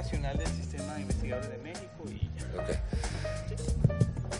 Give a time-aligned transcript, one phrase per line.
[0.00, 2.30] nacional del Sistema de Investigadores de México y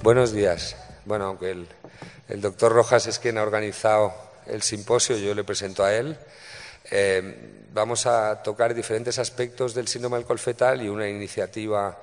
[0.02, 0.74] Buenos días.
[1.04, 1.68] Bueno, aunque el,
[2.30, 4.14] el, doctor Rojas es quien ha organizado
[4.46, 6.16] el simposio, yo le presento a él.
[6.90, 11.98] Eh, vamos a tocar diferentes aspectos del síndrome alcohol fetal y una iniciativa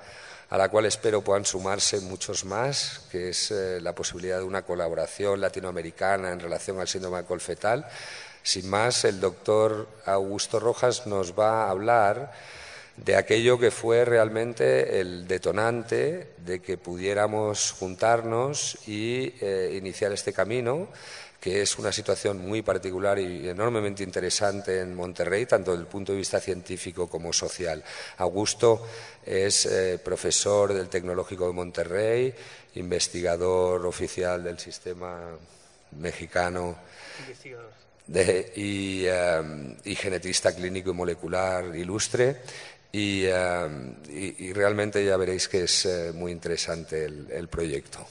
[0.50, 4.62] a la cual espero puedan sumarse muchos más, que es eh, la posibilidad de una
[4.62, 7.88] colaboración latinoamericana en relación al síndrome alcohol fetal.
[8.40, 12.32] Sin más, el doctor Augusto Rojas nos va a hablar
[13.04, 20.32] de aquello que fue realmente el detonante de que pudiéramos juntarnos y eh, iniciar este
[20.32, 20.88] camino
[21.40, 26.12] que es una situación muy particular y enormemente interesante en Monterrey, tanto desde el punto
[26.12, 27.84] de vista científico como social.
[28.16, 28.84] Augusto
[29.24, 32.34] es eh, profesor del Tecnológico de Monterrey,
[32.74, 35.38] investigador oficial del sistema
[35.92, 36.76] mexicano
[38.56, 42.42] y, eh, y, genetista clínico y molecular ilustre.
[42.90, 48.06] Y, eh, realmente ya veréis que es muy interesante el, proyecto.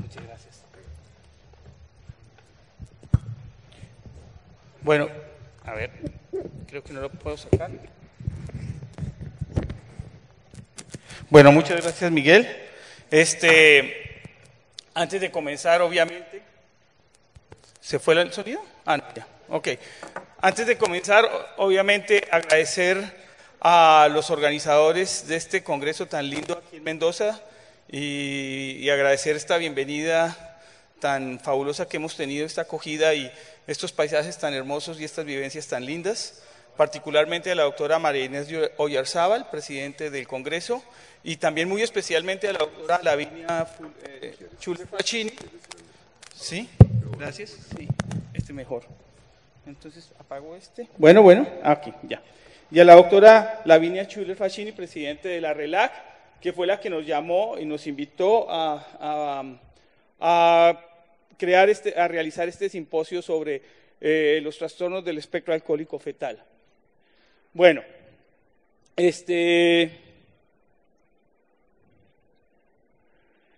[0.00, 0.54] Muchas gracias.
[4.82, 5.08] Bueno,
[5.64, 5.90] a ver,
[6.68, 7.70] creo que no lo puedo sacar.
[11.30, 12.46] Bueno, muchas gracias Miguel.
[13.10, 14.20] Este,
[14.92, 16.42] antes de comenzar, obviamente,
[17.80, 18.62] ¿se fue el sonido?
[18.84, 19.68] Ah, ya, ok.
[20.40, 21.24] Antes de comenzar,
[21.56, 23.23] obviamente, agradecer
[23.66, 27.40] a los organizadores de este congreso tan lindo aquí en Mendoza
[27.90, 30.60] y, y agradecer esta bienvenida
[31.00, 33.32] tan fabulosa que hemos tenido, esta acogida y
[33.66, 36.42] estos paisajes tan hermosos y estas vivencias tan lindas,
[36.76, 40.84] particularmente a la doctora María Inés Oyarzábal, presidente del Congreso,
[41.22, 43.66] y también muy especialmente a la doctora Lavinia
[44.04, 45.32] eh, Chule Facchini.
[46.34, 46.68] ¿Sí?
[47.18, 47.56] Gracias.
[47.74, 47.88] Sí,
[48.34, 48.82] este mejor.
[49.66, 50.86] Entonces, apago este.
[50.98, 52.20] Bueno, bueno, aquí, ya.
[52.70, 55.92] Y a la doctora Lavinia Chule Facchini, presidente de la RELAC,
[56.40, 59.60] que fue la que nos llamó y nos invitó a,
[60.20, 60.80] a
[61.36, 63.62] crear este, a realizar este simposio sobre
[64.00, 66.42] eh, los trastornos del espectro alcohólico fetal.
[67.52, 67.82] Bueno,
[68.96, 69.90] este,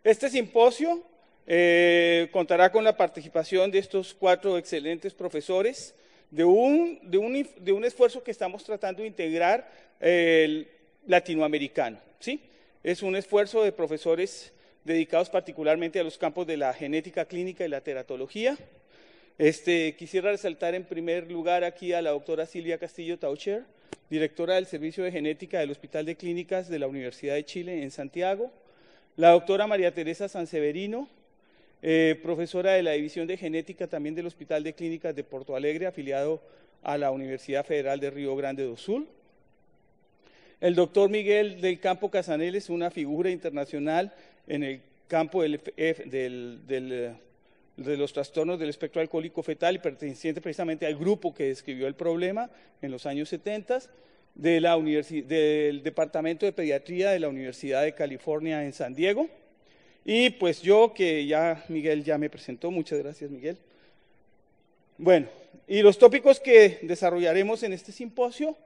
[0.05, 1.03] este simposio
[1.47, 5.95] eh, contará con la participación de estos cuatro excelentes profesores
[6.31, 9.71] de un, de un, de un esfuerzo que estamos tratando de integrar
[10.01, 10.69] el
[11.07, 11.99] latinoamericano.
[12.19, 12.41] ¿sí?
[12.83, 14.53] Es un esfuerzo de profesores
[14.85, 18.57] dedicados particularmente a los campos de la genética clínica y la teratología.
[19.39, 23.65] Este, quisiera resaltar en primer lugar aquí a la doctora Silvia Castillo Taucher,
[24.09, 27.91] directora del Servicio de Genética del Hospital de Clínicas de la Universidad de Chile en
[27.91, 28.51] Santiago,
[29.17, 31.09] la doctora María Teresa Sanseverino,
[31.83, 35.87] eh, profesora de la División de Genética también del Hospital de Clínicas de Porto Alegre,
[35.87, 36.41] afiliado
[36.83, 39.07] a la Universidad Federal de Río Grande do Sul.
[40.61, 44.15] El doctor Miguel del Campo Casanel es una figura internacional
[44.47, 47.17] en el campo de
[47.77, 52.51] los trastornos del espectro alcohólico fetal y perteneciente precisamente al grupo que describió el problema
[52.81, 53.81] en los años 70
[54.35, 59.29] de la del Departamento de Pediatría de la Universidad de California en San Diego.
[60.09, 63.59] Y pues yo, que ya Miguel ya me presentó, muchas gracias Miguel.
[64.99, 65.27] Bueno,
[65.67, 68.57] y los tópicos que desarrollaremos en este simposio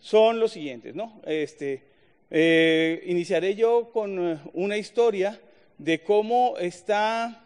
[0.00, 1.20] son los siguientes, ¿no?
[1.26, 1.82] Este,
[2.30, 5.38] eh, iniciaré yo con eh, una historia
[5.76, 7.44] de cómo está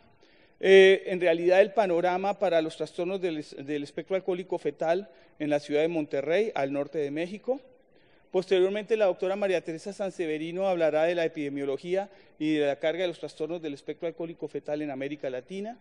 [0.60, 5.10] eh, en realidad el panorama para los trastornos del, del, espectro alcohólico fetal
[5.41, 7.60] en la ciudad de Monterrey, al norte de México.
[8.32, 13.09] Posteriormente, la doctora María Teresa Sanseverino hablará de la epidemiología y de la carga de
[13.09, 15.78] los trastornos del espectro alcohólico fetal en América Latina.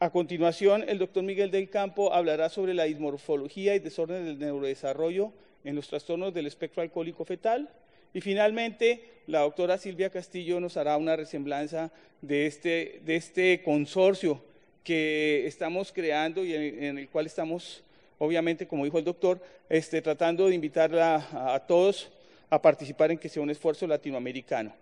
[0.00, 5.32] A continuación, el doctor Miguel del Campo hablará sobre la dismorfología y desorden del neurodesarrollo
[5.64, 7.68] en los trastornos del espectro alcohólico fetal.
[8.12, 11.92] Y finalmente, la doctora Silvia Castillo nos hará una resemblanza
[12.22, 14.42] de este, de este consorcio
[14.82, 17.84] que estamos creando y en, el cual estamos,
[18.18, 22.10] obviamente, como dijo el doctor, este, tratando de invitar a, todos
[22.50, 24.72] a participar en que sea un esfuerzo latinoamericano.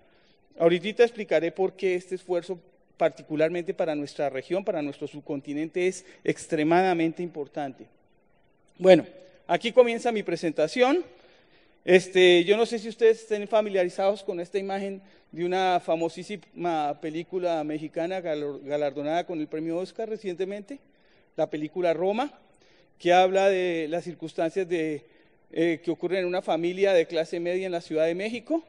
[0.58, 2.58] Ahorita explicaré por qué este esfuerzo,
[2.96, 7.86] particularmente para nuestra región, para nuestro subcontinente, es extremadamente importante.
[8.78, 9.04] Bueno,
[9.48, 11.04] Aquí comienza mi presentación.
[11.84, 15.00] Este, yo no sé si ustedes estén familiarizados con esta imagen
[15.30, 20.80] de una famosísima película mexicana galardonada con el premio Oscar recientemente,
[21.36, 22.32] la película Roma,
[22.98, 25.04] que habla de las circunstancias de,
[25.52, 28.64] eh, que ocurren en una familia de clase media en la Ciudad de México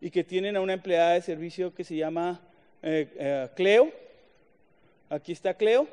[0.00, 2.40] y que tienen a una empleada de servicio que se llama
[2.82, 3.90] eh, eh, Cleo.
[5.08, 5.88] Aquí está Cleo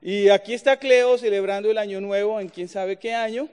[0.00, 3.48] y aquí está Cleo celebrando el año nuevo en quién sabe qué año.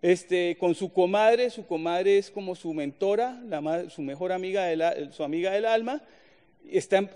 [0.00, 3.40] este, con su comadre, su comadre es como su mentora,
[3.88, 6.02] su mejor amiga, de su amiga del alma,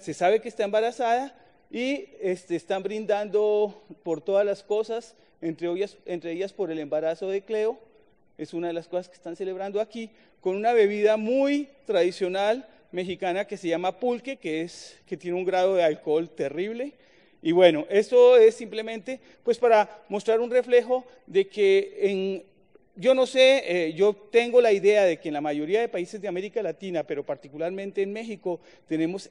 [0.01, 1.33] se sabe que está embarazada
[1.73, 7.29] y este, están brindando por todas las cosas, entre ellas, entre ellas por el embarazo
[7.29, 7.79] de Cleo,
[8.37, 10.11] es una de las cosas que están celebrando aquí,
[10.43, 15.47] con una bebida muy tradicional mexicana que se llama pulque, que, es, que tiene un
[15.47, 16.93] grado de alcohol terrible.
[17.41, 22.43] Y bueno, esto es simplemente pues para mostrar un reflejo de que en,
[22.97, 26.21] yo no sé, eh, yo tengo la idea de que en la mayoría de países
[26.21, 29.31] de América Latina, pero particularmente en México, tenemos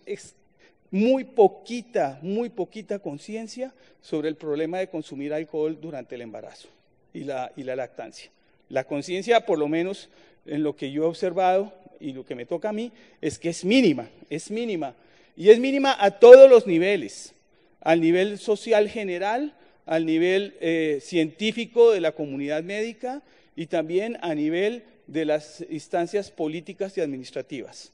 [0.92, 6.68] muy poquita, muy poquita conciencia sobre el problema de consumir alcohol durante el embarazo
[7.14, 8.30] y la, lactancia.
[8.70, 10.10] La conciencia, por lo menos
[10.46, 12.92] en lo que yo he observado y lo que me toca a mí,
[13.22, 14.94] es que es mínima, es mínima.
[15.38, 17.34] Y es mínima a todos los niveles,
[17.80, 19.54] al nivel social general,
[19.86, 23.22] al nivel eh, científico de la comunidad médica
[23.56, 27.92] y también a nivel de las instancias políticas y administrativas.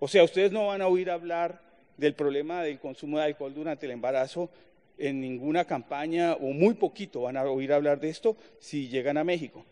[0.00, 1.63] O sea, ustedes no van a oír hablar
[1.96, 4.50] del problema del consumo de alcohol durante el embarazo
[4.98, 9.24] en ninguna campaña o muy poquito van a oír hablar de esto si llegan a
[9.24, 9.64] México.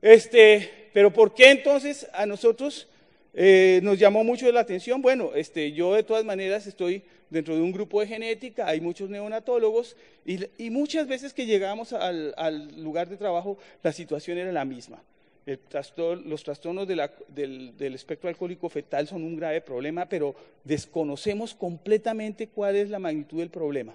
[0.00, 2.88] Este, pero ¿por qué entonces a nosotros
[3.34, 5.00] eh, nos llamó mucho la atención?
[5.00, 9.08] Bueno, este, yo de todas maneras estoy dentro de un grupo de genética, hay muchos
[9.08, 9.96] neonatólogos
[10.26, 15.02] y, muchas veces que llegamos al, lugar de trabajo la situación era la misma.
[15.44, 22.76] Los trastornos del, del, espectro alcohólico fetal son un grave problema, pero desconocemos completamente cuál
[22.76, 23.94] es la magnitud del problema.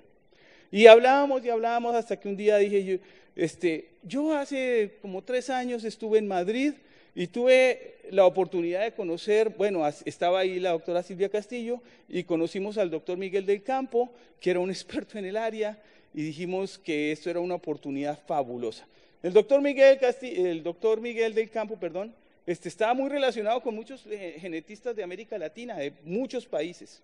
[0.72, 2.98] Y hablábamos y hablábamos hasta que un día dije yo,
[3.36, 6.74] este, yo hace como tres años estuve en Madrid
[7.16, 12.78] y tuve la oportunidad de conocer, bueno, estaba ahí la doctora Silvia Castillo y conocimos
[12.78, 15.82] al doctor Miguel del Campo, que era un experto en el área,
[16.14, 18.86] y dijimos que esto era una oportunidad fabulosa.
[19.24, 22.14] El doctor Miguel, el doctor Miguel del Campo, perdón,
[22.46, 27.02] este, estaba muy relacionado con muchos eh, genetistas de América Latina, de muchos países.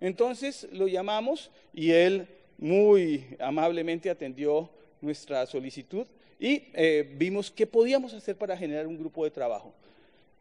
[0.00, 2.26] Entonces lo llamamos y él
[2.58, 4.70] muy amablemente atendió
[5.00, 6.06] nuestra solicitud
[6.38, 9.74] y eh, vimos qué podíamos hacer para generar un grupo de trabajo.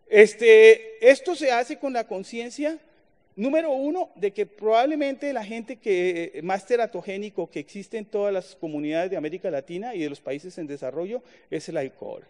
[0.08, 2.78] Este, esto se hace con la conciencia,
[3.36, 8.34] número uno, de que probablemente la gente que, eh, más teratogénico que existe en todas
[8.34, 12.24] las comunidades de América Latina y de los países en desarrollo es el alcohol.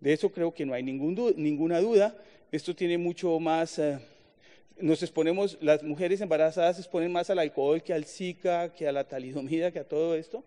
[0.00, 2.16] De eso creo que no hay ningún, ninguna duda.
[2.52, 3.78] Esto tiene mucho más...
[3.78, 3.98] Eh,
[4.80, 8.92] nos exponemos, las mujeres embarazadas se exponen más al alcohol que al Zika, que a
[8.92, 10.44] la talidomida, que a todo esto.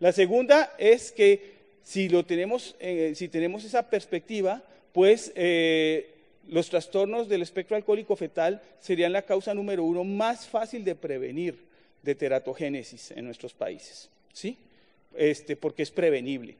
[0.00, 4.62] La segunda es que si, lo tenemos, eh, si tenemos esa perspectiva,
[4.92, 6.17] pues eh,
[6.48, 11.68] los trastornos del espectro alcohólico fetal serían la causa número uno más fácil de prevenir
[12.02, 14.58] de teratogénesis en nuestros países, ¿sí?
[15.14, 16.56] Este, porque es prevenible,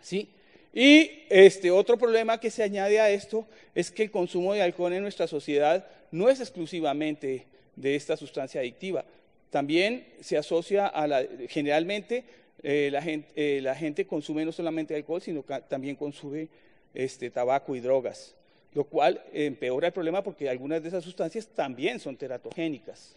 [0.00, 0.28] ¿sí?
[0.72, 4.92] Y este, otro problema que se añade a esto es que el consumo de alcohol
[4.92, 7.46] en nuestra sociedad no es exclusivamente
[7.76, 9.04] de esta sustancia adictiva.
[9.50, 12.24] También se asocia a la, generalmente
[12.62, 16.48] eh, la, gente, eh, la, gente, consume no solamente alcohol, sino que también consume
[16.94, 18.34] este, tabaco y drogas,
[18.74, 23.16] lo cual empeora el problema porque algunas de esas sustancias también son teratogénicas.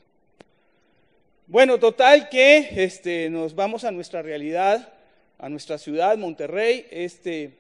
[1.48, 4.94] Bueno, total que este, nos vamos a nuestra realidad,
[5.38, 7.52] a nuestra ciudad, Monterrey, este,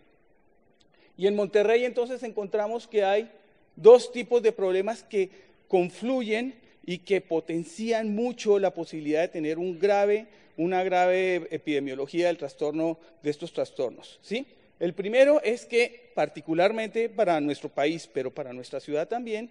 [1.17, 3.29] y en Monterrey entonces encontramos que hay
[3.75, 5.29] dos tipos de problemas que
[5.67, 12.37] confluyen y que potencian mucho la posibilidad de tener un grave, una grave epidemiología del
[12.37, 14.19] trastorno de estos trastornos.
[14.21, 14.45] ¿sí?
[14.85, 19.49] El primero es que, particularmente para nuestro país, pero para nuestra ciudad también,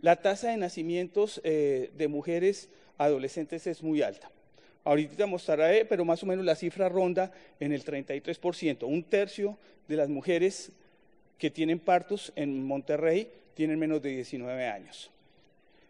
[0.00, 4.28] la tasa de nacimientos eh, de mujeres adolescentes es muy alta.
[4.82, 8.82] Ahorita mostraré, pero más o menos la cifra ronda en el 33%.
[8.82, 10.72] Un tercio de las mujeres
[11.38, 15.12] que tienen partos en Monterrey tienen menos de 19 años.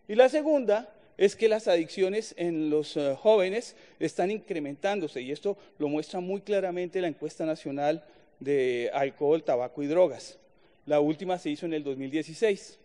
[0.06, 5.56] Y la segunda es que las adicciones en los eh, jóvenes están incrementándose y esto
[5.78, 8.04] lo muestra muy claramente la encuesta nacional
[8.42, 10.38] de alcohol, tabaco y drogas.
[10.87, 12.78] La última se hizo en el 2016.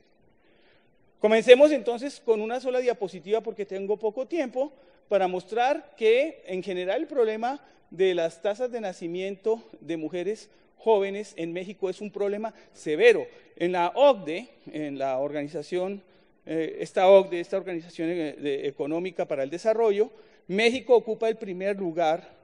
[1.19, 4.71] Comencemos entonces con una sola diapositiva porque tengo poco tiempo
[5.09, 7.59] para mostrar que en general el problema
[7.89, 13.25] de las tasas de nacimiento de mujeres jóvenes en México es un problema severo.
[13.55, 16.03] En la OCDE, en la Organización
[16.45, 20.11] eh, esta OCDE, esta Organización Económica para el Desarrollo,
[20.47, 22.36] México ocupa el primer lugar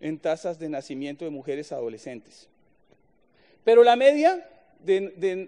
[0.00, 2.48] en tasas de nacimiento de mujeres adolescentes.
[3.64, 4.48] Pero la media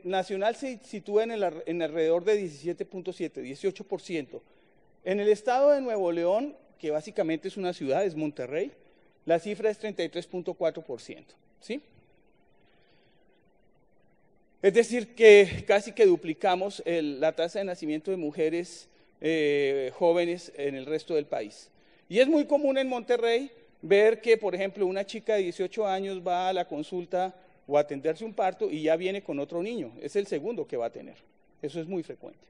[0.04, 4.40] nacional se sitúa en, en alrededor de 17.7, 18%.
[5.04, 8.72] En el estado de Nuevo León, que básicamente es una ciudad, es Monterrey,
[9.24, 11.24] la cifra es 33.4%.
[11.60, 11.82] ¿sí?
[14.62, 18.88] Es decir, que casi que duplicamos la tasa de nacimiento de mujeres
[19.20, 21.70] eh, jóvenes en el resto del país.
[22.08, 23.50] Y es muy común en Monterrey
[23.82, 27.35] ver que, por ejemplo, una chica de 18 años va a la consulta
[27.66, 29.92] o a atenderse un parto y ya viene con otro niño.
[30.00, 31.16] Es el segundo que va a tener.
[31.62, 32.47] Eso es muy frecuente.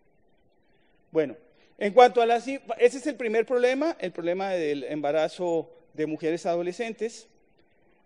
[1.10, 1.36] Bueno,
[1.78, 2.46] en cuanto a las...
[2.46, 7.28] Ese es el primer problema, el problema del embarazo de mujeres adolescentes.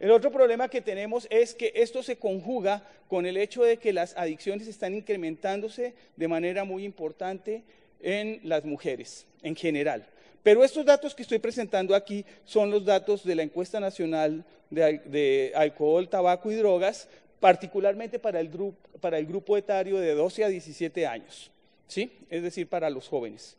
[0.01, 3.93] El otro problema que tenemos es que esto se conjuga con el hecho de que
[3.93, 7.63] las adicciones están incrementándose de manera muy importante
[8.01, 10.07] en las mujeres en general.
[10.43, 15.53] Pero estos datos que estoy presentando aquí son los datos de la encuesta nacional de,
[15.55, 17.09] alcohol, tabaco y drogas,
[17.39, 21.51] particularmente para el, grupo, para el grupo etario de 12 a 17 años,
[21.87, 22.13] ¿sí?
[22.31, 23.57] es decir, para los jóvenes,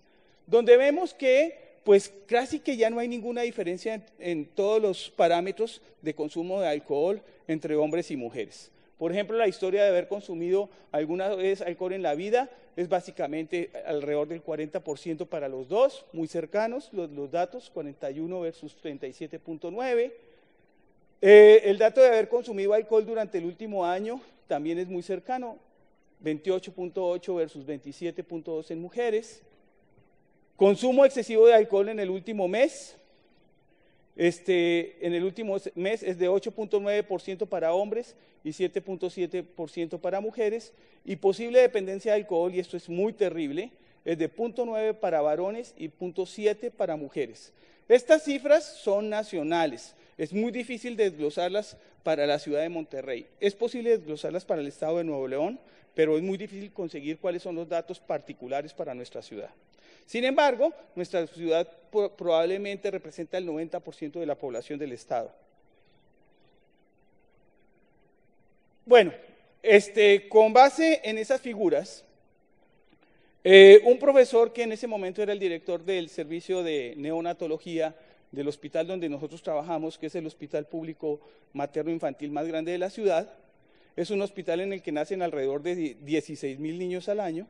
[0.47, 5.81] donde vemos que pues casi que ya no hay ninguna diferencia en, todos los parámetros
[6.01, 8.71] de consumo de alcohol entre hombres y mujeres.
[9.03, 13.69] Por ejemplo, la historia de haber consumido alguna vez alcohol en la vida es básicamente
[13.86, 20.13] alrededor del 40% para los dos, muy cercanos los, datos, 41 versus 37.9.
[21.22, 25.57] Eh, el dato de haber consumido alcohol durante el último año también es muy cercano,
[26.24, 29.41] 28.8 versus 27.2 en mujeres.
[30.55, 32.95] Consumo excesivo de alcohol en el último mes.
[34.15, 40.74] Este, en el último mes es de 8.9% para hombres y 7.7% para mujeres.
[41.05, 43.72] Y posible dependencia de alcohol, y esto es muy terrible,
[44.05, 47.53] es de 0.9 para varones y 0.7 para mujeres.
[47.89, 49.96] Estas cifras son nacionales.
[50.17, 53.27] Es muy difícil desglosarlas para la ciudad de Monterrey.
[53.39, 55.60] Es posible desglosarlas para el estado de Nuevo León,
[55.96, 59.50] pero es muy difícil conseguir cuáles son los datos particulares para nuestra ciudad.
[60.05, 61.67] Sin embargo, nuestra ciudad
[62.17, 65.31] probablemente representa el 90% de la población del Estado.
[68.86, 69.13] Bueno,
[69.62, 72.03] este, con base en esas figuras,
[73.45, 77.95] eh, un profesor que en ese momento era el director del servicio de neonatología
[78.31, 81.22] del hospital donde nosotros trabajamos, que es el hospital público
[81.53, 83.31] materno infantil más grande de la ciudad,
[83.95, 87.48] es un hospital en el que nacen alrededor de 16 mil niños al año,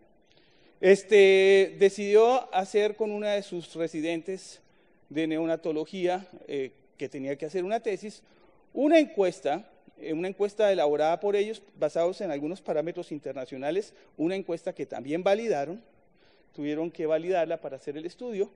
[0.83, 4.59] este, decidió hacer con una de sus residentes
[5.07, 8.21] de neonatología, eh, que tenía que hacer una tesis,
[8.73, 9.65] una encuesta,
[9.97, 15.23] eh, una encuesta elaborada por ellos, basados en algunos parámetros internacionales, una encuesta que también
[15.23, 15.81] validaron,
[16.53, 18.51] tuvieron que validarla para hacer el estudio.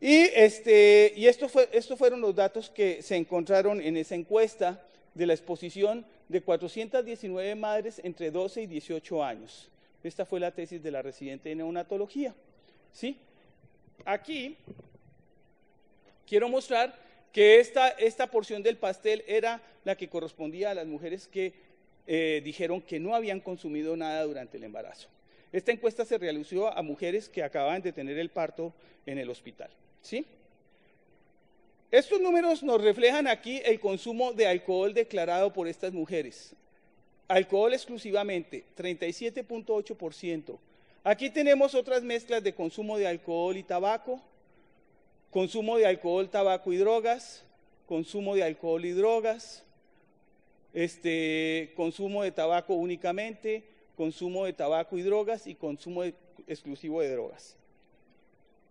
[0.00, 4.82] Y, este, y esto fue, estos fueron los datos que se encontraron en esa encuesta
[5.12, 9.70] de la exposición de 419 madres entre 12 y 18 años.
[10.02, 12.34] Esta fue la tesis de la residente de neonatología.
[12.92, 13.16] ¿sí?
[14.04, 14.56] Aquí
[16.26, 16.94] quiero mostrar
[17.32, 21.52] que esta, esta porción del pastel era la que correspondía a las mujeres que
[22.06, 25.08] eh, dijeron que no habían consumido nada durante el embarazo.
[25.52, 28.72] Esta encuesta se realizó a mujeres que acababan de tener el parto
[29.06, 29.70] en el hospital.
[30.02, 30.26] ¿sí?
[31.90, 36.54] Estos números nos reflejan aquí el consumo de alcohol declarado por estas mujeres.
[37.28, 40.58] Alcohol exclusivamente, 37.8%.
[41.04, 44.20] Aquí tenemos otras mezclas de consumo de alcohol y tabaco,
[45.30, 47.44] consumo de alcohol, tabaco y drogas,
[47.86, 49.62] consumo de alcohol y drogas,
[50.72, 53.64] este, consumo de tabaco únicamente,
[53.96, 56.04] consumo de tabaco y drogas y consumo
[56.46, 57.56] exclusivo de drogas.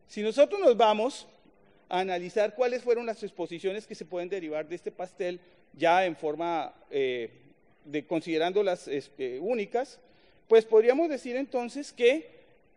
[0.07, 1.27] Si nosotros nos vamos
[1.89, 5.39] a analizar cuáles fueron las exposiciones que se pueden derivar de este pastel
[5.73, 7.29] ya en forma eh,
[7.87, 9.99] de, considerando las este, únicas,
[10.47, 12.29] pues podríamos decir entonces que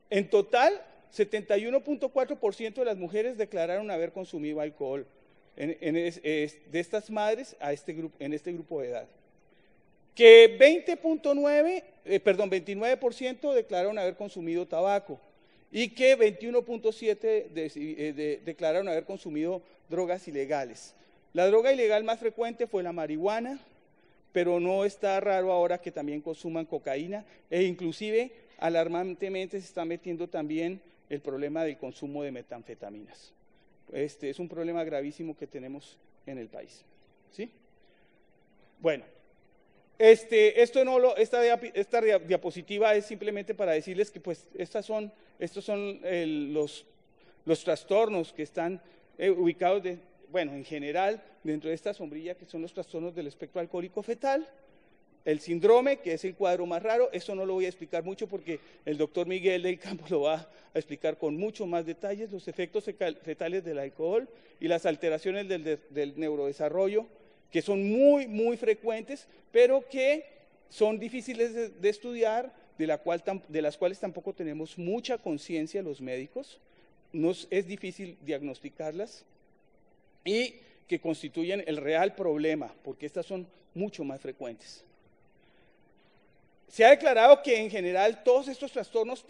[0.09, 0.81] en total
[1.15, 5.07] 71.4% de las mujeres declararon haber consumido alcohol
[5.57, 9.09] de estas madres a este grupo, en este grupo de edad.
[10.15, 15.21] Que 20.9, eh, perdón, 29% declararon haber consumido tabaco
[15.71, 20.95] y que 21.7 eh, declararon haber consumido drogas ilegales.
[21.33, 23.61] La droga ilegal más frecuente fue la marihuana,
[24.33, 30.29] pero no está raro ahora que también consuman cocaína e inclusive alarmantemente se está metiendo
[30.29, 33.33] también el problema del consumo de metanfetaminas.
[33.93, 36.85] Este es un problema gravísimo que tenemos en el país.
[37.33, 37.51] ¿Sí?
[38.79, 39.05] Bueno,
[39.99, 41.45] este, esto no lo, esta,
[41.75, 46.01] esta, diapositiva es simplemente para decirles que pues estas son, estos son
[46.55, 46.87] los,
[47.45, 48.81] los trastornos que están
[49.19, 49.83] eh, ubicados
[50.31, 54.49] bueno, en general, dentro de esta sombrilla que son los trastornos del espectro alcohólico fetal,
[55.25, 58.27] el síndrome, que es el cuadro más raro, esto no lo voy a explicar mucho
[58.27, 62.49] porque el doctor Miguel del Campo lo va a explicar con mucho más detalles, los
[62.49, 64.29] efectos fetales del alcohol
[64.61, 67.07] y las alteraciones del, neurodesarrollo,
[67.51, 70.25] que son muy, muy frecuentes, pero que
[70.69, 76.01] son difíciles de, estudiar, de, la cual, de las cuales tampoco tenemos mucha conciencia los
[76.01, 76.61] médicos,
[77.13, 79.27] nos es difícil diagnosticarlas
[80.25, 80.55] y
[80.87, 84.85] que constituyen el real problema, porque estas son mucho más frecuentes.
[86.69, 89.25] Se ha declarado que en general todos estos trastornos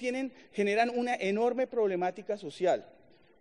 [0.52, 2.86] generan una enorme problemática social.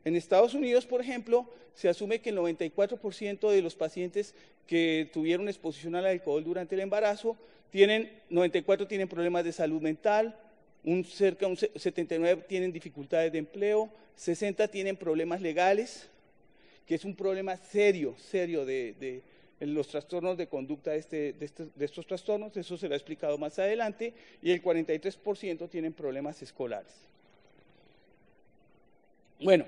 [0.06, 4.34] En Estados Unidos, por ejemplo, se asume que el 94% de los pacientes
[4.68, 7.38] que tuvieron exposición al alcohol durante el embarazo
[7.72, 10.38] tienen 94 tienen problemas de salud mental,
[10.84, 16.10] un cerca un 79 tienen dificultades de empleo, 60 tienen problemas legales,
[16.90, 19.22] que es un problema serio, serio de,
[19.60, 24.50] los trastornos de conducta este, este, de, estos trastornos, eso será explicado más adelante, y
[24.50, 26.92] el 43% tienen problemas escolares.
[29.40, 29.68] Bueno,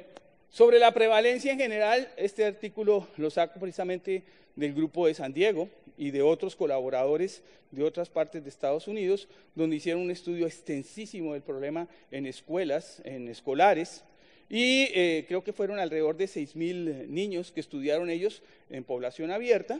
[0.50, 4.24] sobre la prevalencia en general, este artículo lo saco precisamente
[4.56, 9.28] del grupo de San Diego y de otros colaboradores de otras partes de Estados Unidos,
[9.54, 14.04] donde hicieron un estudio extensísimo del problema en escuelas, en escolares,
[14.51, 19.79] y eh, creo que fueron alrededor de 6.000 niños que estudiaron ellos en población abierta,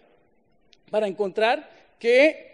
[0.90, 2.52] para encontrar que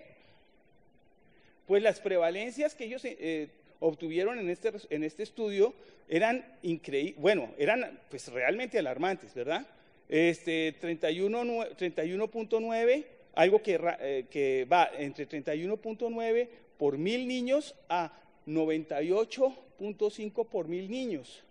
[1.68, 5.76] pues las prevalencias que ellos eh, obtuvieron en este, en este estudio
[6.10, 9.68] eran increíbles, bueno, eran pues realmente alarmantes, ¿verdad?
[10.10, 13.06] Este 31.9,
[13.36, 16.48] algo que, eh, que va entre 31.9
[16.80, 18.12] por mil niños a
[18.48, 21.44] 98.5 por mil niños.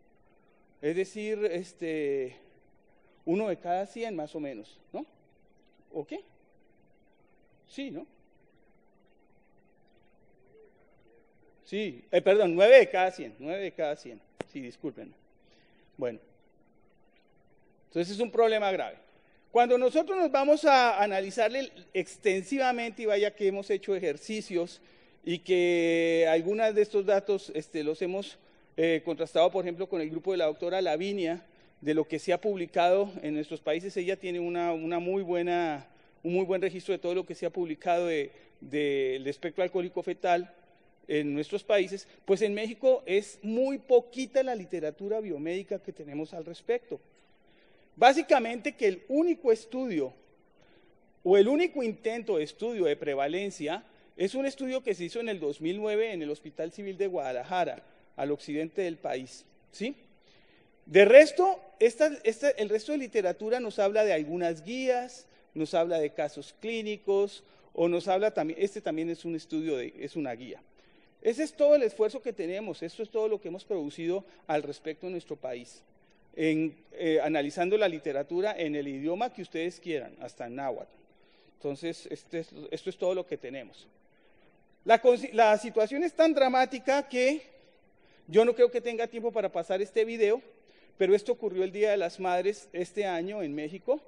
[0.83, 2.37] Es decir, este,
[3.25, 5.05] uno de cada 100 más o menos, ¿no?
[5.93, 6.21] ¿O qué?
[7.69, 8.07] Sí, ¿no?
[11.65, 14.21] Sí, eh, perdón, 9 de cada 100, 9 de cada 100.
[14.53, 15.13] Sí, disculpen.
[15.97, 16.21] Bueno,
[17.89, 18.99] entonces es un problema grave.
[19.51, 24.81] Cuando nosotros nos vamos a analizarle extensivamente, y vaya que hemos hecho ejercicios
[25.25, 28.39] y que algunos de estos datos este, los hemos
[28.77, 31.43] eh, contrastado, por ejemplo, con el grupo de la doctora Lavinia,
[31.81, 33.97] de lo que se ha publicado en nuestros países.
[33.97, 35.87] Ella tiene una, muy buena,
[36.23, 40.03] un muy buen registro de todo lo que se ha publicado del de, espectro alcohólico
[40.03, 40.53] fetal
[41.09, 46.45] en nuestros países, pues en México es muy poquita la literatura biomédica que tenemos al
[46.45, 47.01] respecto.
[47.95, 50.13] Básicamente que el único estudio
[51.23, 53.85] o el único intento de estudio de prevalencia
[54.17, 57.83] es un estudio que se hizo en el 2009 en el Hospital Civil de Guadalajara,
[58.17, 59.45] al occidente del país.
[59.71, 59.95] ¿sí?
[60.87, 66.55] De resto, el resto de literatura nos habla de algunas guías, nos habla de casos
[66.61, 70.63] clínicos, o nos habla también, este también es un estudio, de, es una guía.
[71.21, 74.63] Ese es todo el esfuerzo que tenemos, esto es todo lo que hemos producido al
[74.63, 75.83] respecto en nuestro país,
[76.37, 80.93] en, eh, analizando la literatura en el idioma que ustedes quieran, hasta en náhuatl.
[81.57, 83.89] Entonces, este esto es todo lo que tenemos.
[84.85, 87.56] la situación es tan dramática que
[88.29, 90.43] yo no creo que tenga tiempo para pasar este video,
[90.99, 94.01] pero esto ocurrió el Día de las Madres este año en México,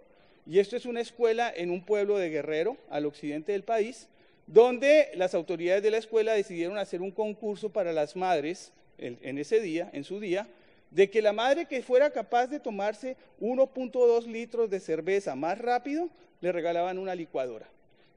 [0.46, 4.08] y esto es una escuela en un pueblo de Guerrero, al occidente del país,
[4.46, 9.60] donde las autoridades de la escuela decidieron hacer un concurso para las madres en ese
[9.60, 10.48] día, en su día,
[10.90, 16.08] de que la madre que fuera capaz de tomarse 1.2 litros de cerveza más rápido,
[16.40, 17.68] le regalaban una licuadora.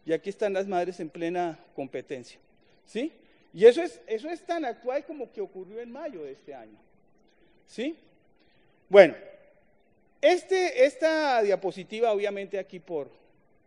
[0.06, 2.40] Y aquí están las madres en plena competencia.
[2.86, 3.12] ¿Sí?
[3.54, 6.78] Y eso es, eso es tan actual como que ocurrió en mayo de este año.
[7.68, 7.96] ¿Sí?
[8.90, 9.16] Bueno,
[10.22, 13.10] este, esta diapositiva, obviamente aquí por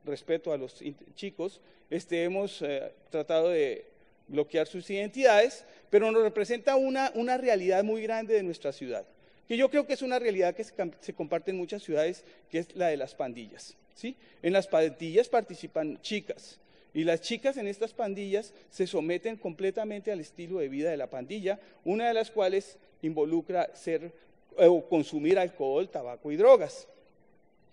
[0.05, 0.83] respeto a los
[1.15, 3.87] chicos, este, hemos eh, tratado de
[4.29, 9.05] bloquear sus identidades, pero nos representa una, una realidad muy grande de nuestra ciudad,
[9.49, 12.59] que yo creo que es una realidad que se, se comparte en muchas ciudades, que
[12.59, 13.77] es la de las pandillas.
[13.95, 14.17] ¿sí?
[14.43, 16.59] En las pandillas participan chicas,
[16.95, 21.11] y las chicas en estas pandillas se someten completamente al estilo de vida de la
[21.11, 24.13] pandilla, una de las cuales involucra ser
[24.57, 26.87] eh, consumir alcohol, tabaco y drogas.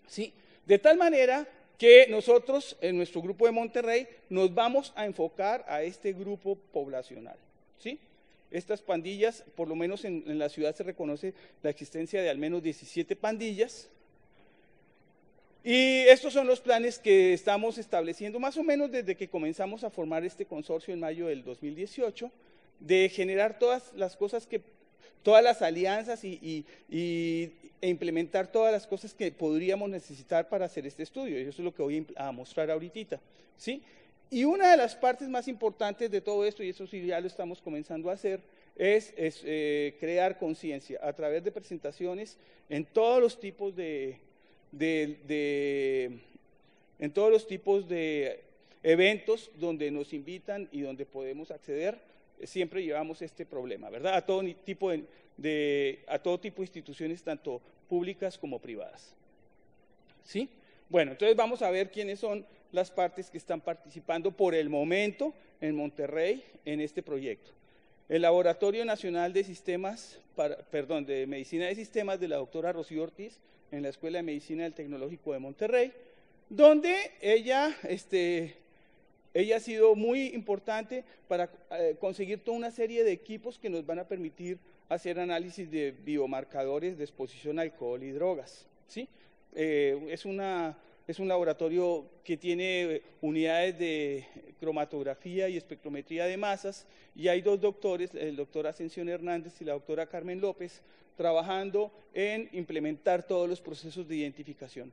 [0.07, 0.33] ¿Sí?
[0.65, 5.83] De tal manera que nosotros en nuestro grupo de Monterrey nos vamos a enfocar a
[5.83, 7.37] este grupo poblacional.
[7.77, 7.99] ¿Sí?
[8.49, 12.39] Estas pandillas, por lo menos en, en la ciudad se reconoce la existencia de al
[12.39, 13.87] menos 17 pandillas,
[15.63, 19.91] y estos son los planes que estamos estableciendo más o menos desde que comenzamos a
[19.91, 22.31] formar este consorcio en mayo del 2018,
[22.79, 24.61] de generar todas las cosas que,
[25.21, 31.03] todas las alianzas y, e implementar todas las cosas que podríamos necesitar para hacer este
[31.03, 31.39] estudio.
[31.39, 33.19] Y eso es lo que voy a mostrar ahorita.
[33.55, 33.83] ¿sí?
[34.31, 37.27] Y una de las partes más importantes de todo esto, y eso sí ya lo
[37.27, 38.41] estamos comenzando a hacer,
[38.75, 42.37] es, eh, crear conciencia a través de presentaciones
[42.69, 44.17] en todos los tipos de,
[44.79, 46.19] en
[47.13, 48.41] todos los tipos de
[48.83, 51.99] eventos donde nos invitan y donde podemos acceder,
[52.43, 54.15] siempre llevamos este problema, ¿verdad?
[54.15, 54.91] A todo tipo
[55.37, 59.13] de, a todo tipo de instituciones, tanto públicas como privadas.
[60.23, 60.49] ¿Sí?
[60.89, 65.33] Bueno, entonces vamos a ver quiénes son las partes que están participando por el momento
[65.59, 67.51] en Monterrey en este proyecto.
[68.09, 70.19] El Laboratorio Nacional de Sistemas,
[70.69, 73.39] perdón, de Medicina de Sistemas de la doctora Rocío Ortiz
[73.71, 75.91] en la Escuela de Medicina del Tecnológico de Monterrey,
[76.49, 78.55] donde ella, este,
[79.33, 83.85] ella ha sido muy importante para eh, conseguir toda una serie de equipos que nos
[83.85, 84.57] van a permitir
[84.89, 88.67] hacer análisis de biomarcadores de exposición a alcohol y drogas.
[88.87, 89.07] ¿sí?
[89.55, 94.25] Eh, es una es un laboratorio que tiene unidades de
[94.59, 99.73] cromatografía y espectrometría de masas y hay dos doctores, el doctor Ascensión Hernández y la
[99.73, 100.81] doctora Carmen López,
[101.21, 104.91] trabajando en implementar todos los procesos de identificación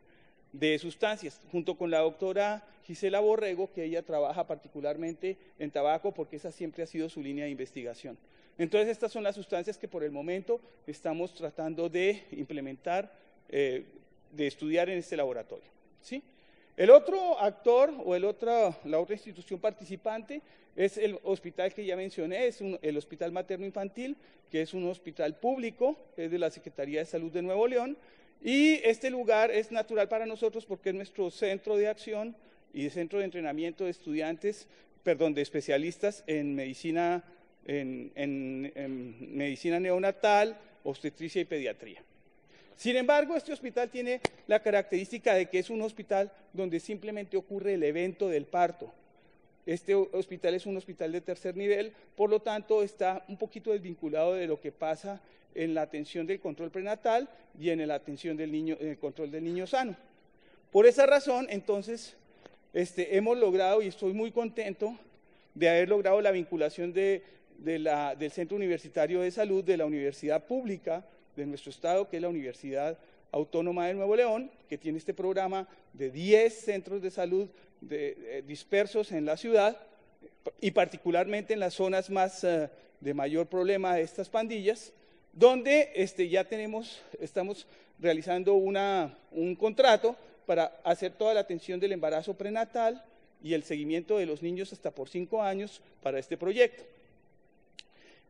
[0.52, 6.36] de sustancias, junto con la doctora Gisela Borrego, que ella trabaja particularmente en tabaco porque
[6.36, 8.18] esa siempre ha sido su línea de investigación.
[8.58, 13.10] Entonces, estas son las sustancias que por el momento estamos tratando de implementar,
[13.48, 13.86] eh,
[14.32, 15.70] de estudiar en este laboratorio.
[16.02, 16.22] ¿sí?
[16.78, 20.40] El otro actor o el la otra institución participante
[20.76, 24.16] es el hospital que ya mencioné, es el Hospital Materno Infantil,
[24.48, 27.98] que es un hospital público, es de la Secretaría de Salud de Nuevo León,
[28.40, 32.36] y este lugar es natural para nosotros porque es nuestro centro de acción
[32.72, 34.68] y centro de entrenamiento de estudiantes,
[35.02, 37.24] perdón, de especialistas en medicina,
[37.64, 38.12] en
[39.36, 42.04] medicina neonatal, obstetricia y pediatría.
[42.78, 47.74] Sin embargo, este hospital tiene la característica de que es un hospital donde simplemente ocurre
[47.74, 48.92] el evento del parto.
[49.66, 54.34] Este hospital es un hospital de tercer nivel, por lo tanto está un poquito desvinculado
[54.34, 55.20] de lo que pasa
[55.56, 59.32] en la atención del control prenatal y en la atención del niño, en el control
[59.32, 59.96] del niño sano.
[60.70, 62.14] Por esa razón, entonces,
[62.72, 64.96] este, hemos logrado, y estoy muy contento,
[65.52, 71.04] de haber logrado la vinculación del Centro Universitario de Salud de la Universidad Pública
[71.38, 72.98] de nuestro estado, que es la Universidad
[73.30, 77.48] Autónoma de Nuevo León, que tiene este programa de 10 centros de salud
[77.90, 79.76] eh, dispersos en la ciudad
[80.60, 82.68] y particularmente en las zonas más eh,
[83.00, 84.92] de mayor problema de estas pandillas,
[85.32, 87.66] donde este, ya tenemos, estamos
[88.00, 93.04] realizando un contrato para hacer toda la atención del embarazo prenatal
[93.42, 96.82] y el seguimiento de los niños hasta por cinco años para este proyecto.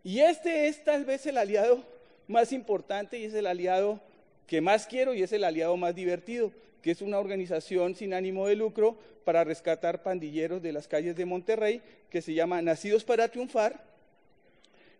[0.05, 1.83] Y este es tal vez el aliado
[2.29, 4.01] más importante y es el aliado
[4.47, 8.47] que más quiero y es el aliado más divertido, que es una organización sin ánimo
[8.47, 13.29] de lucro para rescatar pandilleros de las calles de Monterrey, que se llama Nacidos para
[13.29, 13.83] Triunfar,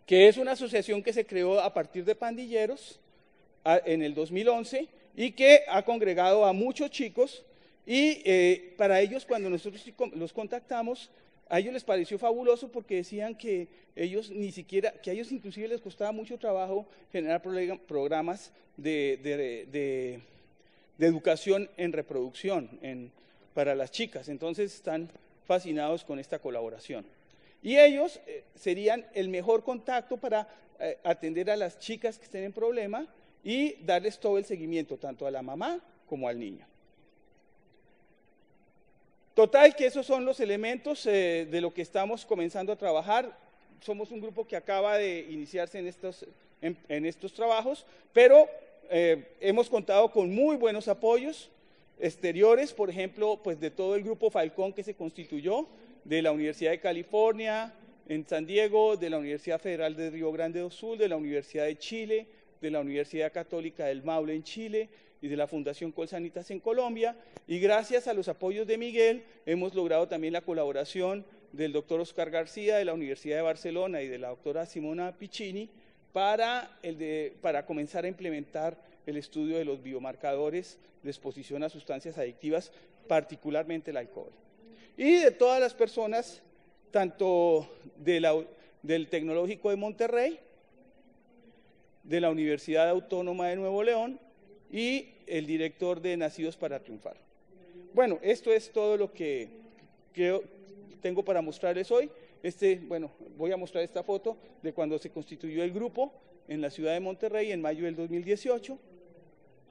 [0.05, 2.99] que es una asociación que se creó a partir de pandilleros
[3.65, 7.45] en el 2011 y que ha congregado a muchos chicos
[7.87, 9.83] y eh, para ellos cuando nosotros
[10.15, 11.11] los contactamos
[11.49, 15.69] a ellos les pareció fabuloso porque decían que ellos ni siquiera, que a ellos inclusive
[15.69, 17.43] les costaba mucho trabajo generar
[17.87, 20.21] programas de,
[20.99, 22.69] educación en reproducción
[23.55, 24.29] para las chicas.
[24.29, 25.11] Entonces están
[25.47, 27.07] fascinados con esta colaboración.
[27.63, 30.47] Y ellos eh, serían el mejor contacto para
[30.79, 33.09] eh, atender a las chicas que estén en problema
[33.43, 36.68] y darles todo el seguimiento, tanto a la mamá como al niño.
[39.39, 43.39] Total, que esos son los elementos eh, de lo que estamos comenzando a trabajar.
[43.81, 46.27] Somos un grupo que acaba de iniciarse en estos,
[46.61, 48.49] en, estos trabajos, pero
[48.91, 51.53] eh, hemos contado con muy buenos apoyos
[52.01, 55.69] exteriores, por ejemplo, pues de todo el grupo Falcón que se constituyó,
[56.03, 57.73] de la Universidad de California
[58.09, 61.67] en San Diego, de la Universidad Federal de Río Grande do Sul, de la Universidad
[61.67, 62.27] de Chile,
[62.61, 64.89] de la Universidad Católica del Maule en Chile,
[65.21, 67.17] y de la Fundación Colsanitas en Colombia.
[67.47, 72.31] Y gracias a los apoyos de Miguel hemos logrado también la colaboración del doctor Oscar
[72.31, 75.69] García de la Universidad de Barcelona y de la doctora Simona Piccini
[76.13, 76.79] para,
[77.41, 78.77] para comenzar a implementar
[79.07, 82.73] el estudio de los biomarcadores de exposición a sustancias adictivas,
[83.07, 84.33] particularmente el alcohol.
[84.97, 86.43] Y de todas las personas,
[86.91, 90.39] tanto del Tecnológico de Monterrey,
[92.03, 94.19] de la Universidad Autónoma de Nuevo León
[94.71, 97.17] y el director de Nacidos para Triunfar.
[97.95, 99.49] Bueno, esto es todo lo que,
[101.01, 102.11] tengo para mostrarles hoy.
[102.43, 106.13] Este, bueno, voy a mostrar esta foto de cuando se constituyó el grupo
[106.49, 108.79] en la ciudad de Monterrey en mayo del 2018.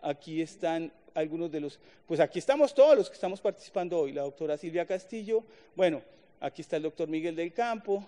[0.02, 4.22] Aquí están algunos de los, pues aquí estamos todos los que estamos participando hoy, la
[4.22, 5.44] doctora Silvia Castillo.
[5.76, 6.02] Bueno,
[6.40, 8.08] aquí está el doctor Miguel del Campo,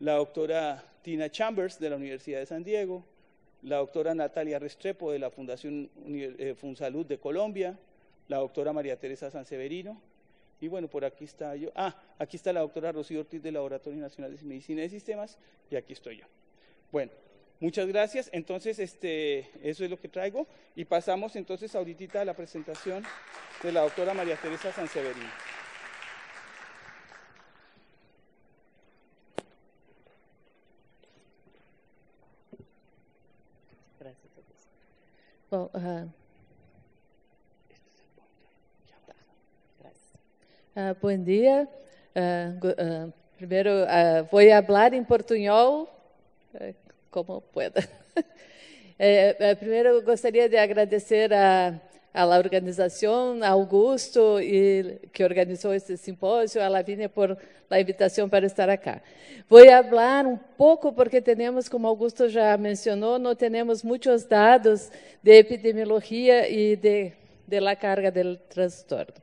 [0.00, 3.04] la doctora Tina Chambers de la Universidad de San Diego,
[3.62, 7.78] la doctora Natalia Restrepo de la Fundación eh, Funsalud de Colombia,
[8.28, 10.00] la doctora María Teresa Sanseverino,
[10.60, 11.70] y bueno, por aquí está yo.
[11.74, 15.38] Ah, aquí está la doctora Rocío Ortiz del Laboratorio Nacional de Medicina de Sistemas,
[15.70, 16.26] y aquí estoy yo.
[16.90, 17.12] Bueno,
[17.60, 18.28] muchas gracias.
[18.32, 20.46] Entonces, este, eso es lo que traigo.
[20.74, 23.04] Y pasamos entonces ahorita a la presentación
[23.62, 25.57] de la doctora María Teresa Sanseverino.
[35.50, 35.64] Uh,
[40.76, 41.66] uh, bom dia.
[42.14, 43.70] Uh, primeiro,
[44.30, 45.88] vou falar em portunhol,
[47.10, 47.80] como pueda.
[49.58, 51.80] primeiro, gostaria de agradecer a
[52.18, 57.38] a la organización, a Augusto, y, que organizó este simposio, a Lavínia por
[57.70, 59.00] la invitación para estar acá.
[59.48, 64.90] Voy a hablar un poco porque tenemos, como Augusto ya mencionó, no tenemos muchos datos
[65.22, 67.14] de epidemiología y de,
[67.46, 69.14] de la carga del trastorno.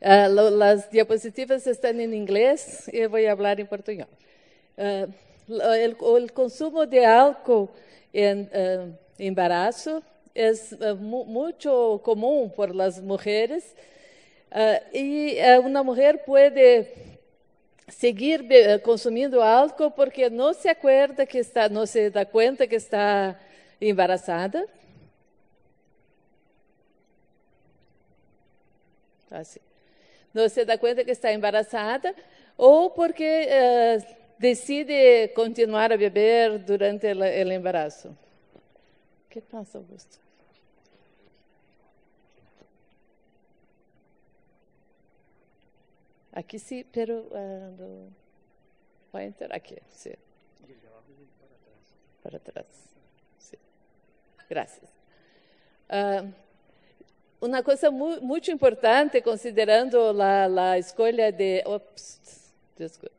[0.00, 4.06] Uh, lo, las diapositivas están en inglés y voy a hablar en portugués.
[4.76, 5.06] Uh,
[5.48, 7.68] el, el, consumo de álcool
[8.12, 10.04] en uh, embarazo
[10.80, 13.74] uh, mucho común por las mujeres
[14.52, 15.82] uh, y uh, una
[17.88, 18.46] seguir
[18.82, 23.40] consumindo álcool porque no se acuerda que está, no se da cuenta que está
[23.80, 24.64] embarazada.
[29.28, 29.60] Así.
[30.32, 32.14] No se da cuenta que está embarazada
[32.56, 33.48] ou porque
[34.38, 38.16] decide continuar a beber durante o embarazo.
[39.30, 40.18] ¿Qué pasa, Augusto?
[46.32, 48.12] Aqui sim, pero uh, no...
[49.12, 50.14] vai entrar aqui, sim.
[52.24, 52.66] Para trás.
[53.38, 53.56] Sim.
[54.48, 54.88] Graças.
[55.88, 56.34] Uh,
[57.40, 61.62] uma coisa mu muito importante, considerando a escolha de.
[61.66, 63.14] Ops, desculpa.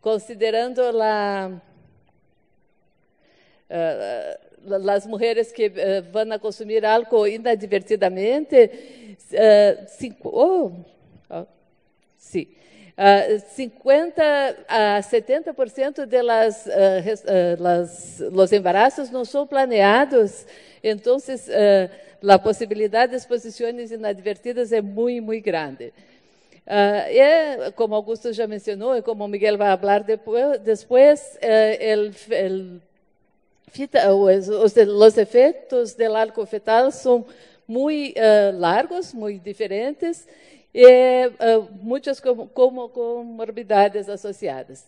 [0.00, 1.60] Considerando a.
[3.68, 4.49] Uh,
[4.92, 5.72] as mulheres que uh,
[6.12, 8.70] vão consumir álcool inadvertidamente,
[9.32, 10.72] uh, cinco, oh,
[11.30, 11.46] oh,
[12.16, 12.46] sim,
[12.96, 14.22] uh, 50
[14.68, 20.46] a 70% de las, uh, las, los embarazos não são planeados,
[20.82, 21.16] então
[22.28, 25.92] a possibilidade de exposições inadvertidas é muito, muito grande.
[26.66, 32.80] Uh, e, como Augusto já mencionou, e como Miguel vai falar depois, depois uh,
[34.18, 37.26] os, os efeitos do álcool fetal são
[37.66, 40.26] muito uh, largos, muito diferentes,
[40.74, 44.86] e uh, muitas com, com, comorbidades associadas.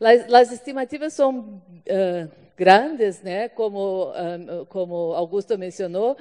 [0.00, 3.48] As, as estimativas são uh, grandes, né?
[3.48, 4.12] como,
[4.68, 6.16] como Augusto mencionou,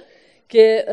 [0.47, 0.85] que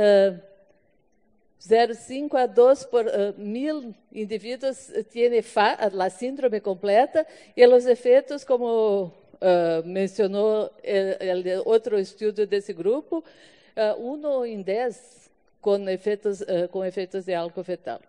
[1.66, 5.31] 0,5 a 2 por uh, mil indivíduos têm
[5.79, 9.11] a síndrome completa e os efeitos, como
[9.44, 15.30] uh, mencionou uh, outro estudo desse grupo, uh, um em dez
[15.61, 18.00] com efeitos, uh, com efeitos de álcool fetal.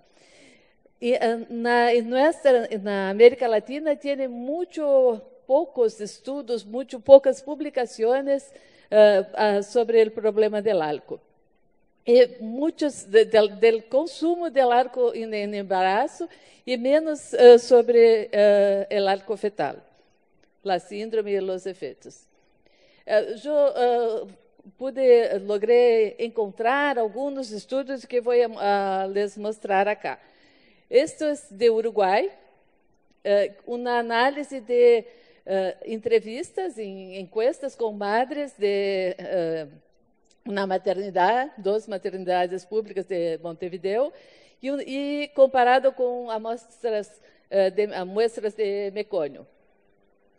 [1.02, 1.20] E
[1.50, 1.88] na,
[2.82, 8.50] na América Latina tem muito poucos estudos, muito poucas publicações
[9.66, 11.20] sobre o problema do álcool.
[12.08, 16.30] E muitos de, de, do consumo de álcool em, em embaraço
[16.66, 18.32] e menos sobre
[18.90, 19.76] o álcool fetal
[20.66, 22.26] la síndrome y los efectos.
[23.06, 24.28] Uh, yo uh,
[24.78, 30.20] pude, logré encontrar alguns estudos que vou uh, les mostrar acá.
[30.90, 32.32] Esto es de Uruguai,
[33.66, 35.04] uma análise de
[35.84, 39.16] entrevistas, em encuestas com madres de
[40.46, 44.14] uma maternidade, duas maternidades públicas de Montevideo,
[44.62, 47.20] e, comparado com amostras,
[47.74, 49.48] de, amostras de mecônio.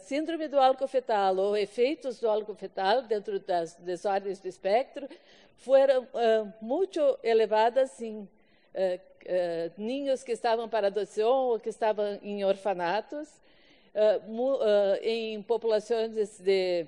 [0.00, 5.08] síndrome do álcool fetal ou efeitos do álcool fetal dentro das desordens do espectro
[5.56, 6.06] foram
[6.60, 8.28] muito elevadas em
[9.76, 13.28] ninhos que estavam para adoção ou que estavam em orfanatos,
[13.94, 16.86] uh, em populações de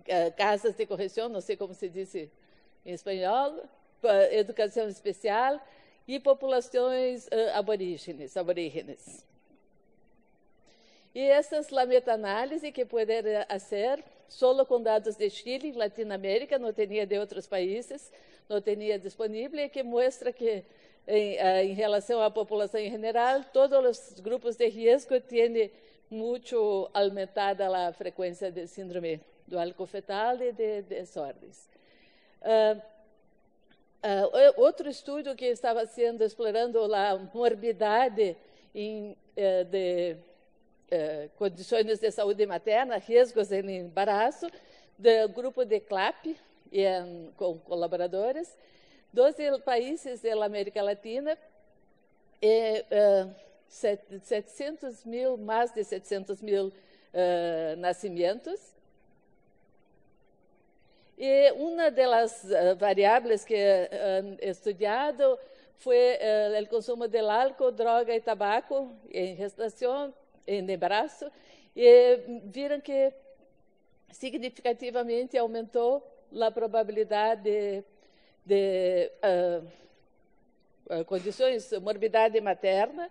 [0.00, 2.30] uh, casas de correção, não sei como se diz em
[2.86, 3.64] espanhol,
[4.30, 5.60] educação especial
[6.06, 9.26] e populações aborígenes, aborígenes.
[11.16, 17.06] E essas a meta-análise que poder fazer só com dados de Chile, Latinoamérica, não tinha
[17.06, 18.12] de outros países,
[18.46, 20.62] não tinha disponível, e que mostra que
[21.08, 21.38] em,
[21.70, 25.72] em relação à população em geral, todos os grupos de risco têm
[26.10, 31.66] muito aumentada a frequência de síndrome do álcool fetal e de desordens.
[32.42, 32.76] Uh,
[34.04, 38.36] uh, outro estudo que estava sendo explorando a morbidade
[38.74, 40.18] em, uh, de
[41.36, 44.46] condições de saúde materna, riscos em embaraço,
[44.98, 46.36] do grupo de CLAP,
[47.36, 48.56] com colaboradores,
[49.12, 51.36] 12 países da América Latina,
[52.40, 52.84] e
[53.68, 58.74] 700 mil, mais de 700 mil uh, nascimentos.
[61.18, 62.46] E uma das
[62.78, 65.38] variáveis que uh, estudado
[65.78, 66.18] foi
[66.62, 70.12] o consumo de álcool, droga e tabaco em gestação,
[70.46, 71.30] em embaraço,
[71.74, 73.12] e viram que
[74.10, 76.06] significativamente aumentou
[76.40, 77.84] a probabilidade de,
[78.44, 79.10] de
[81.06, 83.10] condições, morbidade materna,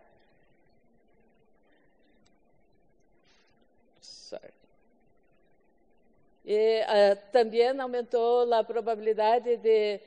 [6.45, 9.99] E uh, também aumentou a probabilidade de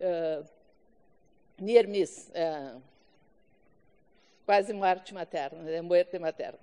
[0.00, 0.44] uh,
[1.60, 2.80] near miss, uh,
[4.44, 6.58] quase morte materna, de morte materna.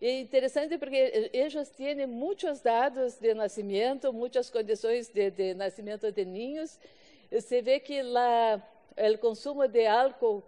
[0.00, 6.24] E interessante porque eles têm muitos dados de nascimento, muitas condições de, de nascimento de
[6.24, 6.78] ninhos.
[7.40, 8.60] Se vê que lá,
[8.96, 10.42] o consumo de álcool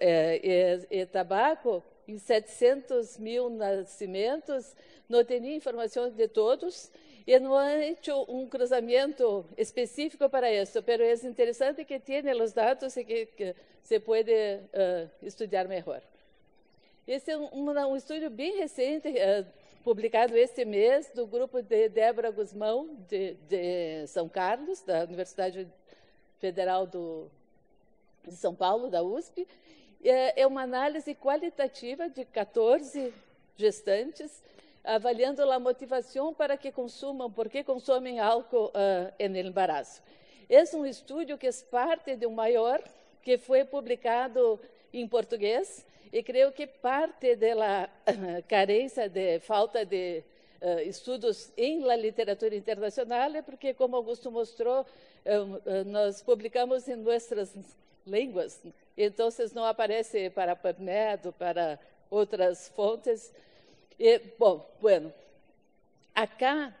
[0.00, 4.74] e, e tabaco em 700 mil nascimentos,
[5.08, 6.90] não tinha informações de todos,
[7.26, 7.66] e não há
[8.28, 13.54] um cruzamento específico para isso, mas é interessante que tenha os dados e que, que
[13.82, 16.02] se pode uh, estudar melhor.
[17.06, 19.46] Esse é um, um estudo bem recente, uh,
[19.82, 25.66] publicado este mês, do grupo de Débora Guzmão, de, de São Carlos, da Universidade
[26.38, 27.30] Federal do,
[28.24, 29.46] de São Paulo, da USP,
[30.02, 33.12] é, é uma análise qualitativa de 14
[33.56, 34.42] gestantes,
[34.84, 40.02] avaliando a motivação para que consumam, por que consomem álcool uh, no embaraço.
[40.48, 42.82] É um estudo que é parte de um maior
[43.22, 44.60] que foi publicado
[44.92, 50.22] em português e creio que parte da uh, carência de falta de
[50.60, 54.84] uh, estudos em la literatura internacional é porque, como Augusto mostrou,
[55.86, 57.56] nós publicamos em nossas
[58.06, 58.60] línguas,
[58.94, 61.78] então não aparece para PubMed, para
[62.10, 63.32] outras fontes.
[63.98, 65.12] E, bom, bueno,
[66.14, 66.74] acá,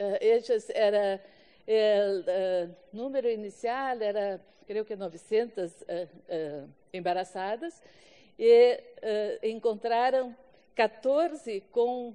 [0.00, 1.20] uh, esses era
[1.66, 7.80] uh, número inicial era, creio que 900 uh, uh, embaraçadas,
[8.38, 10.36] e uh, encontraram
[10.74, 12.14] 14 com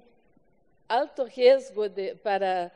[0.89, 2.71] alto risco de, para,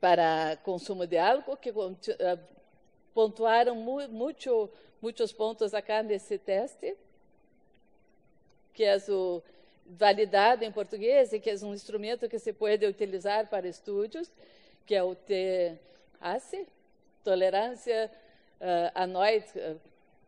[0.00, 1.72] para consumo de álcool, que
[3.14, 6.94] pontuaram muito, muitos pontos acá nesse teste,
[8.80, 9.42] que é o
[9.84, 14.32] validado em português e que é um instrumento que se pode utilizar para estudos,
[14.86, 16.66] que é o TACE,
[17.22, 18.10] Tolerância
[18.58, 19.78] uh, Anoide, uh,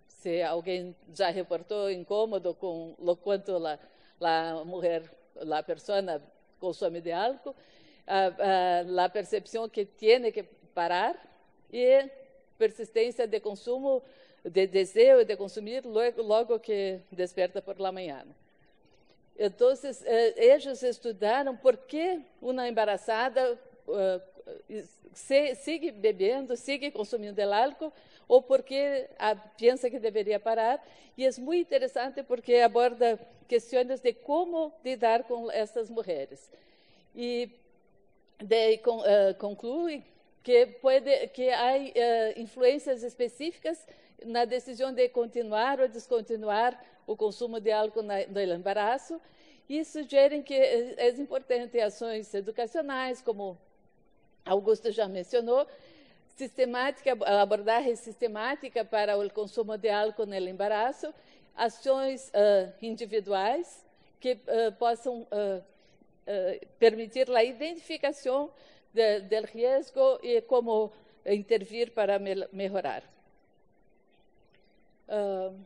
[0.06, 3.78] se alguém já reportou incômodo com o quanto a,
[4.20, 5.02] a mulher,
[5.50, 6.22] a pessoa
[6.60, 7.56] consome de álcool,
[8.06, 10.42] a, a percepção que tem que
[10.74, 11.16] parar
[11.72, 12.06] e
[12.58, 14.02] persistência de consumo,
[14.44, 18.26] de desejo de consumir logo, logo que desperta por la manhã.
[19.38, 19.68] Então,
[20.04, 23.58] eh, eles estudaram por que uma embaraçada
[23.88, 24.22] uh,
[25.14, 27.92] se, sigue bebendo, sigue consumindo álcool,
[28.28, 30.84] ou porque a, pensa que deveria parar.
[31.16, 33.18] E é muito interessante porque aborda
[33.48, 36.50] questões de como lidar com essas mulheres.
[37.14, 37.50] E
[38.42, 40.02] uh, conclui
[40.42, 43.86] que, pode, que há uh, influências específicas
[44.24, 49.20] na decisão de continuar ou descontinuar o consumo de álcool na, no embaraço
[49.68, 53.56] e sugerem que é, é importante ações educacionais, como
[54.44, 55.66] Augusto já mencionou,
[56.36, 61.12] sistemática, abordagem sistemática para o consumo de álcool no embaraço,
[61.54, 63.84] ações uh, individuais
[64.18, 65.62] que uh, possam uh,
[66.78, 68.50] permitir a identificação
[68.94, 70.92] do risco e como
[71.26, 73.02] intervir para melhorar.
[75.08, 75.58] Uh,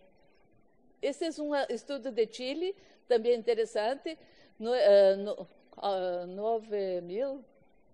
[1.01, 2.74] esse é um estudo de Chile,
[3.09, 4.18] também interessante,
[4.59, 5.32] no, uh, no,
[5.76, 7.44] uh, 9 mil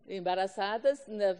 [0.09, 1.36] embaraçadas na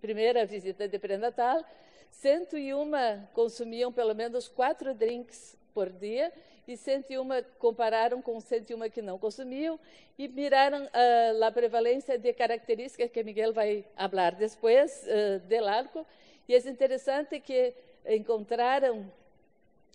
[0.00, 1.64] primeira visita de pré-natal,
[2.10, 2.90] 101
[3.32, 6.32] consumiam pelo menos quatro drinks por dia
[6.66, 9.78] e 101 compararam com 101 que não consumiam
[10.18, 16.06] e miraram uh, a prevalência de características que Miguel vai falar depois uh, do álcool.
[16.48, 17.74] E é interessante que
[18.06, 19.10] encontraram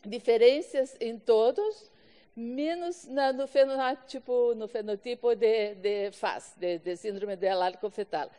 [0.06, 1.91] diferenças em todos,
[2.36, 8.30] menos na, no fenotipo, no fenotipo de, de FAS, de, de síndrome de alárgico fetal.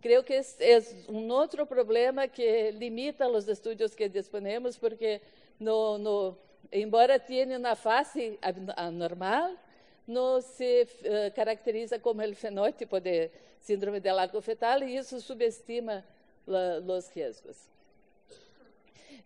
[0.00, 5.20] Creio que é, é um outro problema que limita os estudos que disponemos, porque
[5.58, 6.38] no, no,
[6.72, 8.38] embora tenha uma face
[8.76, 9.52] anormal,
[10.06, 16.04] não se uh, caracteriza como o fenótipo de síndrome de alárgico fetal e isso subestima
[16.46, 17.73] os riscos.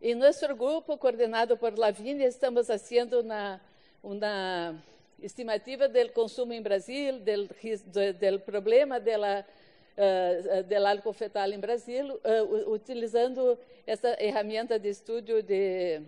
[0.01, 3.61] Em nosso grupo, coordenado por Lavínia, estamos fazendo uma,
[4.01, 4.81] uma
[5.21, 9.45] estimativa do consumo em Brasil, do, do problema dela,
[9.97, 16.01] uh, del álcool fetal em Brasil, uh, utilizando essa ferramenta de estudo de,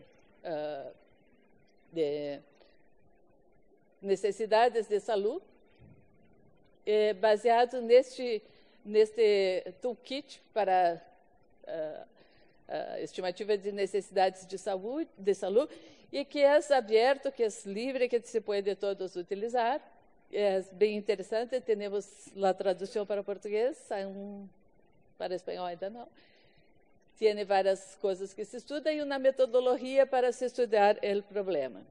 [1.91, 2.39] de
[4.01, 5.45] necessidades de saúde,
[6.87, 8.41] eh, baseado neste,
[8.85, 11.03] neste toolkit para
[11.65, 12.20] uh,
[12.71, 15.73] uh, estimativa de necessidades de saúde, de saúde,
[16.13, 19.81] e que é aberto, que é livre, que se pode todos utilizar.
[20.33, 23.77] É bem interessante, temos a tradução para português,
[25.19, 26.09] para espanhol ainda não.
[27.19, 31.83] Tem várias coisas que se estudam e uma metodologia para se estudar o problema.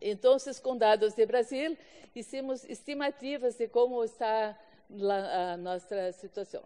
[0.00, 1.76] Então, com dados de Brasil,
[2.14, 4.58] hicimos estimativas de como está
[4.90, 6.62] a nossa situação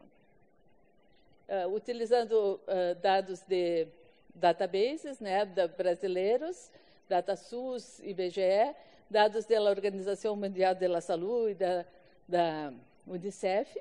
[1.48, 3.86] uh, utilizando uh, dados de
[4.34, 6.70] databases né, da brasileiros,
[7.08, 8.74] DataSUS, IBGE,
[9.08, 11.84] dados da Organização Mundial da Saúde e da,
[12.28, 12.72] da
[13.06, 13.80] Unicef.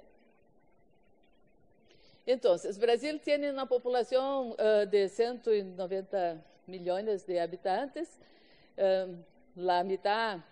[2.25, 8.07] Então, o Brasil tem uma população uh, de 190 milhões de habitantes,
[8.77, 10.43] uh, a metade,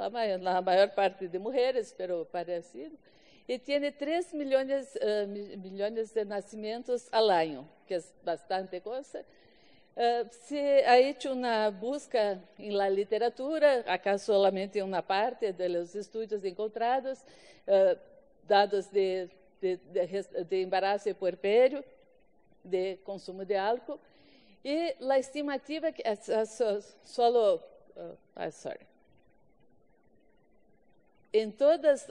[0.00, 2.96] a, maior parte de mulheres, pero parecido,
[3.48, 9.24] e tem 3 milhões, uh, milhões de nascimentos ao ano, que é bastante coisa.
[9.96, 16.44] Uh, se ha hecho uma busca em la literatura, acá solamente uma parte dos estudos
[16.44, 17.98] encontrados, uh,
[18.44, 19.30] dados de,
[19.60, 21.82] de, de, de embaraço e puerpério,
[22.64, 23.98] de consumo de álcool,
[24.64, 28.80] e a estimativa que é só, uh, ah, sorry,
[31.38, 32.06] em todos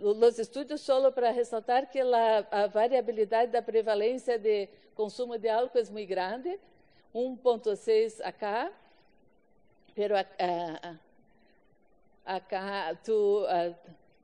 [0.00, 5.84] os estudos, só para ressaltar que a, variabilidade da prevalência de consumo de álcool é
[5.90, 6.58] muito grande,
[7.14, 8.72] 1.6 acá,
[9.94, 10.14] pero
[12.24, 13.44] acá, tu,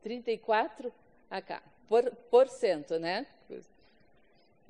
[0.02, 0.92] 34
[1.30, 3.26] acá, por, por cento, né?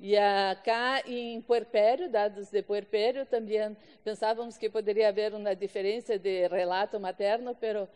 [0.03, 6.47] E acá em puerpério, dados de puerpério, também pensávamos que poderia haver uma diferença de
[6.47, 7.87] relato materno, pero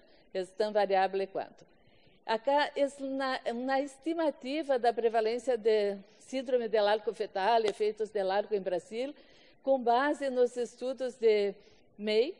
[0.58, 1.66] tão variável quanto.
[2.26, 8.62] Acá é uma, estimativa da prevalência de síndrome de álcool fetal, efeitos de álcool em
[8.62, 9.14] Brasil,
[9.62, 11.54] com base nos estudos de
[11.98, 12.36] MEI,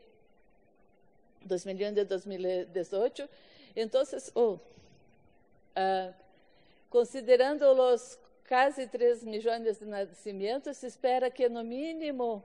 [1.42, 3.28] 2001 y 2018.
[3.76, 4.54] Entonces, oh,
[5.76, 6.12] uh,
[6.90, 12.42] considerando los casi 3 milhões de nascimentos, se espera que no mínimo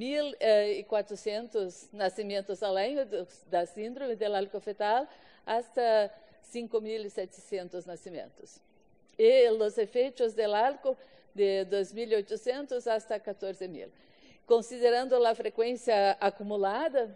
[0.00, 3.06] 1.400 nascimentos ao ano
[3.46, 5.06] da síndrome del alcofetal,
[5.44, 6.10] hasta
[6.50, 8.58] 5.700 nascimentos.
[9.18, 10.96] E os efeitos del álcool
[11.34, 13.90] de 2.800 hasta 14.000.
[14.46, 17.14] Considerando a frequência acumulada,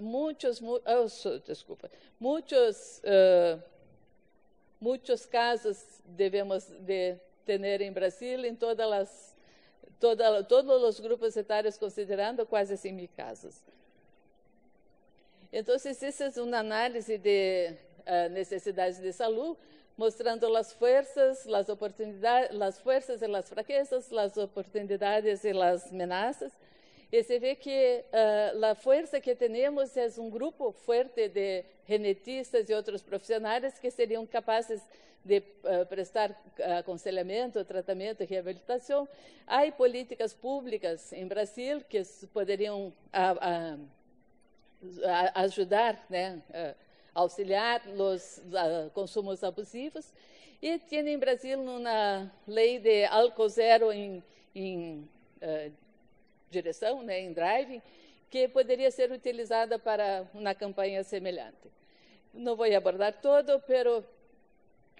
[0.00, 3.62] muitos, oh, desculpa, muitos, uh,
[4.80, 7.16] muitos casos devemos de
[7.46, 9.29] ter em Brasil em todas as
[10.00, 13.62] toda, todos os grupos etários considerando quase 100 mil casos.
[15.52, 19.58] Então, essa é uma análise de uh, necessidades de saúde,
[19.96, 26.52] mostrando as forças, as oportunidades, as forças e as fraquezas, as oportunidades e as ameaças.
[27.12, 32.70] E se vê que uh, a força que temos é um grupo forte de genetistas
[32.70, 34.80] e outros profissionais que seriam capazes
[35.24, 36.40] de uh, prestar
[36.78, 39.08] aconselhamento, tratamento e reabilitação.
[39.44, 42.00] Há políticas públicas em Brasil que
[42.32, 43.76] poderiam a,
[45.34, 46.40] a, ajudar, né,
[47.12, 48.40] auxiliar os
[48.94, 50.12] consumos abusivos.
[50.62, 54.22] E tem em Brasil uma lei de álcool zero em,
[54.54, 55.08] em
[55.42, 55.72] uh,
[56.50, 57.80] direção, né, em driving,
[58.28, 61.70] que poderia ser utilizada para uma campanha semelhante.
[62.34, 64.04] Não vou abordar todo, pero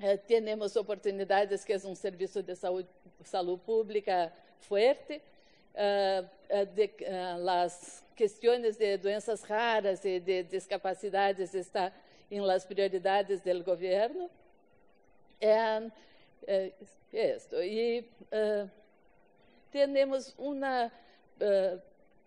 [0.01, 2.89] eh, temos oportunidades que é um serviço de saúde,
[3.25, 5.21] saúde pública forte,
[5.75, 11.93] uh, de, uh, as questões de doenças raras e de discapacidades está
[12.31, 14.31] em las prioridades do governo.
[15.41, 15.91] É,
[17.13, 17.57] isso.
[17.63, 18.71] E uh,
[19.71, 20.91] temos uma
[21.41, 21.81] uh,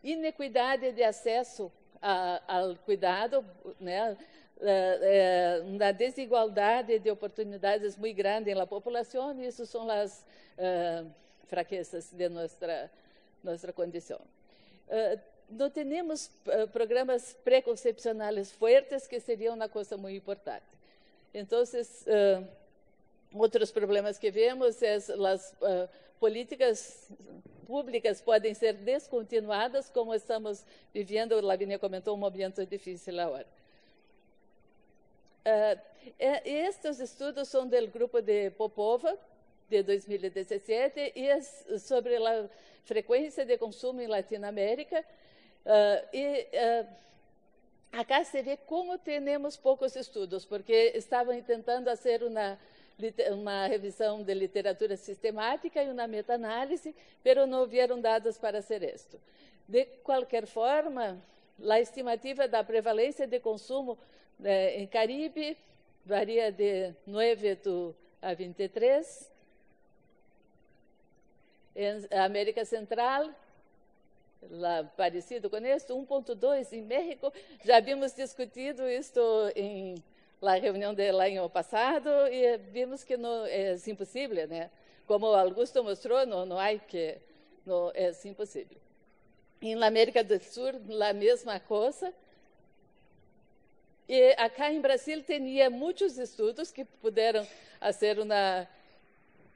[0.03, 3.45] inequidade de acesso a, ao cuidado,
[3.79, 4.17] né?
[4.57, 10.25] Uh, uma desigualdade de oportunidades muito grande na população, e isso são as
[11.47, 12.89] fraquezas de nossa
[13.43, 14.21] nossa condição.
[15.49, 16.31] Não temos
[16.71, 20.63] programas preconcepcionais fortes, que seriam uma coisa muito importante.
[21.33, 21.63] Então,
[23.33, 25.09] outros problemas que vemos é as
[26.23, 27.09] políticas
[27.67, 30.63] públicas podem ser descontinuadas, como estamos
[30.93, 33.45] vivendo, Lavínia comentou, um momento difícil agora.
[35.45, 35.81] Uh,
[36.45, 39.19] estes estudos são do grupo de Popova,
[39.69, 41.41] de 2017, e é
[41.77, 42.49] sobre a
[42.85, 45.03] frequência de consumo em Latinoamérica.
[45.65, 46.87] Uh, e uh,
[47.91, 52.57] acá se vê como temos poucos estudos, porque estavam tentando fazer uma
[53.31, 59.19] uma revisão de literatura sistemática e uma meta-análise, mas não houveram dados para ser isto.
[59.67, 61.21] De qualquer forma,
[61.69, 63.97] a estimativa da prevalência de consumo
[64.43, 65.57] eh, em Caribe
[66.05, 67.57] varia de 9
[68.21, 69.31] a 23.
[71.75, 73.29] Em América Central,
[74.49, 77.33] lá, parecido com isso, 1.2 em México.
[77.63, 79.19] Já havíamos discutido isto
[79.55, 79.95] em
[80.43, 84.69] la reunião de lá ano passado e vimos que não é impossível, né?
[85.07, 87.17] Como Augusto mostrou, não, não há que
[87.65, 88.77] não é impossível.
[89.61, 90.71] Em América do Sul,
[91.01, 92.13] a mesma coisa.
[94.07, 97.47] E acá em Brasil tinha muitos estudos que puderam
[97.79, 98.67] fazer uma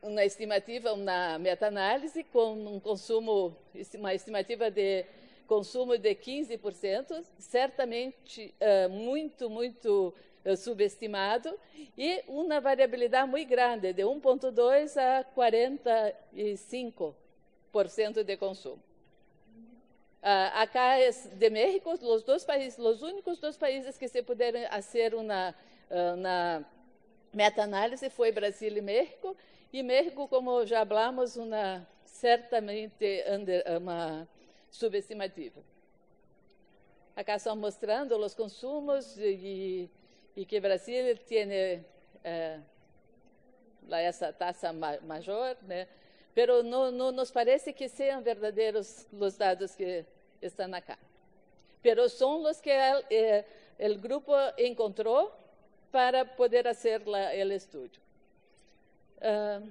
[0.02, 3.54] uma estimativa, uma meta-análise com um consumo,
[3.96, 5.04] uma estimativa de
[5.48, 10.14] consumo de 15%, certamente uh, muito, muito
[10.56, 11.60] subestimado
[11.98, 18.82] e uma variabilidade muito grande, de 1,2% a 45% de consumo.
[20.22, 24.62] Uh, acá é de México, os dois países, os únicos dois países que se puderam
[24.70, 25.54] fazer uma,
[26.16, 26.66] uma
[27.34, 29.38] meta-análise foi Brasil e México,
[29.72, 31.38] e México, como já falamos,
[32.06, 34.28] certamente under, uma
[34.70, 35.62] subestimativa.
[37.16, 39.90] Acá estão mostrando os consumos e
[40.38, 41.84] y que Brasil tiene
[42.24, 42.60] eh,
[43.90, 45.88] essa taxa ma maior, né?
[46.36, 50.06] pero não, não nos parece que sejam verdadeiros os dados que
[50.40, 50.96] estão acá.
[51.82, 53.46] Pero são os que o eh,
[53.96, 55.34] grupo encontrou
[55.92, 57.98] para poder fazer o estudo.
[59.18, 59.68] Uh,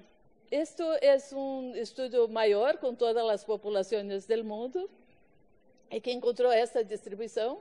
[0.51, 4.91] isto é um estudo maior com todas as populações do mundo
[5.89, 7.61] e que encontrou essa distribuição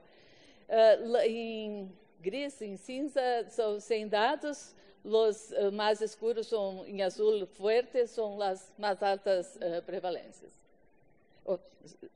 [0.68, 4.76] uh, em gris, em cinza, são sem dados.
[5.04, 10.52] Os uh, mais escuros são em azul forte, são as mais altas uh, prevalências.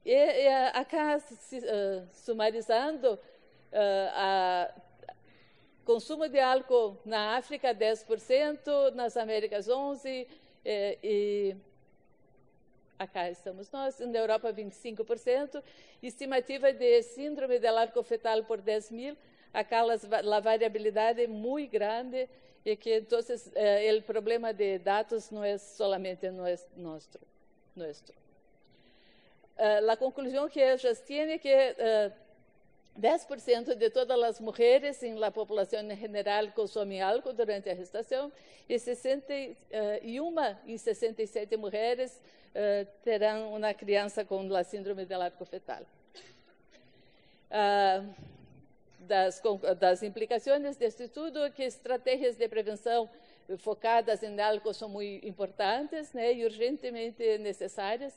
[0.04, 1.20] E, e acá,
[2.12, 3.20] sumarizando, uh,
[4.14, 4.74] a
[5.86, 10.28] consumo de álcool na África 10%, nas Américas 11%
[10.66, 11.56] e, e
[13.00, 15.64] acá estamos nós, na Europa 25%,
[16.04, 19.18] estimativa de síndrome del arco fetal por 10 mil,
[19.54, 22.30] acá a variabilidade é muito grande
[22.66, 23.20] e que então
[23.56, 27.20] eh, o problema de dados não é solamente nosso.
[27.76, 28.14] nosso.
[29.58, 32.14] Uh, a conclusão que elas têm é que uh,
[33.00, 38.32] 10% de todas as mulheres em la população em geral consomem álcool durante a gestação
[38.68, 40.36] e 61
[40.66, 42.22] em 67 mulheres
[42.56, 45.82] uh, terão uma criança com a síndrome del arco fetal.
[47.50, 48.14] Uh,
[49.00, 49.42] das,
[49.80, 53.10] das implicações deste estudo que estratégias de prevenção
[53.58, 58.14] focadas em álcool são muito importantes né, e urgentemente necessárias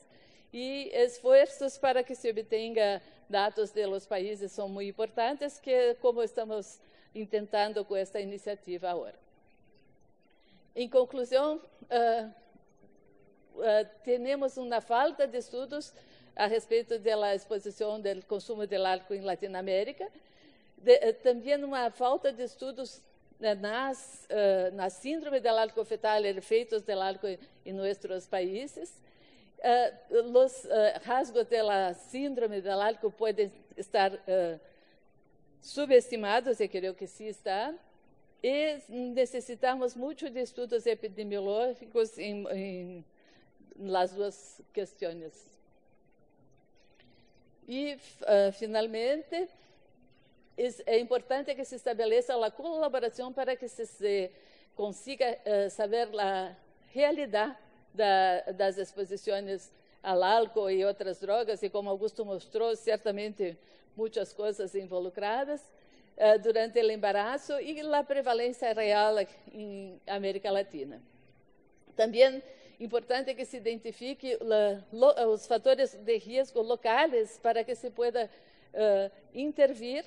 [0.53, 6.23] e esforços para que se obtenha dados de los países são muito importantes, que como
[6.23, 6.79] estamos
[7.31, 9.15] tentando com esta iniciativa agora.
[10.77, 12.31] Em conclusão, uh,
[13.57, 15.95] uh, temos uma falta de estudos
[16.37, 20.11] a respeito da exposição do consumo de álcool em Latinoamérica,
[20.83, 23.03] de, uh, também uma falta de estudos
[23.61, 24.29] nas,
[24.73, 29.03] na síndrome do álcool fetal, efeitos do álcool em nossos países,
[29.63, 30.69] uh, los uh,
[31.05, 34.61] rasgos de la síndrome del álcool podem estar uh,
[35.61, 37.75] subestimados, e creio que sim está,
[38.43, 43.05] e necessitamos muito de estudos epidemiológicos em, em
[43.79, 45.33] las duas questões.
[47.69, 49.49] E, uh, finalmente,
[50.57, 54.31] é importante que se estabeleça a colaboração para que se, se
[54.75, 56.57] consiga uh, saber a
[56.89, 57.57] realidade
[57.95, 59.71] da, das exposições
[60.03, 63.57] ao álcool e outras drogas, e como Augusto mostrou, certamente
[63.97, 69.17] muitas coisas involucradas uh, durante o embaraço e a prevalência real
[69.53, 71.01] em América Latina.
[71.97, 72.43] Também
[72.81, 78.29] importante que se identifique la, lo, os fatores de risco locais para que se pueda
[78.75, 80.05] uh, intervir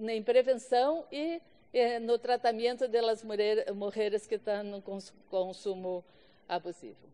[0.00, 1.40] em prevenção e
[1.72, 4.82] eh, no tratamento das mulheres que estão no
[5.30, 6.04] consumo
[6.48, 7.06] abusivo.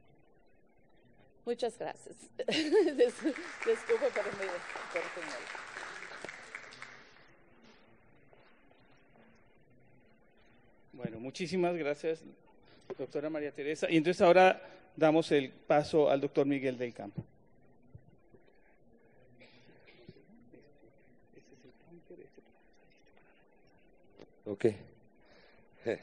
[1.45, 2.17] Muchas gracias.
[2.47, 5.63] Desculpa por mi oportunidad.
[10.93, 12.23] Bueno, muchísimas gracias,
[12.97, 13.91] doctora María Teresa.
[13.91, 14.63] Y entonces ahora
[14.95, 17.25] damos el paso al doctor Miguel del Campo.
[24.45, 24.67] Ok.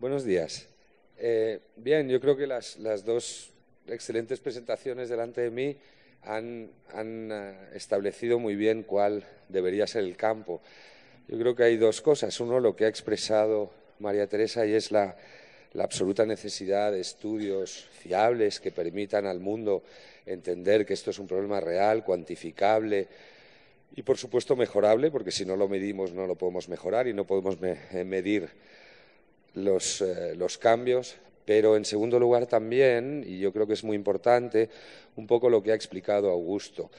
[0.00, 0.66] Buenos días.
[1.18, 3.50] Eh, bien, yo creo que las, dos
[3.86, 5.76] excelentes presentaciones delante de mí
[6.22, 10.62] han, eh, establecido muy bien cuál debería ser el campo.
[11.28, 12.40] Yo creo que hay dos cosas.
[12.40, 15.14] Uno, lo que ha expresado María Teresa, y es la,
[15.78, 19.82] absoluta necesidad de estudios fiables que permitan al mundo
[20.24, 23.08] entender que esto es un problema real, cuantificable
[23.94, 27.26] y, por supuesto, mejorable, porque si no lo medimos no lo podemos mejorar y no
[27.26, 28.48] podemos medir
[29.56, 31.16] eh, los, cambios,
[31.46, 34.68] pero en segundo lugar también, y yo creo que es muy importante,
[35.16, 36.90] un poco lo que ha explicado Augusto.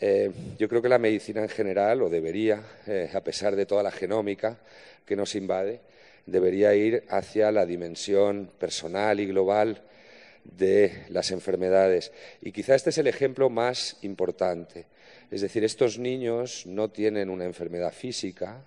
[0.00, 3.84] Eh, yo creo que la medicina en general, o debería, eh, a pesar de toda
[3.84, 4.58] la genómica
[5.06, 5.80] que nos invade,
[6.26, 9.82] debería ir hacia la dimensión personal y global
[10.42, 12.10] de las enfermedades.
[12.40, 14.86] Y quizá este es el ejemplo más importante.
[15.30, 18.64] Es decir, estos niños no tienen una enfermedad física,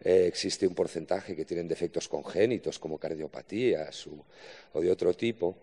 [0.00, 4.08] eh, existe un porcentaje que tienen defectos congénitos como cardiopatías
[4.72, 5.56] o de otro tipo,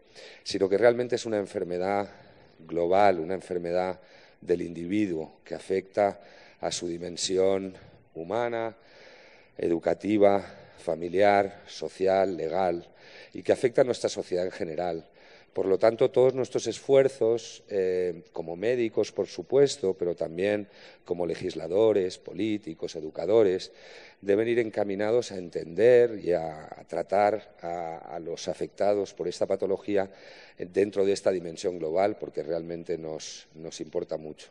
[0.44, 2.10] sino que realmente es una enfermedad
[2.60, 4.00] global, una enfermedad
[4.42, 6.20] del individuo que afecta
[6.60, 7.74] a su dimensión
[8.14, 8.76] humana,
[9.58, 10.44] educativa,
[10.78, 12.88] familiar, social, legal
[13.34, 15.06] y que afecta a nuestra sociedad en general.
[15.56, 20.68] Por lo tanto, todos nuestros esfuerzos, eh, como médicos, por supuesto, pero también
[21.06, 23.72] como legisladores, políticos, educadores,
[24.20, 30.12] deben ir encaminados a entender y a, tratar a, los afectados por esta patología
[30.58, 33.48] dentro de esta dimensión global, porque realmente nos,
[33.80, 34.50] importa mucho.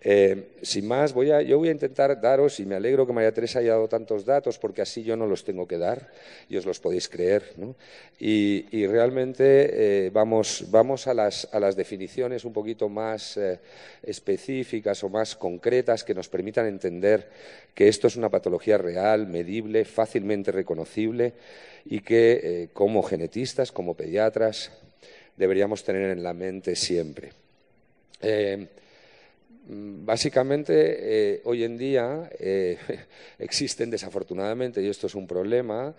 [0.00, 3.72] Eh, sin más, yo voy a intentar daros, y me alegro que María Teresa haya
[3.72, 6.10] dado tantos datos, porque así yo no los tengo que dar
[6.48, 7.54] y os los podéis creer.
[8.18, 10.62] Y, realmente eh, vamos,
[11.06, 13.58] a, las, definiciones un poquito más eh,
[14.02, 17.28] específicas o más concretas que nos permitan entender
[17.74, 21.34] que esto es una patología real, medible, fácilmente reconocible
[21.84, 24.70] y que como genetistas, como pediatras,
[25.36, 27.32] deberíamos tener en la mente siempre.
[29.68, 29.72] Eh,
[30.04, 32.30] básicamente, hoy en día
[33.38, 35.94] existen desafortunadamente, y esto es un problema,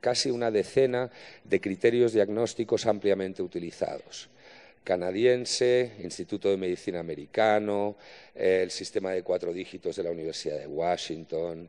[0.00, 1.10] casi una decena
[1.44, 4.28] de criterios diagnósticos ampliamente utilizados.
[4.82, 7.96] Canadiense, Instituto de Medicina americano,
[8.34, 11.68] el sistema de cuatro dígitos de la Universidad de Washington,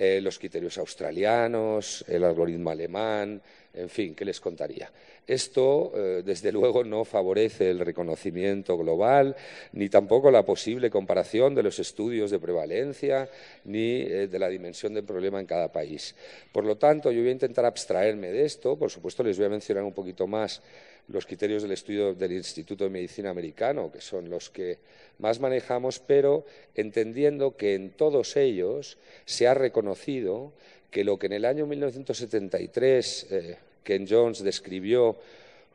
[0.00, 3.42] eh, los criterios australianos, el algoritmo alemán,
[3.78, 4.90] en fin, ¿qué les contaría?
[5.26, 9.36] Esto, eh, desde luego, no favorece el reconocimiento global,
[9.72, 13.28] ni tampoco la posible comparación de los estudios de prevalencia,
[13.64, 16.14] ni eh, de la dimensión del problema en cada país.
[16.52, 18.76] Por lo tanto, yo voy a intentar abstraerme de esto.
[18.76, 20.60] Por supuesto, les voy a mencionar un poquito más
[21.08, 24.78] los criterios del estudio del Instituto de Medicina americano, que son los que
[25.18, 30.52] más manejamos, pero entendiendo que en todos ellos se ha reconocido
[30.90, 33.56] que lo que en el año 1973 eh,
[33.88, 35.16] Ken Jones describió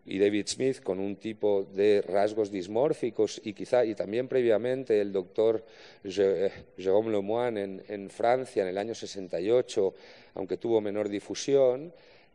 [0.06, 5.12] y David Smith con un tipo de rasgos dismórficos y quizá y también previamente el
[5.12, 5.66] doctor
[6.04, 9.96] eh, Jérôme Lemoine en, Francia en el año 68,
[10.36, 11.92] aunque tuvo menor difusión,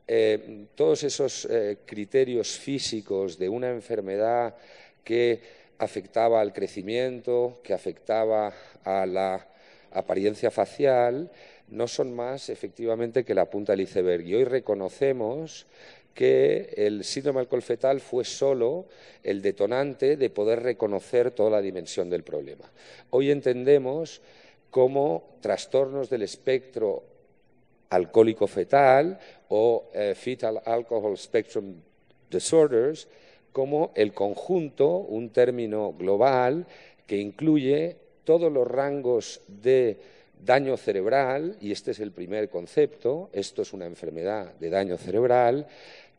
[0.08, 4.56] eh, todos esos eh, criterios físicos de una enfermedad
[5.04, 5.40] que
[5.78, 8.52] afectaba al crecimiento, que afectaba
[8.82, 9.46] a la
[9.92, 11.30] apariencia facial,
[11.70, 14.26] no son más efectivamente que la punta del iceberg.
[14.26, 15.66] Y hoy reconocemos
[16.14, 18.86] que el síndrome alcohol fetal fue solo
[19.22, 22.64] el detonante de poder reconocer toda la dimensión del problema.
[23.10, 24.20] Hoy entendemos
[24.70, 27.04] cómo trastornos del espectro
[27.90, 31.74] alcohólico fetal o eh, fetal alcohol spectrum
[32.30, 33.08] disorders
[33.52, 36.66] como el conjunto, un término global
[37.06, 43.62] que incluye todos los rangos de daño cerebral, y este es el primer concepto, esto
[43.62, 45.66] es una enfermedad de daño cerebral,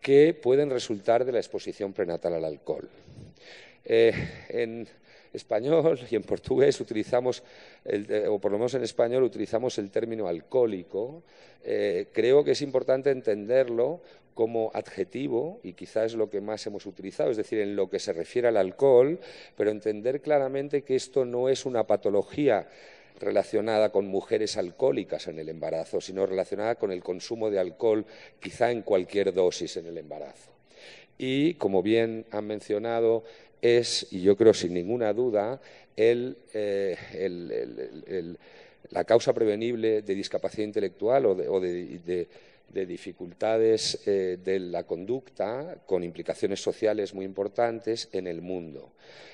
[0.02, 2.88] que pueden resultar de la exposición prenatal al alcohol.
[3.86, 4.14] Eh,
[4.50, 4.88] en
[5.34, 7.44] español y en portugués utilizamos,
[8.30, 11.24] o por lo menos en español utilizamos el término alcohólico.
[11.64, 14.02] Eh, creo que es importante entenderlo
[14.34, 18.00] como adjetivo, y quizás es lo que más hemos utilizado, es decir, en lo que
[18.00, 19.20] se refiere al alcohol,
[19.58, 22.68] pero entender claramente que esto no es una patología
[23.20, 28.06] relacionada con mujeres alcohólicas en el embarazo, sino relacionada con el consumo de alcohol
[28.40, 30.52] quizá en cualquier dosis en el embarazo.
[31.18, 33.24] Y, como bien han mencionado,
[33.62, 35.60] es, y yo creo sin ninguna duda,
[35.98, 36.96] eh,
[38.92, 42.28] la causa prevenible de discapacidad intelectual o de,
[42.74, 48.94] dificultades eh, de la conducta con implicaciones sociales muy importantes en el mundo.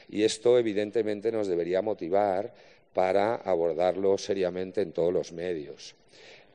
[0.10, 2.54] Y esto, evidentemente, nos debería motivar
[2.96, 5.96] para abordarlo seriamente en todos los medios.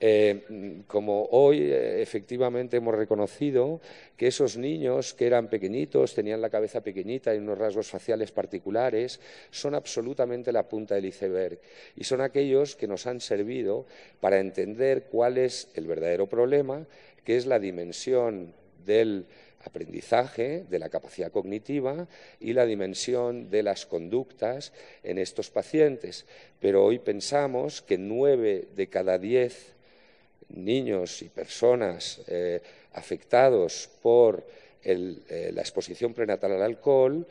[0.02, 3.82] Eh, como hoy eh, efectivamente hemos reconocido
[4.16, 9.20] que esos niños que eran pequeñitos, tenían la cabeza pequeñita y unos rasgos faciales particulares,
[9.50, 11.60] son absolutamente la punta del iceberg
[11.94, 13.84] y son aquellos que nos han servido
[14.20, 16.86] para entender cuál es el verdadero problema,
[17.22, 18.54] que es la dimensión
[18.86, 19.26] del
[19.64, 22.08] aprendizaje, de la capacidad cognitiva
[22.40, 26.26] y la dimensión de las conductas en estos pacientes.
[26.60, 29.74] Pero hoy pensamos que nueve de cada diez
[30.48, 32.60] niños y personas eh,
[32.94, 34.44] afectados por
[34.82, 37.26] eh, la exposición prenatal al alcohol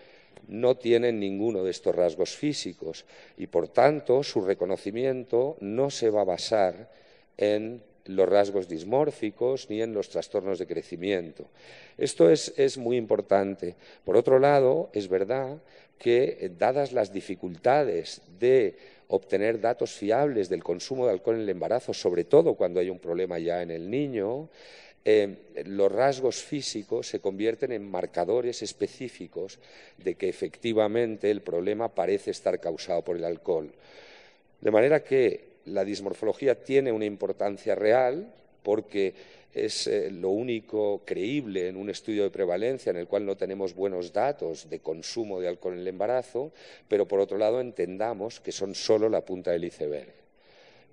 [0.48, 3.06] no tienen ninguno de estos rasgos físicos
[3.38, 6.90] y, por tanto, su reconocimiento no se va a basar
[7.38, 11.46] en los rasgos dismórficos ni en los trastornos de crecimiento.
[11.98, 13.76] Esto es, es muy importante.
[14.04, 15.58] Por otro lado, es verdad
[15.98, 18.76] que, eh, dadas las dificultades de
[19.10, 23.00] obtener datos fiables del consumo de alcohol en el embarazo, sobre todo cuando hay un
[23.00, 24.50] problema ya en el niño,
[25.06, 29.60] eh, los rasgos físicos se convierten en marcadores específicos
[29.98, 33.72] de que efectivamente el problema parece estar causado por el alcohol.
[34.62, 38.34] De manera que la dismorfología tiene una importancia real
[38.64, 39.14] porque
[39.54, 43.74] es eh, lo único creíble en un estudio de prevalencia en el cual no tenemos
[43.74, 46.52] buenos datos de consumo de alcohol en el embarazo,
[46.88, 50.20] pero por otro lado entendamos que son solo la punta del iceberg.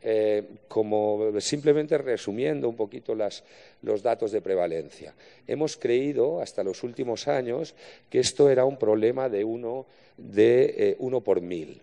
[0.03, 5.15] Eh, como simplemente resumiendo un poquito los datos de prevalencia.
[5.47, 7.75] Hemos creído hasta los últimos años
[8.09, 9.87] que esto era un problema de uno,
[10.17, 11.81] de, eh, uno por mil.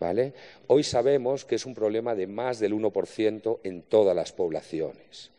[0.00, 0.32] ¿Vale?
[0.66, 5.30] Hoy sabemos que es un problema de más del 1% en todas las poblaciones.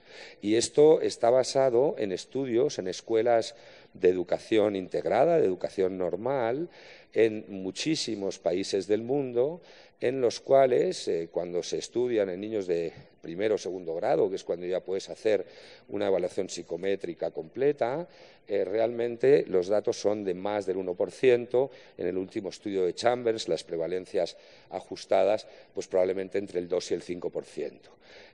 [0.41, 3.55] Y esto está basado en estudios en escuelas
[3.93, 6.69] de educación integrada, de educación normal,
[7.13, 9.61] en muchísimos países del mundo,
[9.99, 14.35] en los cuales, eh, cuando se estudian en niños de primero o segundo grado, que
[14.35, 15.45] es cuando ya puedes hacer
[15.89, 18.07] una evaluación psicométrica completa,
[18.47, 21.69] eh, realmente los datos son de más del 1%.
[21.97, 24.35] En el último estudio de Chambers, las prevalencias
[24.71, 27.79] ajustadas, pues probablemente entre el 2 y el 5%.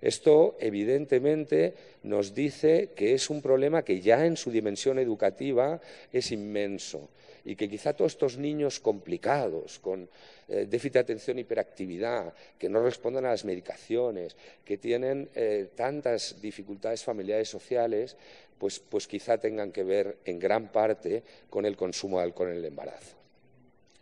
[0.02, 1.74] Esto, evidentemente,
[2.04, 5.80] nos dice que es un problema que ya en su dimensión educativa
[6.12, 7.10] es inmenso
[7.48, 10.10] y que quizá todos estos niños complicados, con
[10.50, 14.36] eh, déficit de atención, hiperactividad, que no responden a las medicaciones,
[14.66, 18.18] que tienen eh, tantas dificultades familiares sociales,
[18.58, 22.58] pues, pues, quizá tengan que ver en gran parte con el consumo de alcohol en
[22.58, 23.16] el embarazo.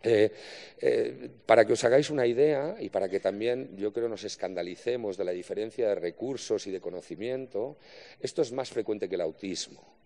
[0.02, 5.16] Eh, para que os hagáis una idea y para que también yo creo nos escandalicemos
[5.16, 7.76] de la diferencia de recursos y de conocimiento,
[8.20, 10.05] esto es más frecuente que el autismo.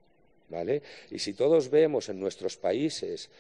[0.51, 0.83] ¿Vale?
[1.11, 3.31] Y si todos vemos en nuestros países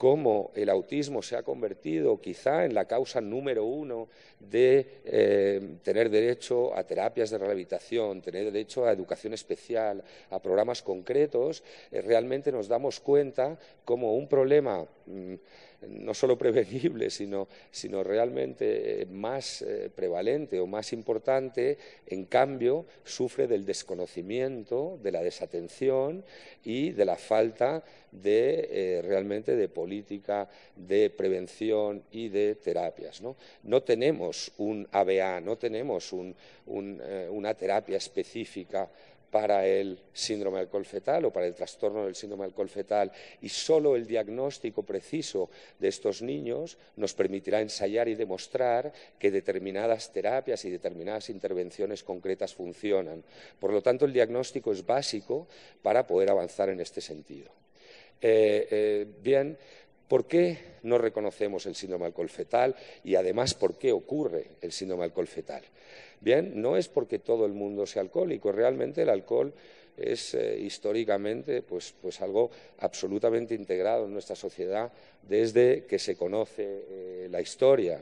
[0.00, 6.08] cómo el autismo se ha convertido quizá en la causa número uno de eh, tener
[6.08, 12.50] derecho a terapias de rehabilitación, tener derecho a educación especial, a programas concretos, eh, realmente
[12.50, 14.86] nos damos cuenta cómo un problema
[15.88, 17.48] no solo prevenible, sino,
[18.02, 25.22] realmente eh, más eh, prevalente o más importante, en cambio, sufre del desconocimiento, de la
[25.22, 26.24] desatención
[26.64, 27.82] y de la falta
[28.12, 33.22] de eh, realmente de política de prevención y de terapias.
[33.62, 36.12] No, tenemos un ABA, no tenemos
[36.66, 38.88] una terapia específica
[39.30, 43.96] para el síndrome alcohol fetal o para el trastorno del síndrome alcohol fetal y solo
[43.96, 50.70] el diagnóstico preciso de estos niños nos permitirá ensayar y demostrar que determinadas terapias y
[50.70, 53.22] determinadas intervenciones concretas funcionan.
[53.58, 55.46] Por lo tanto, el diagnóstico es básico
[55.82, 57.50] para poder avanzar en este sentido.
[58.22, 59.56] Eh, eh, bien,
[60.10, 65.04] ¿por qué no reconocemos el síndrome alcohol fetal y además por qué ocurre el síndrome
[65.04, 65.62] alcohol fetal?
[66.20, 69.54] Bien, no es porque todo el mundo sea alcohólico, realmente el alcohol
[69.96, 74.90] es eh, históricamente pues, pues, algo absolutamente integrado en nuestra sociedad
[75.22, 78.00] desde que se conoce eh, la historia.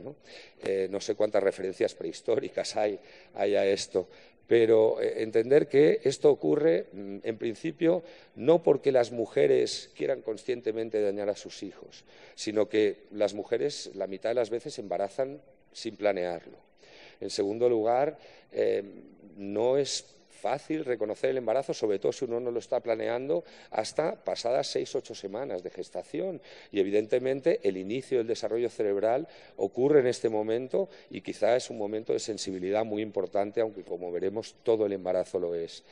[0.63, 0.99] Eh, ¿no?
[0.99, 2.99] sé cuántas referencias prehistóricas hay,
[3.35, 4.07] hay a esto,
[4.49, 8.01] pero entender que esto ocurre, mm, en principio,
[8.35, 14.07] no porque las mujeres quieran conscientemente dañar a sus hijos, sino que las mujeres la
[14.07, 15.39] mitad de las veces embarazan
[15.71, 16.57] sin planearlo.
[17.21, 18.17] En segundo lugar,
[18.51, 18.83] eh,
[19.37, 20.03] no es
[20.39, 24.95] fácil reconocer el embarazo, sobre todo si uno no lo está planeando, hasta pasadas seis,
[24.95, 26.41] ocho semanas de gestación.
[26.71, 29.27] Y evidentemente el inicio del desarrollo cerebral
[29.57, 34.11] ocurre en este momento y quizá es un momento de sensibilidad muy importante, aunque como
[34.11, 35.83] veremos todo el embarazo lo es.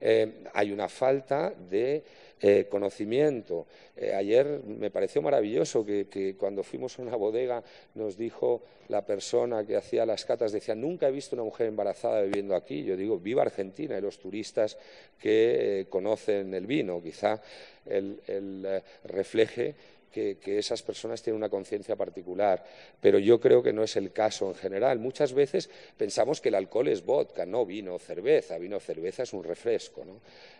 [0.00, 2.02] Eh, hay una falta de
[2.40, 3.66] eh, conocimiento.
[3.96, 7.62] Eh, ayer me pareció maravilloso que, cuando fuimos a una bodega
[7.94, 12.20] nos dijo la persona que hacía las catas, decía, nunca he visto una mujer embarazada
[12.20, 12.84] bebiendo aquí.
[12.84, 14.76] Yo digo, viva Argentina y los turistas
[15.18, 17.02] que conocen el vino.
[17.02, 17.40] Quizá
[17.86, 19.74] el, refleje
[20.16, 22.64] que, esas personas tienen una conciencia particular,
[23.00, 24.98] pero yo creo que no es el caso en general.
[24.98, 28.56] Muchas veces pensamos que el alcohol es vodka, no vino cerveza.
[28.58, 30.04] Vino cerveza es un refresco.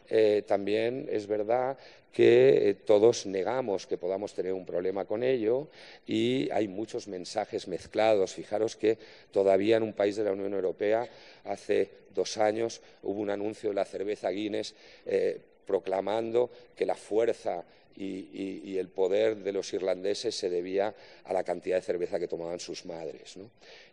[0.09, 1.79] Eh, también es verdad
[2.13, 5.69] que eh, todos negamos que podamos tener un problema con ello
[6.07, 8.35] y hay muchos mensajes mezclados.
[8.35, 8.99] Fijaros que
[9.31, 11.09] todavía en un país de la Unión Europea
[11.45, 14.75] hace dos años hubo un anuncio de la cerveza Guinness
[15.07, 17.65] eh, proclamando que la fuerza
[17.97, 20.95] y, el poder de los irlandeses se debía
[21.25, 23.37] a la cantidad de cerveza que tomaban sus madres.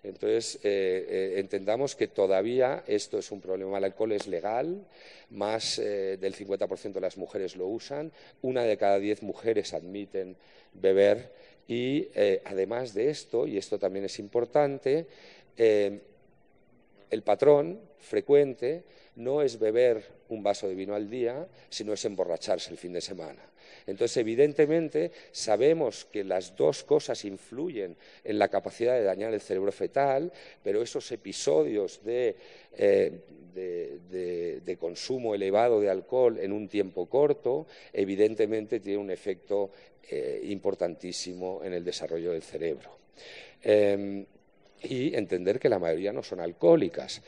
[0.03, 3.77] Entonces, eh, eh, entendamos que todavía esto es un problema.
[3.77, 4.85] El alcohol es legal,
[5.29, 10.35] más eh, del 50% de las mujeres lo usan, una de cada diez mujeres admiten
[10.73, 11.31] beber
[11.67, 12.09] y,
[12.43, 15.07] además de esto, y esto también es importante,
[15.55, 18.83] el patrón frecuente
[19.15, 23.01] no es beber un vaso de vino al día, sino es emborracharse el fin de
[23.01, 23.39] semana.
[23.87, 29.71] Entonces, evidentemente, sabemos que las dos cosas influyen en la capacidad de dañar el cerebro
[29.71, 30.31] fetal,
[30.63, 32.35] pero esos episodios de,
[32.77, 33.19] eh,
[34.79, 39.71] consumo elevado de alcohol en un tiempo corto, evidentemente tiene un efecto
[40.09, 42.97] eh, importantísimo en el desarrollo del cerebro.
[43.61, 44.25] Em,
[44.83, 47.21] y entender que la mayoría no son alcohólicas.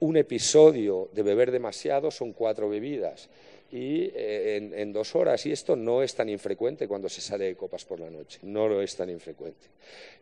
[0.00, 3.28] Un episodio de beber demasiado son cuatro bebidas
[3.72, 5.44] y eh, en, dos horas.
[5.46, 8.68] Y esto no es tan infrecuente cuando se sale de copas por la noche, no
[8.68, 9.66] lo es tan infrecuente.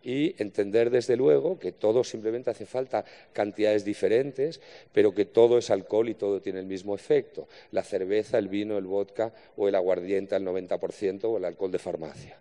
[0.04, 4.60] Y entender desde luego que todo simplemente hace falta cantidades diferentes,
[4.92, 7.48] pero que todo es alcohol y todo tiene el mismo efecto.
[7.72, 11.78] La cerveza, el vino, el vodka o el aguardiente al 90% o el alcohol de
[11.78, 12.40] farmacia.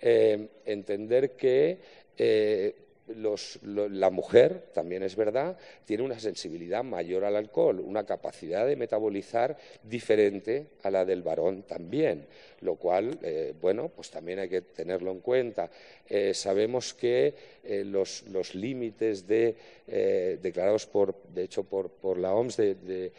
[0.00, 1.78] Eh, entender que
[2.16, 2.74] eh,
[3.14, 9.56] la mujer, también es verdad, tiene una sensibilidad mayor al alcohol, una capacidad de metabolizar
[9.82, 12.26] diferente a la del varón también,
[12.60, 15.70] lo cual, eh, bueno, pues también hay que tenerlo en cuenta.
[16.08, 17.34] Eh, sabemos que
[17.64, 23.12] eh, los, límites declarados, por, de hecho, por, la OMS de,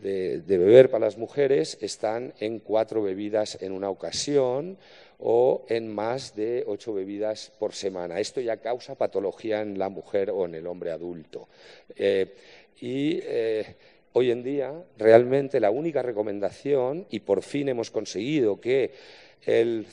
[0.00, 4.76] de beber para las mujeres están en cuatro bebidas en una ocasión
[5.18, 8.20] o en más de ocho bebidas por semana.
[8.20, 11.48] Esto ya causa patología en la mujer o en el hombre adulto.
[11.96, 12.34] Eh,
[12.80, 13.76] y eh,
[14.12, 18.92] hoy en día, realmente la única recomendación, y por fin hemos conseguido que
[19.46, 19.86] el,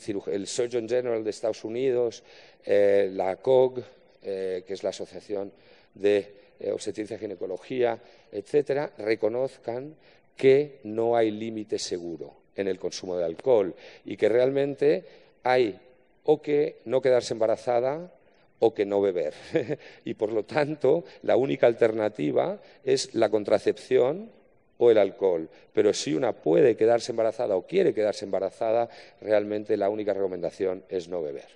[0.46, 2.24] Surgeon General de Estados Unidos,
[2.66, 3.82] eh, la COG,
[4.22, 5.52] que es la Asociación
[5.96, 6.36] de
[6.72, 8.00] Obstetricia y Ginecología,
[8.32, 9.96] etcétera, reconozcan
[10.38, 13.74] que no hay límite seguro en el consumo de alcohol
[14.06, 15.06] y que realmente
[15.44, 15.80] hay
[16.24, 18.12] o que no quedarse embarazada
[18.60, 19.34] o que no beber.
[20.06, 24.30] y por lo tanto, la única alternativa es la contracepción
[24.78, 25.50] o el alcohol.
[25.74, 28.90] Pero si una puede quedarse embarazada o quiere quedarse embarazada,
[29.22, 31.48] realmente la única recomendación es no beber.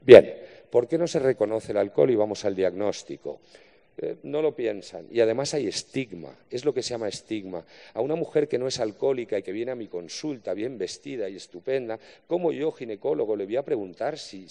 [0.00, 0.34] Bien,
[0.70, 3.40] ¿por qué no se reconoce el alcohol y vamos al diagnóstico?
[3.98, 5.06] Eh, no lo piensan.
[5.10, 7.64] Y además hay estigma, es lo que se llama estigma.
[7.92, 11.28] A una mujer que no es alcohólica y que viene a mi consulta bien vestida
[11.28, 14.46] y estupenda, ¿cómo yo, ginecólogo, le voy a preguntar si,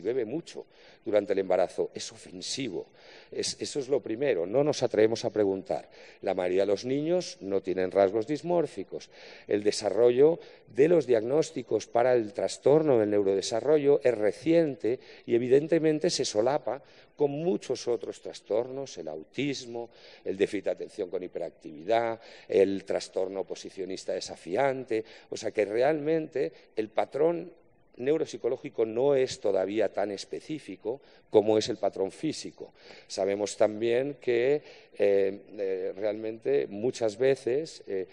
[0.00, 0.66] bebe mucho
[1.04, 1.90] durante el embarazo?
[1.92, 2.86] Es ofensivo.
[3.32, 5.88] eso es lo primero, no nos atrevemos a preguntar.
[6.22, 9.10] La mayoría de los niños no tienen rasgos dismórficos.
[9.48, 10.38] El desarrollo
[10.68, 16.82] de los diagnósticos para el trastorno del neurodesarrollo es reciente y evidentemente se solapa
[17.16, 19.90] con muchos otros trastornos, el autismo,
[20.24, 25.04] el déficit de atención con hiperactividad, el trastorno oposicionista desafiante.
[25.30, 27.52] O sea que realmente el patrón
[27.96, 31.00] neuropsicológico no es todavía tan específico
[31.30, 32.72] como es el patrón físico.
[33.06, 34.62] Sabemos también que
[34.98, 38.06] eh, eh, realmente muchas veces eh,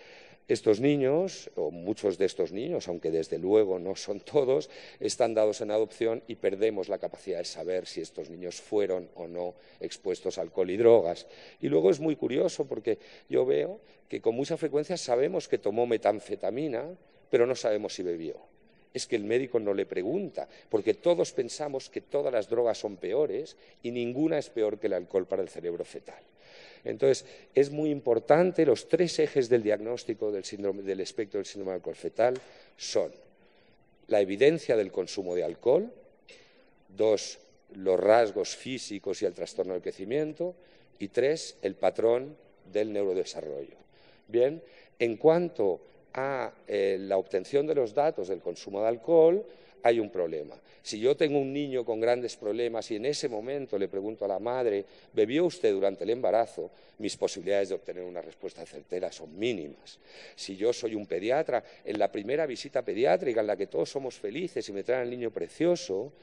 [0.54, 5.62] estos niños, o muchos de estos niños, aunque desde luego no son todos, están dados
[5.62, 10.38] en adopción y perdemos la capacidad de saber si estos niños fueron o no expuestos
[10.38, 11.28] a alcohol y drogas.
[11.62, 13.00] Y luego es muy curioso porque
[13.30, 13.80] yo veo
[14.10, 16.86] que con mucha frecuencia sabemos que tomó metanfetamina,
[17.30, 18.52] pero no sabemos si bebió
[18.94, 22.98] es que el médico no le pregunta, porque todos pensamos que todas las drogas son
[22.98, 26.22] peores y ninguna es peor que el alcohol para el cerebro fetal.
[26.84, 30.44] Entonces, es muy importante, los tres ejes del diagnóstico del,
[31.00, 32.40] espectro del síndrome de alcohol fetal
[32.78, 33.12] son
[34.08, 35.92] la evidencia del consumo de alcohol,
[36.90, 37.40] dos,
[37.76, 40.56] los rasgos físicos y el trastorno del crecimiento,
[41.00, 42.36] y tres, el patrón
[42.72, 43.76] del neurodesarrollo.
[44.28, 44.62] Bien,
[45.00, 45.82] en cuanto
[46.14, 49.46] a eh, la obtención de los datos del consumo de alcohol,
[49.84, 50.56] hay un problema.
[50.84, 54.28] Si yo tengo un niño con grandes problemas y en ese momento le pregunto a
[54.28, 56.72] la madre, ¿bebió usted durante el embarazo?
[56.98, 60.00] Mis posibilidades de obtener una respuesta certera son mínimas.
[60.36, 64.16] Si yo soy un pediatra, en la primera visita pediátrica en la que todos somos
[64.16, 66.14] felices y me traen al niño precioso,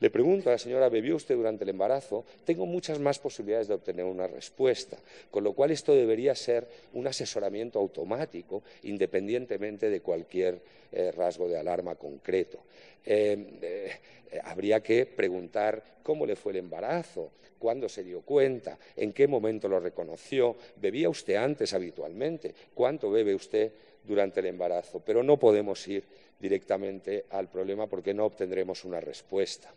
[0.00, 2.24] le pregunto a la señora, ¿bebió usted durante el embarazo?
[2.46, 4.96] Tengo muchas más posibilidades de obtener una respuesta,
[5.30, 10.58] con lo cual esto debería ser un asesoramiento automático, independientemente de cualquier
[10.90, 12.60] eh, rasgo de alarma concreto.
[13.04, 19.12] Eh, eh, habría que preguntar cómo le fue el embarazo, cuándo se dio cuenta, en
[19.12, 23.70] qué momento lo reconoció, bebía usted antes habitualmente, cuánto bebe usted
[24.02, 26.04] durante el embarazo, pero no podemos ir
[26.40, 29.70] directamente al problema porque no obtendremos una respuesta.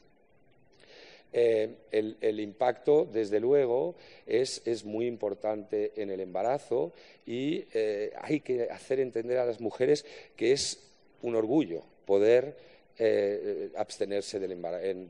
[1.36, 3.96] Eh, el, impacto, desde luego,
[4.28, 6.94] es, muy importante en el embarazo
[7.26, 10.06] y eh, hay que hacer entender a las mujeres
[10.36, 10.80] que es
[11.24, 12.56] un orgullo poder
[13.00, 14.62] eh, abstenerse del,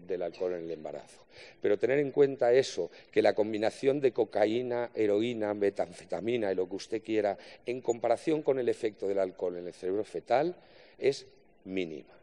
[0.07, 1.25] del, alcohol en el embarazo.
[1.61, 6.75] Pero tener en cuenta eso, que la combinación de cocaína, heroína, metanfetamina y lo que
[6.75, 10.55] usted quiera, en comparación con el efecto del alcohol en el cerebro fetal,
[10.97, 11.25] es
[11.65, 12.13] mínima.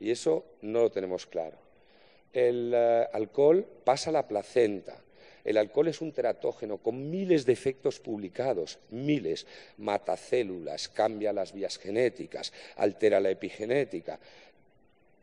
[0.00, 1.67] Y eso no lo tenemos claro
[2.32, 5.00] el eh, alcohol pasa a la placenta.
[5.44, 9.46] El alcohol es un teratógeno con miles de efectos publicados, miles.
[9.78, 14.18] Mata células, cambia las vías genéticas, altera la epigenética,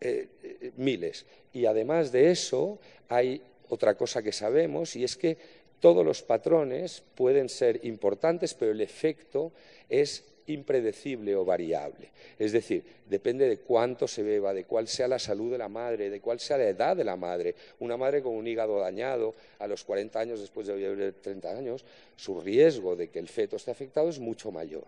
[0.02, 1.26] eh, eh, miles.
[1.54, 5.38] Y además de eso, hay otra cosa que sabemos y es que
[5.80, 9.52] todos los patrones pueden ser importantes, pero el efecto
[9.90, 12.10] es impredecible o variable.
[12.38, 16.10] Es decir, depende de cuánto se beba, de cuál sea la salud de la madre,
[16.10, 17.56] de cuál sea la edad de la madre.
[17.80, 21.86] Una madre con un hígado dañado a los 40 años después de vivir 30 años,
[22.16, 24.86] su riesgo de que el feto esté afectado es mucho mayor.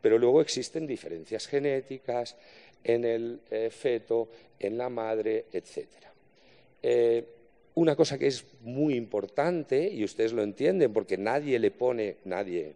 [0.00, 2.36] Pero luego existen diferencias genéticas
[2.84, 5.86] en el eh, feto, en la madre, etc.
[6.82, 7.24] Eh,
[7.74, 12.74] una cosa que es muy importante, y ustedes lo entienden, porque nadie le pone, nadie,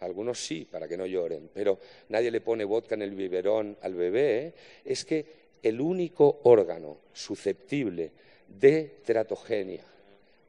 [0.00, 1.78] algunos sí, para que no lloren, pero
[2.08, 5.26] nadie le pone vodka en el biberón al bebé, es que
[5.62, 8.12] el único órgano susceptible
[8.46, 9.82] de teratogenia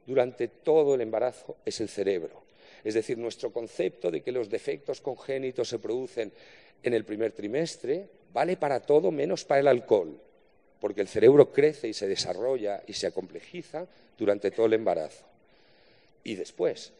[0.06, 2.42] durante todo el embarazo es el cerebro.
[2.82, 6.32] Es decir, nuestro concepto de que los defectos congénitos se producen
[6.82, 10.18] en el primer trimestre vale para todo menos para el alcohol,
[10.80, 13.86] porque el cerebro crece y se desarrolla y se acomplejiza
[14.16, 15.24] durante todo el embarazo.
[16.24, 16.92] Y después,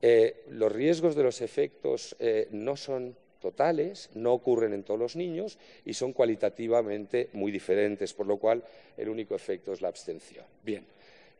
[0.00, 5.16] eh, los riesgos de los efectos eh, no son totales, no ocurren en todos los
[5.16, 8.64] niños y son cualitativamente muy diferentes, por lo cual
[8.96, 10.44] el único efecto es la abstención.
[10.62, 10.84] Bien,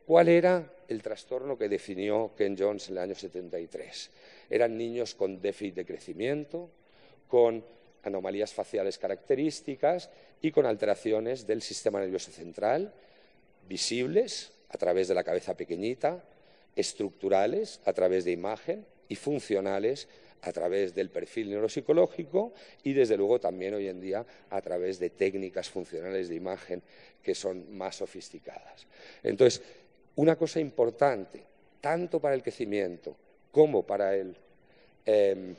[0.05, 4.09] ¿cuál era el trastorno que definió Ken Jones en el año 73?
[4.49, 6.69] Eran niños con déficit de crecimiento,
[7.27, 7.63] con
[8.03, 10.09] anomalías faciales características
[10.41, 12.93] y con alteraciones del sistema nervioso central,
[13.67, 16.23] visibles a través de la cabeza pequeñita,
[16.79, 20.07] estructurales a través de imagen y funcionales
[20.41, 22.53] a través del perfil neuropsicológico
[22.83, 26.81] y, desde luego, también hoy en día a través de técnicas funcionales de imagen
[27.21, 28.87] que son más sofisticadas.
[29.21, 29.61] Entonces,
[30.15, 31.43] una cosa importante,
[31.81, 33.15] tanto para el crecimiento
[33.51, 34.35] como para el
[35.05, 35.55] em,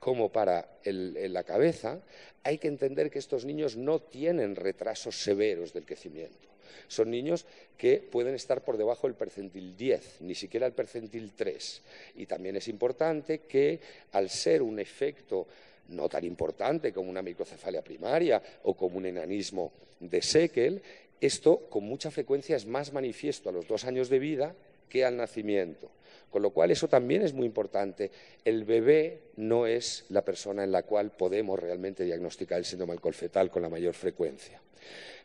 [0.00, 2.00] como para la cabeza,
[2.42, 6.53] hay que entender que estos niños no tienen retrasos severos del crecimiento.
[6.88, 7.46] Son niños
[7.76, 11.82] que pueden estar por debajo del percentil 10, ni siquiera el percentil 3.
[12.16, 13.80] Y también es importante que,
[14.12, 15.46] al ser un efecto
[15.88, 20.82] no tan importante como una microcefalia primaria o como un enanismo de Seckel,
[21.20, 24.54] esto con mucha frecuencia es más manifiesto a los dos años de vida
[24.88, 25.90] que al nacimiento.
[26.34, 28.10] Con lo cual, eso también es muy importante.
[28.44, 33.14] El bebé no es la persona en la cual podemos realmente diagnosticar el síndrome alcohol
[33.14, 34.60] fetal con la mayor frecuencia.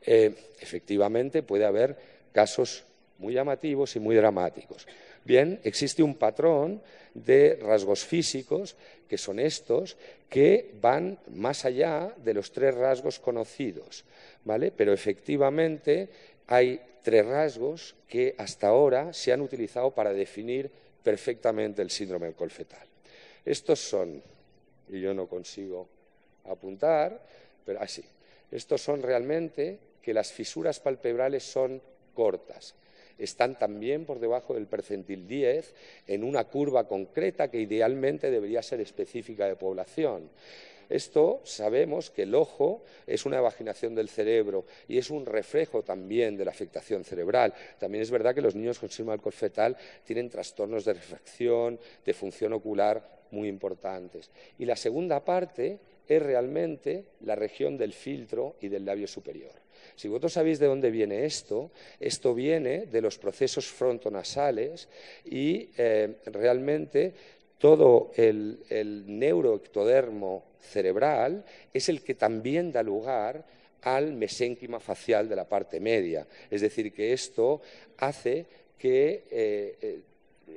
[0.06, 0.32] Eh,
[0.62, 1.98] efectivamente, puede haber
[2.32, 2.84] casos
[3.18, 4.86] muy llamativos y muy dramáticos.
[5.26, 6.80] Bien, existe un patrón
[7.16, 8.76] de rasgos físicos,
[9.08, 9.98] que son estos,
[10.30, 14.06] que van más allá de los tres rasgos conocidos,
[14.46, 14.70] ¿vale?
[14.70, 16.08] Pero efectivamente
[16.46, 20.70] hay tres rasgos que hasta ahora se han utilizado para definir
[21.10, 22.88] perfectamente el síndrome alcohol fetal.
[23.44, 24.22] Estos son,
[24.90, 25.88] y yo no consigo
[26.46, 27.20] apuntar,
[27.66, 28.06] pero así,
[28.52, 31.82] estos son realmente que las fisuras palpebrales son
[32.14, 32.76] cortas.
[33.18, 35.74] Están también por debajo del percentil 10
[36.06, 40.30] en una curva concreta que idealmente debería ser específica de población.
[40.90, 46.36] Esto sabemos que el ojo es una vaginación del cerebro y es un reflejo también
[46.36, 47.54] de la afectación cerebral.
[47.80, 52.14] También es verdad que los niños con síndrome alcohol fetal tienen trastornos de refracción, de
[52.14, 54.32] función ocular muy importantes.
[54.58, 59.52] Y la segunda parte es realmente la región del filtro y del labio superior.
[59.96, 64.90] Si vosotros sabéis de dónde viene esto, esto viene de los procesos frontonasales
[65.26, 67.14] y eh, realmente
[67.60, 68.64] todo el,
[69.06, 73.46] neuroectodermo cerebral es el que también da lugar
[73.82, 76.26] al mesénquima facial de la parte media.
[76.50, 77.62] Es decir, que esto
[77.98, 78.46] hace
[78.78, 80.02] que eh, eh,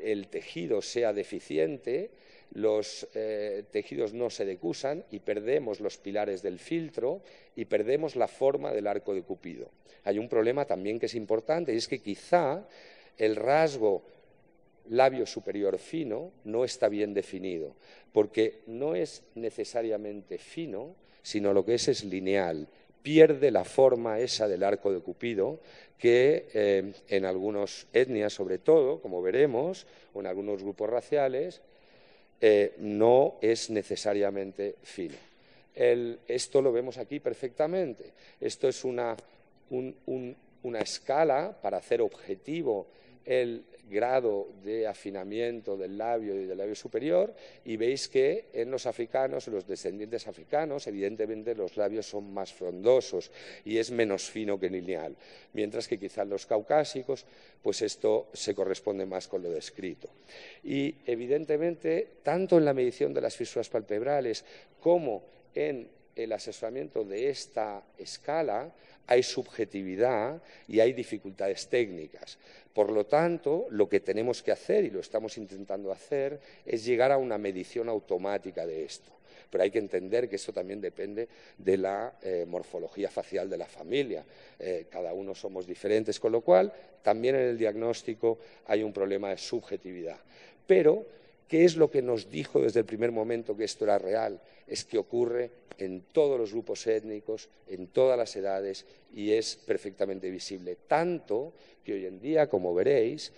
[0.04, 2.10] el tejido sea deficiente,
[2.54, 7.22] los eh, tejidos no se decusan y perdemos los pilares del filtro
[7.56, 9.70] y perdemos la forma del arco de Cupido.
[10.04, 12.66] Hay un problema también que es importante y es que quizá
[13.18, 14.02] el rasgo
[14.90, 17.74] labio superior fino no está bien definido,
[18.12, 22.68] porque no es necesariamente fino, sino lo que es es lineal.
[23.02, 25.60] Pierde la forma esa del arco de Cupido,
[25.98, 31.60] que eh, en algunas etnias, sobre todo, como veremos, o en algunos grupos raciales,
[32.40, 35.14] eh, no es necesariamente fino.
[35.74, 38.12] esto lo vemos aquí perfectamente.
[38.40, 39.16] Esto es una
[40.80, 42.88] escala para hacer objetivo
[43.24, 47.34] el grado de afinamiento del labio y del labio superior
[47.64, 53.30] y veis que en los africanos, los descendientes africanos, evidentemente los labios son más frondosos
[53.64, 55.14] y es menos fino que lineal,
[55.52, 57.26] mientras que quizá en los caucásicos,
[57.62, 60.08] pues esto se corresponde más con lo descrito.
[60.64, 64.44] Y evidentemente, tanto en la medición de las fisuras palpebrales
[64.80, 65.22] como
[65.54, 68.72] en el asesoramiento de esta escala,
[69.06, 72.38] hay subjetividad y hay dificultades técnicas.
[72.72, 77.12] Por lo tanto, lo que tenemos que hacer, y lo estamos intentando hacer, es llegar
[77.12, 79.10] a una medición automática de esto.
[79.50, 83.66] Pero hay que entender que esto también depende de la eh, morfología facial de la
[83.66, 84.24] familia.
[84.58, 86.72] Eh, cada uno somos diferentes, con lo cual
[87.02, 90.16] también en el diagnóstico hay un problema de subjetividad.
[90.66, 91.04] Pero
[91.52, 94.40] ¿Qué es lo que nos dijo desde el primer momento que esto era real?
[94.66, 100.30] Es que ocurre en todos los grupos étnicos, en todas las edades y es perfectamente
[100.30, 100.76] visible.
[100.86, 101.52] Tanto
[101.84, 103.32] que hoy en día, como veréis,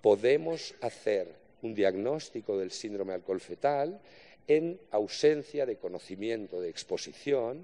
[0.00, 1.28] podemos hacer
[1.62, 4.00] un diagnóstico del síndrome alcohol fetal
[4.46, 7.62] en ausencia de conocimiento de exposición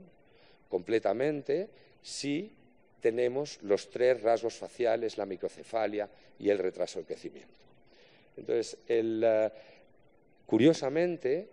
[0.68, 1.68] completamente
[2.02, 2.52] si
[3.00, 6.08] tenemos los tres rasgos faciales, la microcefalia
[6.38, 7.54] y el retraso del crecimiento.
[8.36, 9.50] Entonces, eh,
[10.46, 11.48] curiosamente,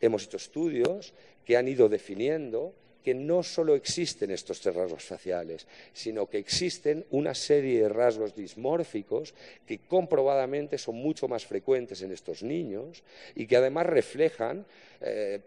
[0.00, 1.12] hemos hecho estudios
[1.44, 2.74] que han ido definiendo
[3.06, 8.34] que no solo existen estos tres rasgos faciales, sino que existen una serie de rasgos
[8.34, 9.32] dismórficos
[9.64, 13.04] que comprobadamente son mucho más frecuentes en estos niños
[13.36, 14.66] y que además reflejan
[15.00, 15.40] eh,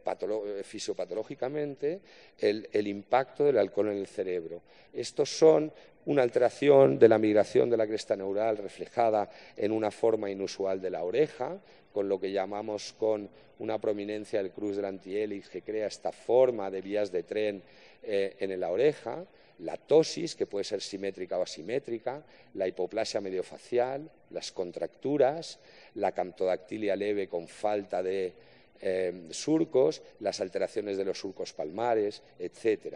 [0.64, 2.00] fisiopatológicamente
[2.38, 4.62] el, impacto del alcohol en el cerebro.
[4.94, 5.70] Estos son
[6.06, 10.92] una alteración de la migración de la cresta neural reflejada en una forma inusual de
[10.92, 11.60] la oreja,
[11.94, 13.30] con lo que llamamos con
[13.60, 17.62] una prominencia del cruz del antihelix que crea esta forma de vías de tren
[18.04, 19.26] eh, en la oreja,
[19.60, 25.60] la tosis, que puede ser simétrica o asimétrica, la hipoplasia mediofacial, las contracturas,
[25.96, 28.34] la cantodactilia leve con falta de
[28.82, 32.96] eh, surcos, las alteraciones de los surcos palmares, etc.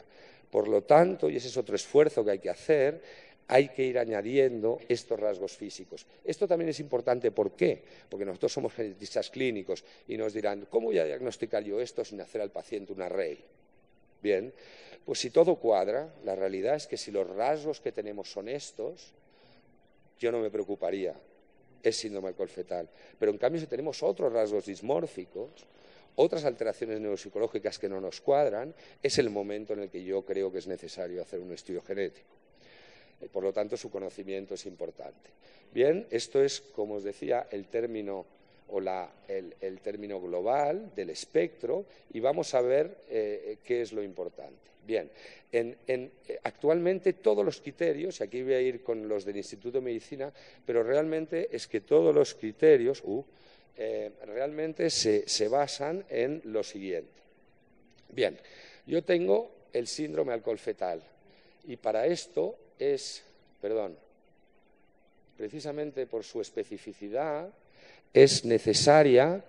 [0.50, 3.02] Por lo tanto, y ese es otro esfuerzo que hay que hacer,
[3.48, 6.06] hay que ir añadiendo estos rasgos físicos.
[6.24, 7.84] Esto también es importante, ¿por qué?
[8.10, 12.22] Porque nosotros somos genetistas clínicos y nos dirán, ¿cómo voy a diagnosticar yo esto sin
[12.22, 13.44] hacer al paciente una array?
[14.22, 14.54] Bien,
[15.06, 19.14] pues si todo cuadra, la realidad es que si los rasgos que tenemos son estos,
[20.18, 21.14] yo no me preocuparía,
[21.84, 22.90] es síndrome alcohol fetal.
[23.20, 25.50] Pero en cambio, si tenemos otros rasgos dismórficos,
[26.16, 30.52] otras alteraciones neuropsicológicas que no nos cuadran, es el momento en el que yo creo
[30.52, 32.33] que es necesario hacer un estudio genético.
[33.32, 35.30] Por lo tanto, su conocimiento es importante.
[35.74, 38.26] Bien, esto es, como os decía, el término
[38.70, 44.74] o el, término global del espectro y vamos a ver eh, qué es lo importante.
[44.86, 45.10] Bien,
[45.52, 46.10] eh,
[46.44, 50.34] actualmente todos los criterios, y aquí voy a ir con los del Instituto de Medicina,
[50.66, 53.24] pero realmente es que todos los criterios uh,
[53.78, 57.22] eh, realmente se, se basan en lo siguiente.
[58.10, 58.38] Bien,
[58.86, 61.02] yo tengo el síndrome alcohol fetal
[61.66, 63.24] y para esto es,
[63.62, 63.98] perdón,
[65.38, 67.50] precisamente por su especificidad,
[68.14, 69.44] es necesaria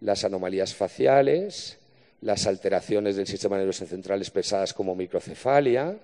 [0.00, 1.78] las anomalías faciales,
[2.22, 5.96] las alteraciones del sistema nervioso central expresadas como microcefalia,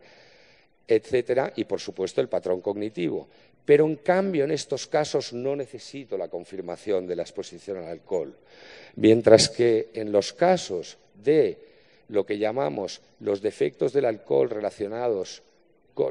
[0.88, 3.28] etcétera, y por supuesto el patrón cognitivo.
[3.64, 8.36] Pero en cambio, en estos casos no necesito la confirmación de la exposición al alcohol.
[8.94, 11.58] Mientras que en los casos de
[12.08, 15.42] lo que llamamos los defectos del alcohol relacionados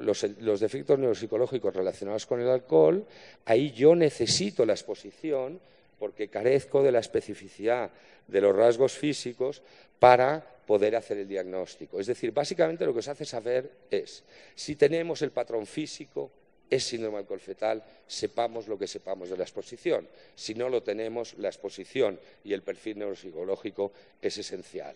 [0.02, 3.06] los, defectos neuropsicológicos relacionados con el alcohol,
[3.46, 5.60] ahí yo necesito la exposición
[6.00, 7.92] porque carezco de la especificidad
[8.28, 9.62] de los rasgos físicos
[10.00, 12.00] para poder hacer el diagnóstico.
[12.00, 14.24] Es decir, básicamente lo que se hace saber es
[14.56, 16.32] si tenemos el patrón físico,
[16.70, 20.08] es síndrome alcohol fetal, sepamos lo que sepamos de la exposición.
[20.34, 24.96] Si no lo tenemos, la exposición y el perfil neuropsicológico es esencial.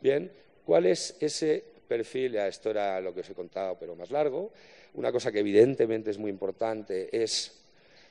[0.00, 0.30] Bien,
[0.64, 4.52] ¿cuál es ese perfil, esto era lo que os he contado, pero más largo.
[4.94, 7.52] Una cosa que evidentemente es muy importante es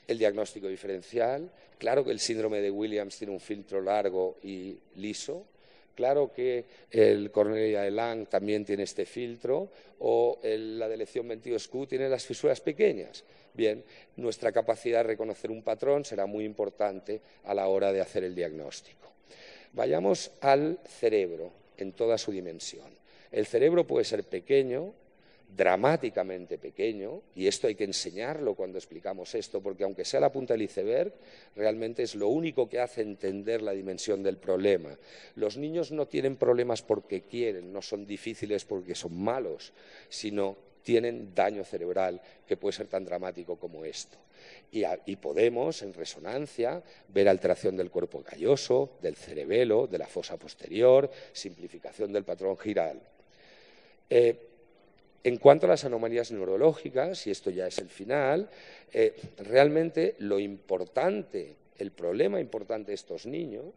[0.08, 1.50] el diagnóstico diferencial.
[1.78, 5.46] Claro que el síndrome de Williams tiene un filtro largo y liso.
[5.96, 9.70] Claro que el Cornelia de Lang también tiene este filtro
[10.00, 13.24] o la de lección 22Q tiene las fisuras pequeñas.
[13.54, 13.84] Bien,
[14.16, 18.34] nuestra capacidad de reconocer un patrón será muy importante a la hora de hacer el
[18.34, 19.12] diagnóstico.
[19.74, 23.03] Vayamos al cerebro en toda su dimensión.
[23.34, 24.94] El cerebro puede ser pequeño,
[25.58, 30.54] dramáticamente pequeño, y esto hay que enseñarlo cuando explicamos esto, porque aunque sea la punta
[30.54, 31.12] del iceberg,
[31.56, 34.96] realmente es lo único que hace entender la dimensión del problema.
[35.34, 39.74] Los niños no tienen problemas porque quieren, no son difíciles porque son malos,
[40.10, 44.18] sino tienen daño cerebral que puede ser tan dramático como esto.
[44.72, 51.10] Y, podemos, en resonancia, ver alteración del cuerpo calloso, del cerebelo, de la fosa posterior,
[51.32, 53.02] simplificación del patrón giral.
[54.16, 54.36] Eh,
[55.24, 58.48] en cuanto a las anomalías neurológicas, y esto ya es el final,
[58.92, 63.74] eh, realmente lo importante, el problema importante de estos niños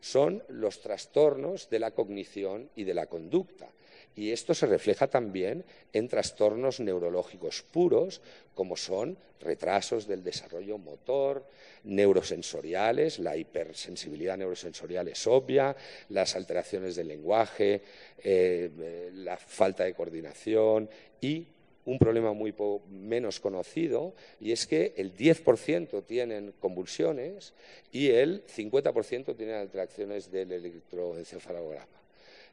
[0.00, 3.68] son los trastornos de la cognición y de la conducta.
[4.16, 8.20] Y esto se refleja también en trastornos neurológicos puros,
[8.54, 11.46] como son retrasos del desarrollo motor,
[11.84, 15.74] neurosensoriales, la hipersensibilidad neurosensorial es obvia,
[16.10, 17.82] las alteraciones del lenguaje,
[18.22, 21.46] eh, la falta de coordinación y
[21.86, 22.54] un problema muy
[22.90, 27.54] menos conocido y es que el 10% tienen convulsiones
[27.90, 31.86] y el 50% tienen alteraciones del electroencefalograma.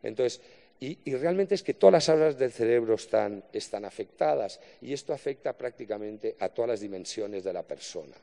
[0.02, 0.42] Entonces,
[0.80, 3.44] y, realmente es que todas las áreas del cerebro están,
[3.84, 8.16] afectadas y esto afecta prácticamente a todas las dimensiones de la persona.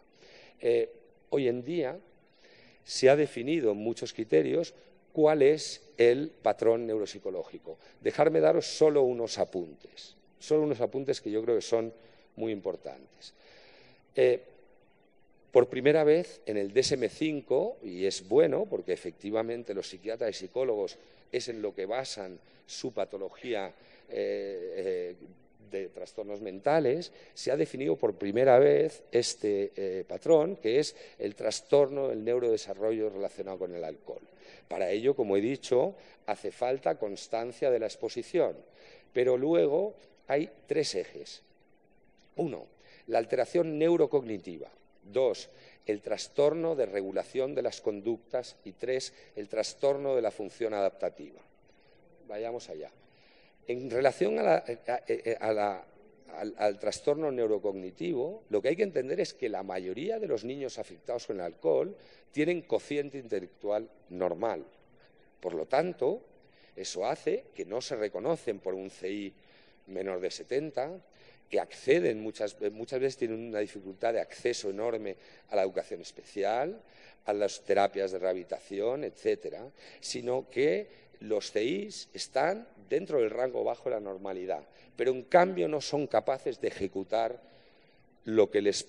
[0.60, 0.88] Eh,
[1.30, 1.98] hoy en día
[2.84, 4.72] se ha definido muchos criterios
[5.12, 7.76] cuál es el patrón neuropsicológico.
[8.00, 11.92] Dejarme daros solo unos apuntes, solo unos apuntes que yo creo que son
[12.36, 13.34] muy importantes.
[14.14, 14.40] Eh,
[15.50, 20.98] por primera vez en el DSM-5, y es bueno porque efectivamente los psiquiatras y psicólogos
[21.36, 23.74] es en lo que basan su patología eh,
[24.10, 25.16] eh,
[25.70, 32.08] de trastornos mentales, se ha definido por primera vez este patrón, que es el trastorno
[32.08, 34.22] del neurodesarrollo relacionado con el alcohol.
[34.68, 35.96] Para ello, como he dicho,
[36.26, 38.56] hace falta constancia de la exposición.
[39.12, 39.94] Pero luego
[40.26, 41.42] hay tres ejes.
[42.36, 42.66] Uno,
[43.06, 44.68] la alteración neurocognitiva.
[45.02, 45.50] Dos,
[45.86, 48.56] el trastorno de regulación de las conductas.
[48.64, 51.40] Y tres, el trastorno de la función adaptativa.
[52.28, 52.90] Vayamos allá.
[53.66, 54.64] En relación al,
[56.78, 61.26] trastorno neurocognitivo, lo que hay que entender es que la mayoría de los niños afectados
[61.26, 61.96] con el alcohol
[62.30, 64.64] tienen cociente intelectual normal.
[65.40, 66.22] Por lo tanto,
[66.76, 69.32] eso hace que no se reconocen por un CI
[69.86, 71.00] menor de 70,
[71.54, 75.14] que acceden muchas, muchas veces tienen una dificultad de acceso enorme
[75.50, 76.82] a la educación especial,
[77.26, 79.64] a las terapias de rehabilitación, etcétera,
[80.00, 80.88] sino que
[81.20, 84.64] los CIs están dentro del rango bajo de la normalidad,
[84.96, 87.40] pero en cambio no son capaces de ejecutar
[88.24, 88.88] lo que les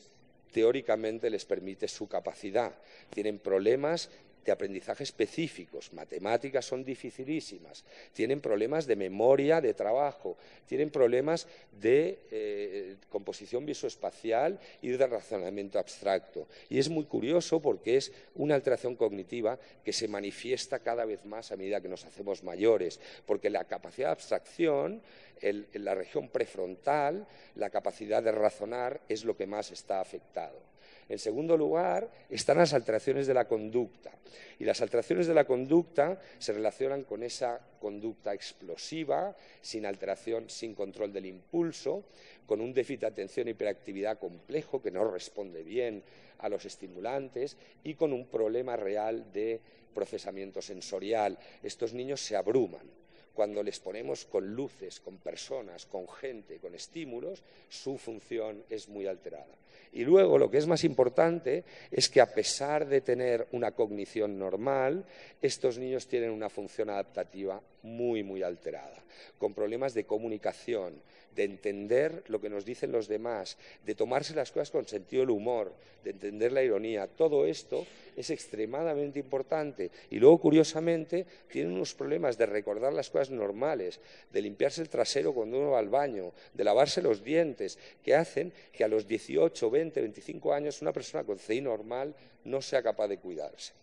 [0.51, 2.73] teóricamente les permite su capacidad.
[3.11, 4.09] Tienen problemas
[4.45, 11.47] de aprendizaje específicos, matemáticas son dificilísimas, tienen problemas de memoria, de trabajo, tienen problemas
[11.81, 16.47] de eh, composición visoespacial y de razonamiento abstracto.
[16.69, 21.51] Y es muy curioso porque es una alteración cognitiva que se manifiesta cada vez más
[21.51, 25.01] a medida que nos hacemos mayores, porque la capacidad de abstracción,
[25.41, 30.74] en la región prefrontal, la capacidad de razonar es lo que más está afectado.
[31.07, 34.11] En segundo lugar, están las alteraciones de la conducta.
[34.57, 40.73] Y las alteraciones de la conducta se relacionan con esa conducta explosiva, sin alteración, sin
[40.73, 42.05] control del impulso,
[42.47, 46.03] con un déficit de atención y hiperactividad complejo que no responde bien
[46.39, 49.61] a los estimulantes y con un problema real de
[49.93, 51.37] procesamiento sensorial.
[51.61, 53.04] Estos niños se abruman
[53.35, 59.05] cuando les ponemos con luces, con personas, con gente, con estímulos, su función es muy
[59.05, 59.53] alterada.
[59.95, 64.37] Y luego, lo que es más importante es que a pesar de tener una cognición
[64.37, 65.05] normal,
[65.41, 69.03] estos niños tienen una función adaptativa muy, muy alterada,
[69.37, 70.95] con problemas de comunicación,
[71.35, 75.31] de entender lo que nos dicen los demás, de tomarse las cosas con sentido del
[75.31, 77.07] humor, de entender la ironía.
[77.07, 77.85] Todo esto
[78.15, 79.91] es extremadamente importante.
[80.09, 83.99] Y luego, curiosamente, tienen unos problemas de recordar las cosas normales,
[84.31, 88.53] de limpiarse el trasero cuando uno va al baño, de lavarse los dientes, que hacen
[88.71, 93.07] que a los 18, 20, 25 años una persona con CI normal no sea capaz
[93.07, 93.73] de cuidarse.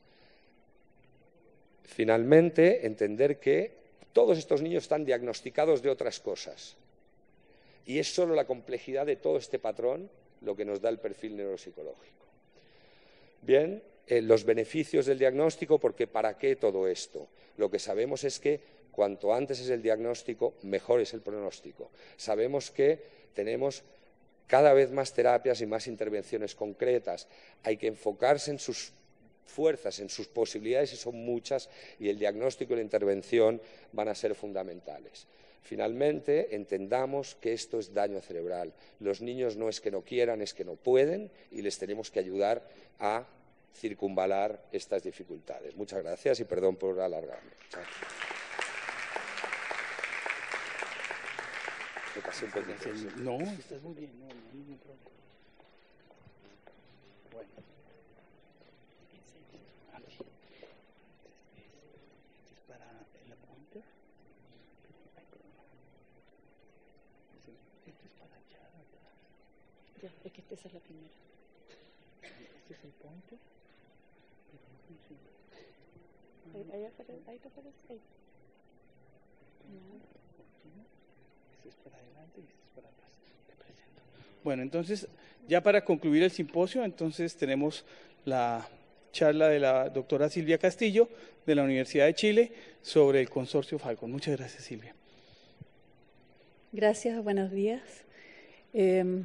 [1.84, 3.82] Finalmente, entender que
[4.14, 6.76] todos estos niños están diagnosticados de otras cosas
[7.86, 10.10] y es solo la complejidad de todo este patrón
[10.40, 12.26] lo que nos da el perfil neuropsicológico.
[13.42, 17.28] Bien, eh, los beneficios del diagnóstico, porque ¿para qué todo esto?
[17.56, 18.60] Lo que sabemos es que
[18.90, 21.90] cuanto antes es el diagnóstico, mejor es el pronóstico.
[22.16, 23.00] Sabemos que
[23.34, 23.82] tenemos
[24.46, 27.26] cada vez más terapias y más intervenciones concretas.
[27.62, 28.92] Hay que enfocarse en sus
[29.46, 31.68] fuerzas, en sus posibilidades, y son muchas,
[31.98, 33.60] y el diagnóstico y la intervención
[33.92, 35.26] van a ser fundamentales.
[35.62, 38.72] Finalmente, entendamos que esto es daño cerebral.
[39.01, 42.18] Los niños no es que no quieran, es que no pueden y les tenemos que
[42.18, 42.62] ayudar
[42.98, 43.26] a
[43.74, 45.76] circunvalar estas dificultades.
[45.76, 47.52] Muchas gracias y perdón por alargarme.
[53.16, 55.09] No, estás muy bien, no, no, ningún problema.
[57.32, 57.48] Bueno.
[59.14, 59.39] Este
[62.55, 62.84] es para
[63.24, 63.82] el apunte.
[67.86, 69.16] Este es para allá atrás.
[70.52, 71.08] Ya, es es la primera.
[72.20, 73.36] Este es el puente,
[74.52, 75.22] no funciona.
[76.54, 78.00] Ahí, ahí aparece, ahí te aparece, ahí.
[79.72, 80.12] No.
[84.44, 85.08] Bueno, entonces,
[85.48, 87.86] ya para concluir el simposio, entonces tenemos
[88.26, 88.68] la
[89.10, 91.08] charla de la doctora Silvia Castillo
[91.46, 92.52] de la Universidad de Chile
[92.82, 94.12] sobre el consorcio Falcon.
[94.12, 94.94] Muchas gracias, Silvia.
[96.72, 98.04] Gracias, buenos días.
[98.74, 99.24] Em,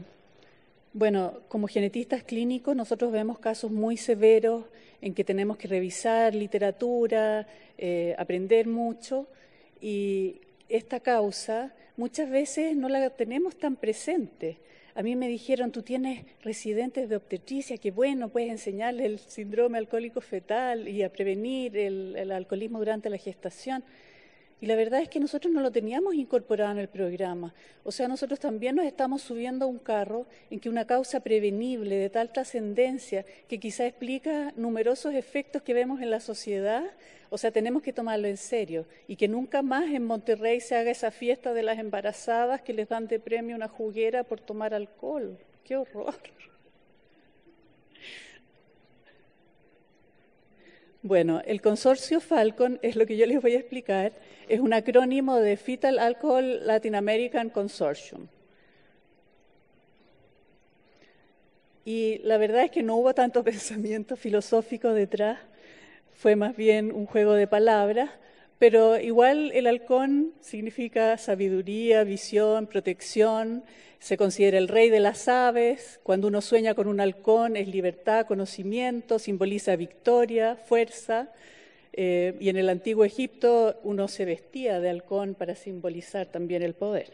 [0.97, 4.65] bueno, como genetistas clínicos nosotros vemos casos muy severos
[4.99, 7.47] en que tenemos que revisar literatura,
[7.77, 9.27] eh, aprender mucho
[9.79, 14.57] y esta causa muchas veces no la tenemos tan presente.
[14.95, 19.77] A mí me dijeron, tú tienes residentes de obstetricia, que bueno, puedes enseñarles el síndrome
[19.77, 23.83] alcohólico fetal y a prevenir el alcoholismo durante la gestación.
[24.59, 27.53] Y la verdad es que nosotros no lo teníamos incorporado en el programa.
[27.83, 31.95] O sea, nosotros también nos estamos subiendo a un carro en que una causa prevenible
[31.95, 36.83] de tal trascendencia que quizá explica numerosos efectos que vemos en la sociedad,
[37.29, 40.89] o sea, tenemos que tomarlo en serio y que nunca más en Monterrey se haga
[40.91, 45.37] esa fiesta de las embarazadas que les dan de premio una juguera por tomar alcohol.
[45.63, 46.15] ¡Qué horror!
[51.07, 54.11] Bueno, el consorcio Falcon es lo que yo les voy a explicar,
[54.49, 58.27] es un acrónimo de Fetal Alcohol Latin American Consortium.
[61.85, 65.39] Y la verdad es que no hubo tanto pensamiento filosófico detrás,
[66.11, 68.09] fue más bien un juego de palabras,
[68.59, 73.63] pero igual el halcón significa sabiduría, visión, protección,
[73.99, 78.25] se considera el rey de las aves, cuando uno sueña con un halcón es libertad,
[78.25, 81.29] conocimiento, simboliza victoria, fuerza,
[81.99, 86.75] eh, y en el antiguo Egipto uno se vestía de halcón para simbolizar también el
[86.75, 87.11] poder.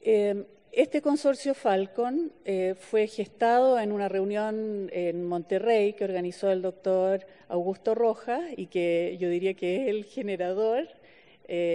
[0.00, 6.62] Eh, este consorcio Falcon eh, fue gestado en una reunión en Monterrey que organizó el
[6.62, 10.88] doctor Augusto Rojas y que yo diría que es el generador.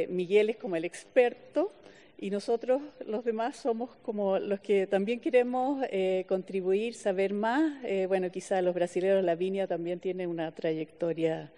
[0.08, 1.74] Miguel es como el experto
[2.18, 7.84] y nosotros los demás somos como los que también queremos eh, contribuir, saber más.
[7.84, 11.52] Eh, bueno, quizá los brasileños, la viña también tiene una trayectoria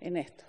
[0.00, 0.44] en esto.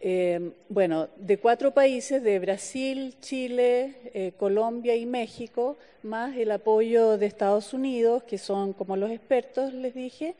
[0.00, 7.26] Eh, bueno, de cuatro países, de Brasil, Chile, Colombia y México, más el apoyo de
[7.26, 10.34] Estados Unidos, que son como los expertos, les dije,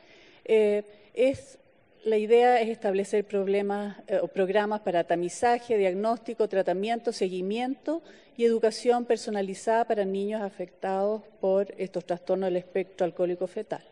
[0.44, 1.58] es
[2.06, 8.00] la idea es establecer problemas, eh, programas para tamizaje, diagnóstico, tratamiento, seguimiento
[8.36, 13.82] y educación personalizada para niños afectados por estos trastornos del espectro alcohólico fetal.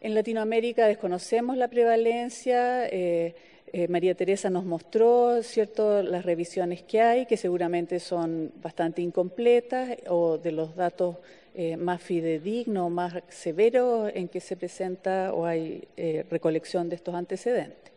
[0.00, 2.88] En Latinoamérica desconocemos la prevalencia.
[2.88, 3.32] Eh,
[3.72, 9.98] eh, María Teresa nos mostró cierto, las revisiones que hay, que seguramente son bastante incompletas
[10.08, 11.18] o de los datos
[11.60, 17.16] eh, más fidedigno, más severo en que se presenta o hay eh, recolección de estos
[17.16, 17.90] antecedentes.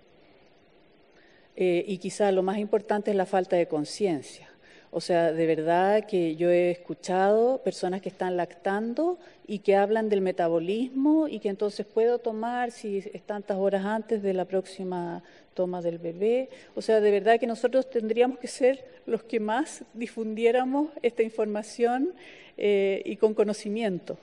[1.55, 4.50] Eh, y quizá lo más importante es la falta de conciencia.
[4.93, 10.09] O sea, de verdad que yo he escuchado personas que están lactando y que hablan
[10.09, 15.23] del metabolismo y que entonces puedo tomar si es tantas horas antes de la próxima
[15.53, 16.49] toma del bebé.
[16.75, 22.13] O sea, de verdad que nosotros tendríamos que ser los que más difundiéramos esta información
[22.57, 24.17] eh, y con conocimiento.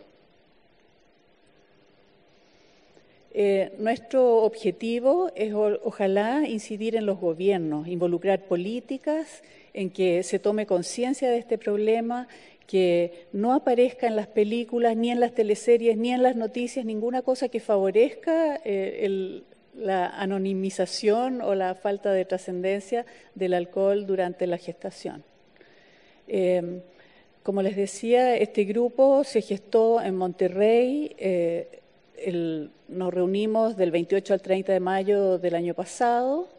[3.33, 9.43] Eh, nuestro objetivo es ojalá incidir en los gobiernos, involucrar políticas
[9.79, 12.27] en que se tome conciencia de este problema,
[12.67, 17.23] que no aparezca en las películas, ni en las teleseries, ni en las noticias ninguna
[17.23, 19.43] cosa que favorezca eh,
[19.77, 23.07] la anonimización o la falta de trascendencia
[23.37, 25.23] del alcohol durante la gestación.
[27.45, 31.15] Como les decía, este grupo se gestó en Monterrey.
[31.19, 31.81] Eh,
[32.89, 36.58] nos reunimos del 28 al 30 de mayo del año pasado.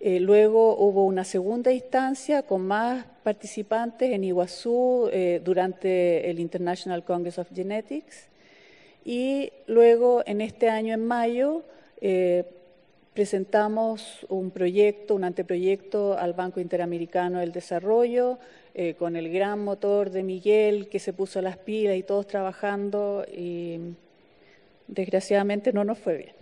[0.00, 7.04] Eh, luego hubo una segunda instancia con más participantes en Iguazú eh, durante el International
[7.04, 8.28] Congress of Genetics.
[9.04, 11.62] Y luego, en este año, en mayo,
[13.18, 18.38] presentamos un proyecto, un anteproyecto al Banco Interamericano del Desarrollo,
[18.74, 23.26] eh, con el gran motor de Miguel que se puso las pilas y todos trabajando
[23.28, 23.80] y
[24.86, 26.37] desgraciadamente no nos fue bien.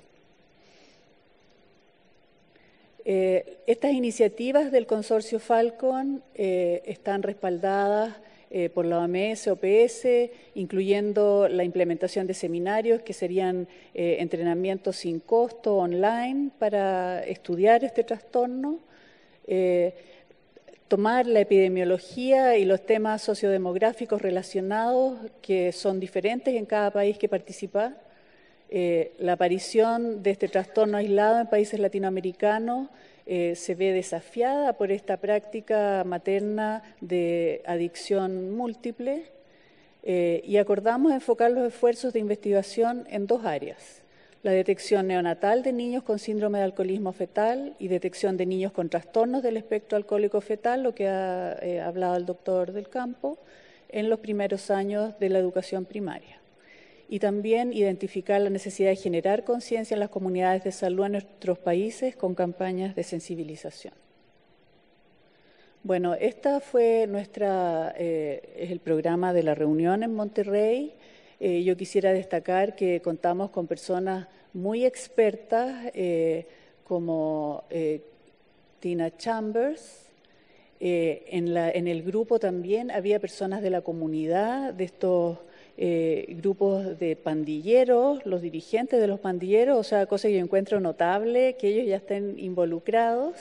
[3.09, 8.17] Eh, estas iniciativas del consorcio Falcon eh, están respaldadas
[8.73, 10.07] por la OMS, OPS,
[10.55, 18.79] incluyendo la implementación de seminarios que serían entrenamientos sin costo online para estudiar este trastorno.
[20.89, 27.29] Tomar la epidemiología y los temas sociodemográficos relacionados que son diferentes en cada país que
[27.29, 27.97] participa,
[28.69, 32.89] eh, la aparición de este trastorno aislado en países latinoamericanos
[33.25, 39.25] eh, se ve desafiada por esta práctica materna de adicción múltiple
[40.03, 44.03] eh, y acordamos enfocar los esfuerzos de investigación en dos áreas.
[44.43, 48.89] la detección neonatal de niños con síndrome de alcoholismo fetal y detección de niños con
[48.89, 53.39] trastornos del espectro alcohólico fetal, lo que ha hablado el doctor del campo,
[53.89, 56.39] en los primeros años de la educación primaria.
[57.09, 61.59] Y también identificar la necesidad de generar conciencia en las comunidades de salud en nuestros
[61.59, 63.95] países con campañas de sensibilización.
[65.87, 70.95] Bueno, esta fue nuestra, eh, el programa de la reunión en Monterrey.
[71.39, 76.45] Eh, yo quisiera destacar que contamos con personas muy expertas eh,
[76.83, 77.63] como
[78.81, 80.07] Tina Chambers.
[80.81, 85.39] En, en, el grupo también había personas de la comunidad, de estos
[85.77, 91.57] grupos de pandilleros, los dirigentes de los pandilleros, o sea, cosa que yo encuentro notable,
[91.59, 93.37] que ellos ya estén involucrados.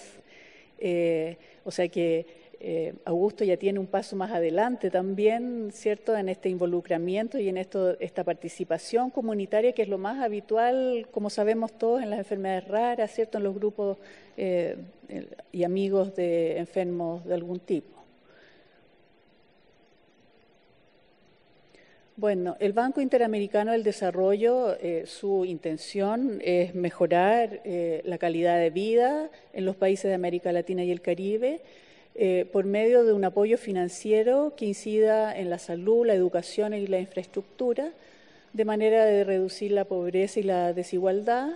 [1.64, 2.26] O sea que
[2.60, 7.58] eh, Augusto ya tiene un paso más adelante también, ¿cierto?, en este involucramiento y en
[7.58, 12.68] esto, esta participación comunitaria que es lo más habitual, como sabemos todos, en las enfermedades
[12.68, 13.98] raras, ¿cierto?, en los grupos
[14.38, 14.78] eh,
[15.52, 17.95] y amigos de enfermos de algún tipo.
[22.18, 28.70] Bueno, el Banco Interamericano del Desarrollo, eh, su intención es mejorar eh, la calidad de
[28.70, 31.60] vida en los países de América Latina y el Caribe
[32.16, 36.88] eh, por medio de un apoyo financiero que incida en la salud, la educación y
[36.88, 37.92] la infraestructura,
[38.54, 41.50] de manera de reducir la pobreza y la desigualdad.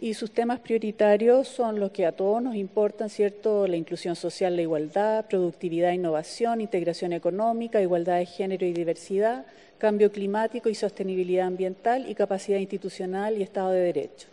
[0.00, 3.68] Y sus temas prioritarios son los que a todos nos importan, ¿cierto?
[3.68, 9.46] La inclusión social, la igualdad, productividad, innovación, integración económica, igualdad de género y diversidad,
[9.80, 14.28] cambio climático y sostenibilidad ambiental y capacidad institucional y Estado de Derecho.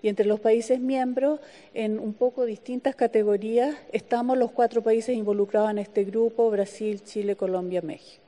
[0.00, 1.40] Y entre los países miembros,
[1.74, 7.36] en un poco distintas categorías, estamos los cuatro países involucrados en este grupo, Brasil, Chile,
[7.36, 8.22] Colombia, México.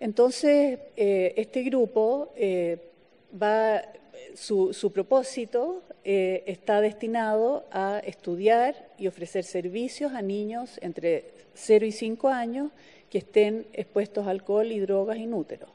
[0.00, 2.78] Entonces, eh, este grupo eh,
[3.40, 3.82] va,
[4.34, 11.86] su, su propósito eh, está destinado a estudiar y ofrecer servicios a niños entre 0
[11.86, 12.70] y 5 años
[13.10, 15.70] que estén expuestos a alcohol y drogas inúteros.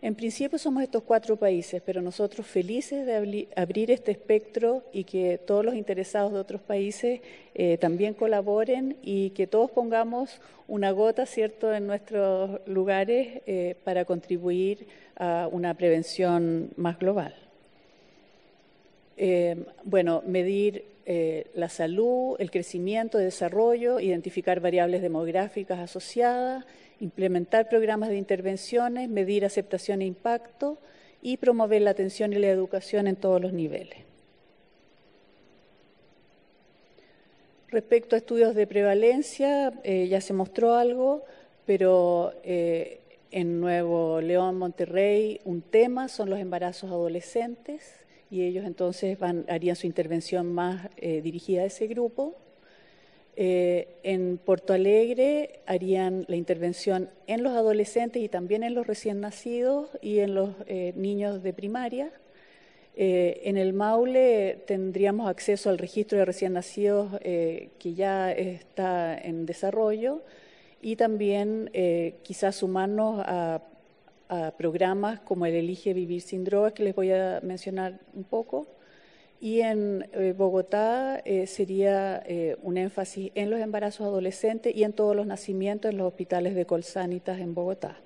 [0.00, 5.38] En principio somos estos cuatro países, pero nosotros felices de abrir este espectro y que
[5.38, 7.20] todos los interesados de otros países
[7.54, 14.04] eh, también colaboren y que todos pongamos una gota, ¿cierto?, en nuestros lugares eh, para
[14.04, 14.86] contribuir
[15.16, 17.34] a una prevención más global.
[19.20, 26.64] Eh, bueno, medir eh, la salud, el crecimiento, el desarrollo, identificar variables demográficas asociadas,
[27.00, 30.78] implementar programas de intervenciones, medir aceptación e impacto
[31.20, 33.98] y promover la atención y la educación en todos los niveles.
[37.70, 41.24] Respecto a estudios de prevalencia, eh, ya se mostró algo,
[41.66, 49.18] pero en Nuevo León, Monterrey, un tema son los embarazos adolescentes y ellos entonces
[49.48, 52.36] harían su intervención más eh, dirigida a ese grupo.
[53.36, 59.20] Eh, en Porto Alegre harían la intervención en los adolescentes y también en los recién
[59.20, 62.10] nacidos y en los eh, niños de primaria.
[62.96, 70.20] en el Maule tendríamos acceso al registro de recién nacidos que ya está en desarrollo
[70.82, 71.70] y también
[72.24, 73.62] quizás sumarnos a
[74.28, 78.66] a programas como el Elige Vivir sin Drogas, que les voy a mencionar un poco.
[79.40, 84.92] Y en eh, Bogotá eh, sería eh, un énfasis en los embarazos adolescentes y en
[84.92, 87.98] todos los nacimientos en los hospitales de Colsanitas en Bogotá.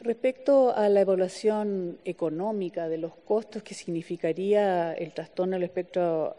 [0.00, 6.36] Respecto a la evaluación económica de los costos que significaría el trastorno del espectro,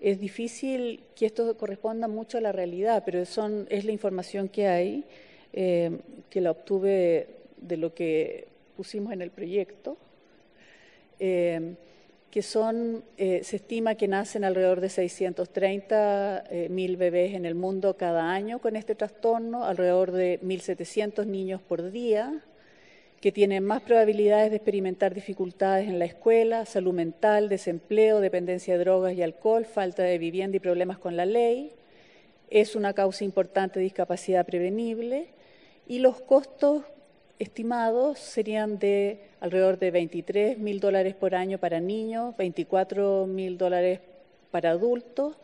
[0.00, 4.68] es difícil que esto corresponda mucho a la realidad, pero son, es la información que
[4.68, 5.04] hay.
[5.52, 5.98] Eh,
[6.30, 8.46] que la obtuve de lo que
[8.76, 9.96] pusimos en el proyecto,
[11.18, 11.74] eh,
[12.30, 17.96] que son, eh, se estima que nacen alrededor de 630 mil bebés en el mundo
[17.96, 22.44] cada año con este trastorno, alrededor de 1.700 niños por día,
[23.20, 28.84] que tienen más probabilidades de experimentar dificultades en la escuela, salud mental, desempleo, dependencia de
[28.84, 31.72] drogas y alcohol, falta de vivienda y problemas con la ley.
[32.50, 35.28] Es una causa importante de discapacidad prevenible
[35.90, 36.84] y los costos
[37.40, 43.98] estimados serían de alrededor de 23 mil dólares por año para niños, 24 mil dólares
[44.52, 45.34] para adultos,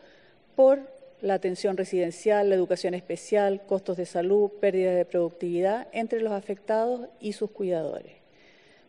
[0.55, 0.79] por
[1.19, 7.09] la atención residencial, la educación especial, costos de salud, pérdida de productividad entre los afectados
[7.19, 8.13] y sus cuidadores.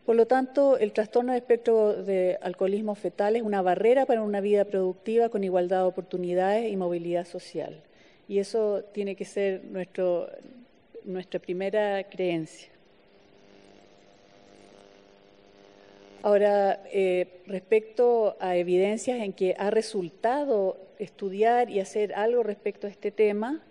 [0.05, 4.39] Por lo tanto, el trastorno de espectro de alcoholismo fetal es una barrera para una
[4.39, 7.83] vida productiva con igualdad de oportunidades y movilidad social.
[8.29, 10.29] Y eso tiene que ser nuestro,
[11.05, 12.69] nuestra primera creencia.
[16.21, 22.89] Ahora, eh, respecto a evidencias en que ha resultado estudiar y hacer algo respecto a
[22.89, 23.63] este tema,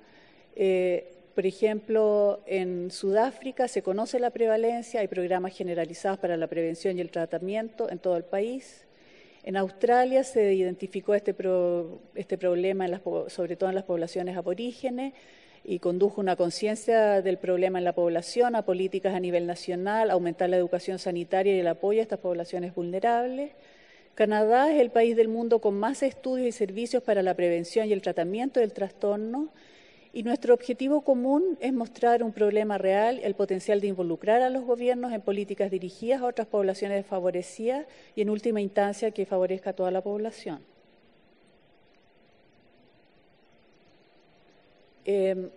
[0.57, 6.99] eh, por ejemplo, en Sudáfrica se conoce la prevalencia, hay programas generalizados para la prevención
[6.99, 8.87] y el tratamiento en todo el país.
[9.45, 11.37] En Australia se identificó este,
[12.15, 12.89] este problema,
[13.29, 15.13] sobre todo en las poblaciones aborígenes
[15.69, 20.49] y condujo una conciencia del problema en la población, a políticas a nivel nacional, aumentar
[20.49, 23.53] la educación sanitaria y el apoyo a estas poblaciones vulnerables.
[24.15, 27.93] Canadá es el país del mundo con más estudios y servicios para la prevención y
[27.93, 29.51] el tratamiento del trastorno
[30.15, 34.65] y nuestro objetivo común es mostrar un problema real, el potencial de involucrar a los
[34.65, 37.85] gobiernos en políticas dirigidas a otras poblaciones desfavorecidas
[38.17, 40.61] y en última instancia que favorezca a toda la población.
[45.11, 45.49] Em,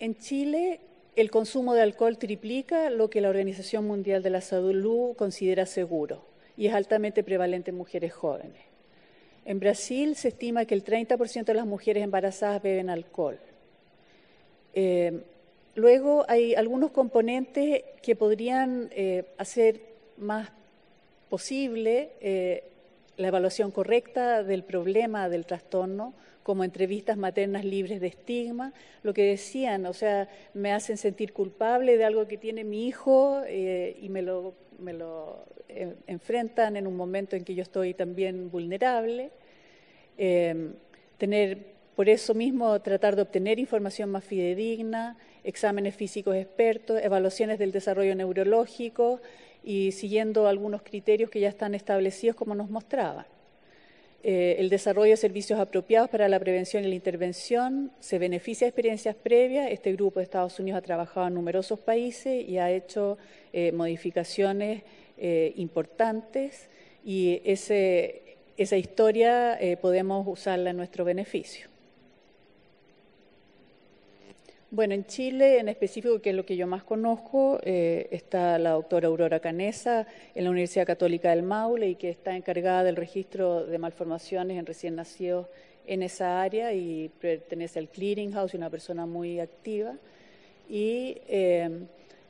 [0.00, 0.80] en Chile,
[1.14, 6.24] el consumo de alcohol triplica lo que la Organización Mundial de la Salud considera seguro
[6.56, 8.60] y es altamente prevalente en mujeres jóvenes.
[9.44, 13.38] En Brasil se estima que el 30% de las mujeres embarazadas beben alcohol.
[14.74, 15.22] Em,
[15.76, 19.82] luego hay algunos componentes que podrían eh, hacer
[20.16, 20.50] más
[21.28, 22.64] posible eh,
[23.18, 26.12] la evaluación correcta del problema del trastorno,
[26.46, 31.96] como entrevistas maternas libres de estigma, lo que decían, o sea, me hacen sentir culpable
[31.96, 36.86] de algo que tiene mi hijo eh, y me lo, me lo eh, enfrentan en
[36.86, 39.32] un momento en que yo estoy también vulnerable.
[40.16, 40.74] Em,
[41.18, 41.58] tener,
[41.96, 48.14] por eso mismo, tratar de obtener información más fidedigna, exámenes físicos expertos, evaluaciones del desarrollo
[48.14, 49.20] neurológico
[49.64, 53.26] y siguiendo algunos criterios que ya están establecidos como nos mostraban.
[54.28, 58.70] Eh, el desarrollo de servicios apropiados para la prevención y la intervención se beneficia de
[58.70, 59.70] experiencias previas.
[59.70, 63.18] Este grupo de Estados Unidos ha trabajado en numerosos países y ha hecho
[63.52, 64.82] eh, modificaciones
[65.16, 66.68] eh, importantes
[67.04, 71.68] y esa historia podemos usarla en nuestro beneficio.
[74.72, 78.70] Bueno, en Chile en específico, que es lo que yo más conozco, eh, está la
[78.70, 83.64] doctora Aurora Canesa en la Universidad Católica del Maule y que está encargada del registro
[83.64, 85.46] de malformaciones en recién nacidos
[85.86, 89.94] en esa área y pertenece al Clearing House y una persona muy activa.
[90.68, 91.70] Y eh,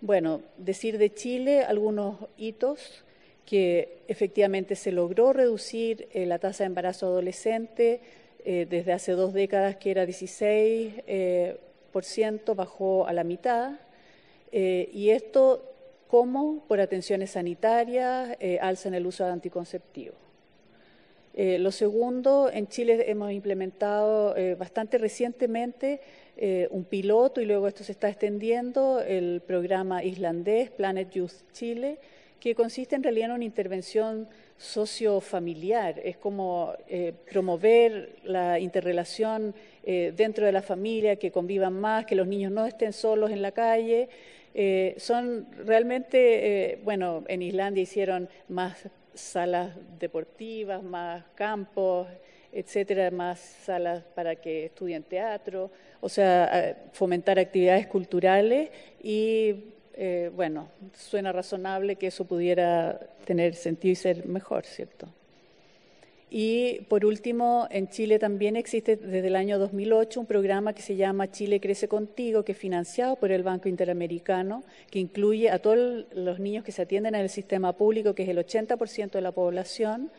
[0.02, 3.02] bueno, decir de Chile algunos hitos
[3.46, 8.00] que efectivamente se logró reducir eh, la tasa de embarazo adolescente
[8.44, 11.02] desde hace dos décadas que era 16
[12.54, 13.78] bajó a la mitad,
[14.52, 15.62] eh, y esto
[16.08, 20.16] como por atenciones sanitarias eh, alzan el uso de anticonceptivos.
[21.34, 26.00] Eh, lo segundo, en Chile hemos implementado bastante recientemente
[26.70, 31.98] un piloto y luego esto se está extendiendo, el programa islandés Planet Youth Chile,
[32.40, 36.74] que consiste en realidad en una intervención sociofamiliar, es como
[37.30, 39.54] promover la interrelación
[39.88, 43.40] eh, dentro de la familia, que convivan más, que los niños no estén solos en
[43.40, 44.08] la calle.
[44.52, 52.08] Eh, son realmente, eh, bueno, en Islandia hicieron más salas deportivas, más campos,
[52.50, 59.54] etcétera, más salas para que estudien teatro, o sea, fomentar actividades culturales y,
[60.34, 65.06] bueno, suena razonable que eso pudiera tener sentido y ser mejor, ¿cierto?
[66.28, 70.96] Y por último, en Chile también existe desde el año 2008 un programa que se
[70.96, 76.06] llama Chile Crece Contigo, que es financiado por el Banco Interamericano, que incluye a todos
[76.12, 79.30] los niños que se atienden en el sistema público, que es el 80% de la
[79.30, 80.10] población,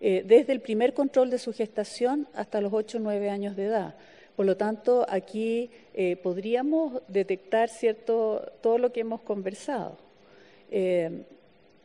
[0.00, 3.66] eh, desde el primer control de su gestación hasta los 8 o 9 años de
[3.66, 3.96] edad.
[4.36, 9.98] Por lo tanto, aquí eh, podríamos detectar cierto, todo lo que hemos conversado
[10.70, 11.24] eh,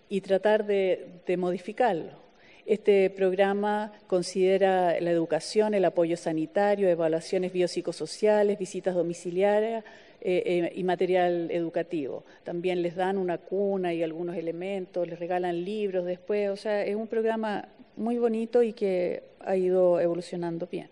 [0.08, 2.25] y tratar de modificarlo.
[2.66, 9.84] Este programa considera la educación, el apoyo sanitario, evaluaciones biopsicosociales, visitas domiciliarias
[10.20, 12.24] eh, eh, y material educativo.
[12.44, 16.50] También les dan una cuna y algunos elementos, les regalan libros después.
[16.50, 17.68] O sea, es un programa
[17.98, 20.90] muy bonito y que ha ido evolucionando bien.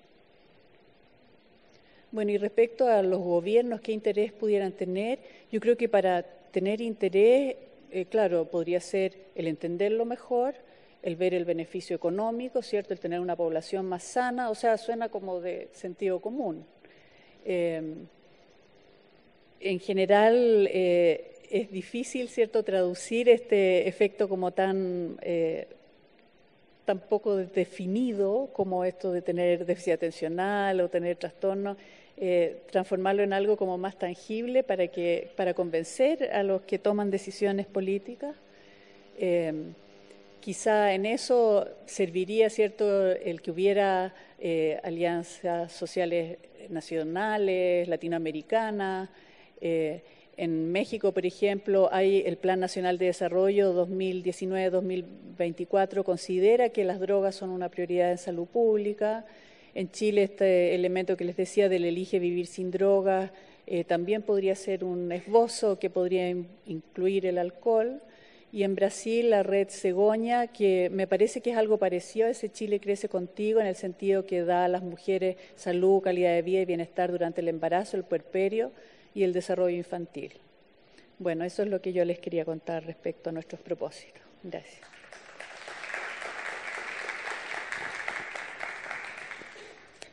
[2.12, 5.18] Bueno, y respecto a los gobiernos, qué interés pudieran tener,
[5.52, 6.22] yo creo que para
[6.52, 7.56] tener interés,
[7.90, 10.54] eh, claro, podría ser el entenderlo mejor,
[11.04, 12.94] el ver el beneficio económico, ¿cierto?
[12.94, 16.66] El tener una población más sana, o sea, suena como de sentido común.
[17.46, 18.08] Em,
[19.60, 25.68] en general eh, es difícil, ¿cierto?, traducir este efecto como tan, eh,
[26.86, 31.76] tan poco definido como esto de tener déficit atencional o tener trastorno,
[32.16, 37.12] eh, transformarlo en algo como más tangible para, que, para convencer a los que toman
[37.12, 38.36] decisiones políticas.
[39.18, 39.74] Em,
[40.44, 46.38] quizá en eso serviría, ¿cierto?, el que hubiera eh, alianzas sociales
[46.68, 49.10] nacionales, latinoamericanas.
[49.62, 50.04] Eh,
[50.36, 57.36] en México, por ejemplo, hay el Plan Nacional de Desarrollo 2019-2024, considera que las drogas
[57.36, 59.26] son una prioridad en salud pública.
[59.74, 63.32] En Chile, este elemento que les decía del elige vivir sin drogas
[63.66, 68.02] eh, también podría ser un esbozo que podría incluir el alcohol.
[68.54, 72.52] Y en Brasil, la red Cegoña, que me parece que es algo parecido a ese
[72.52, 76.62] Chile crece contigo, en el sentido que da a las mujeres salud, calidad de vida
[76.62, 78.72] y bienestar durante el embarazo, el puerperio
[79.16, 80.34] y el desarrollo infantil.
[81.18, 84.22] Bueno, eso es lo que yo les quería contar respecto a nuestros propósitos.
[84.44, 84.82] Gracias.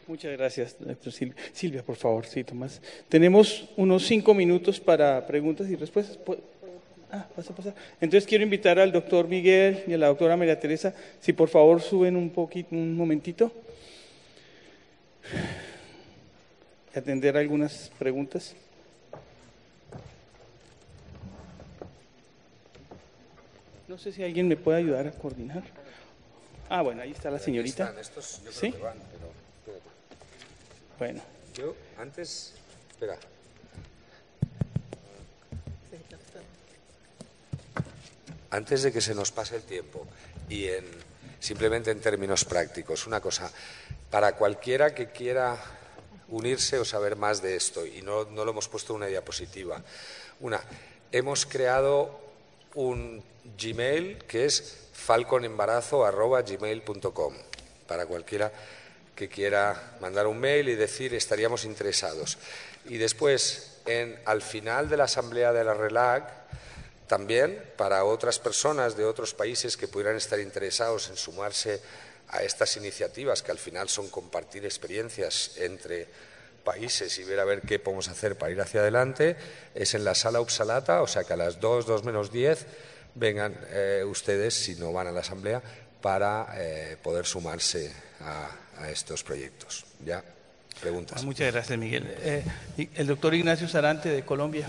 [0.07, 1.37] Muchas gracias, doctor Silvia.
[1.53, 2.81] Silvia, por favor, sí, Tomás.
[3.09, 6.19] Tenemos unos cinco minutos para preguntas y respuestas.
[7.13, 7.75] Ah, pasa, pasa.
[8.01, 11.81] Entonces quiero invitar al doctor Miguel y a la doctora María Teresa, si por favor
[11.83, 13.53] suben un poquito, un momentito.
[16.95, 18.55] Atender algunas preguntas.
[23.89, 25.65] No sé si alguien me puede ayudar a coordinar.
[26.69, 27.93] Ah, bueno, ahí está la señorita.
[28.01, 28.73] Estos, yo ¿Sí?
[28.81, 28.97] van,
[29.65, 29.81] pero
[30.99, 31.21] Bueno.
[31.57, 32.55] Yo antes,
[32.89, 33.19] espera.
[38.51, 40.07] Antes de que se nos pase el tiempo
[40.49, 40.85] y en
[41.41, 43.51] simplemente en términos prácticos, una cosa,
[44.11, 45.57] para cualquiera que quiera
[46.29, 49.83] unirse o saber más de esto, y no, no lo hemos puesto en una diapositiva,
[50.41, 50.61] una,
[51.11, 52.21] hemos creado
[52.75, 53.25] un
[53.59, 57.35] Gmail que es falconembarazo.gmail.com
[57.89, 58.53] para cualquiera
[59.17, 62.37] que quiera mandar un mail y decir estaríamos interesados.
[62.87, 66.40] Y después, en, al final de la asamblea de la RELAC,
[67.11, 71.83] también para otras personas de otros países que pudieran estar interesados en sumarse
[72.29, 76.07] a estas iniciativas, que al final son compartir experiencias entre
[76.63, 79.35] países y ver a ver qué podemos hacer para ir hacia adelante,
[79.75, 82.65] es en la sala Upsalata, o sea que a las 2, 2 menos 10
[83.17, 85.61] vengan eh, ustedes, si no van a la Asamblea,
[86.01, 89.85] para eh, poder sumarse a, estos proyectos.
[90.07, 90.23] ¿Ya?
[90.81, 91.21] Preguntas.
[91.21, 92.05] Ah, muchas gracias, Miguel.
[92.21, 92.45] Eh,
[92.95, 94.69] el doctor Ignacio Sarante, de Colombia.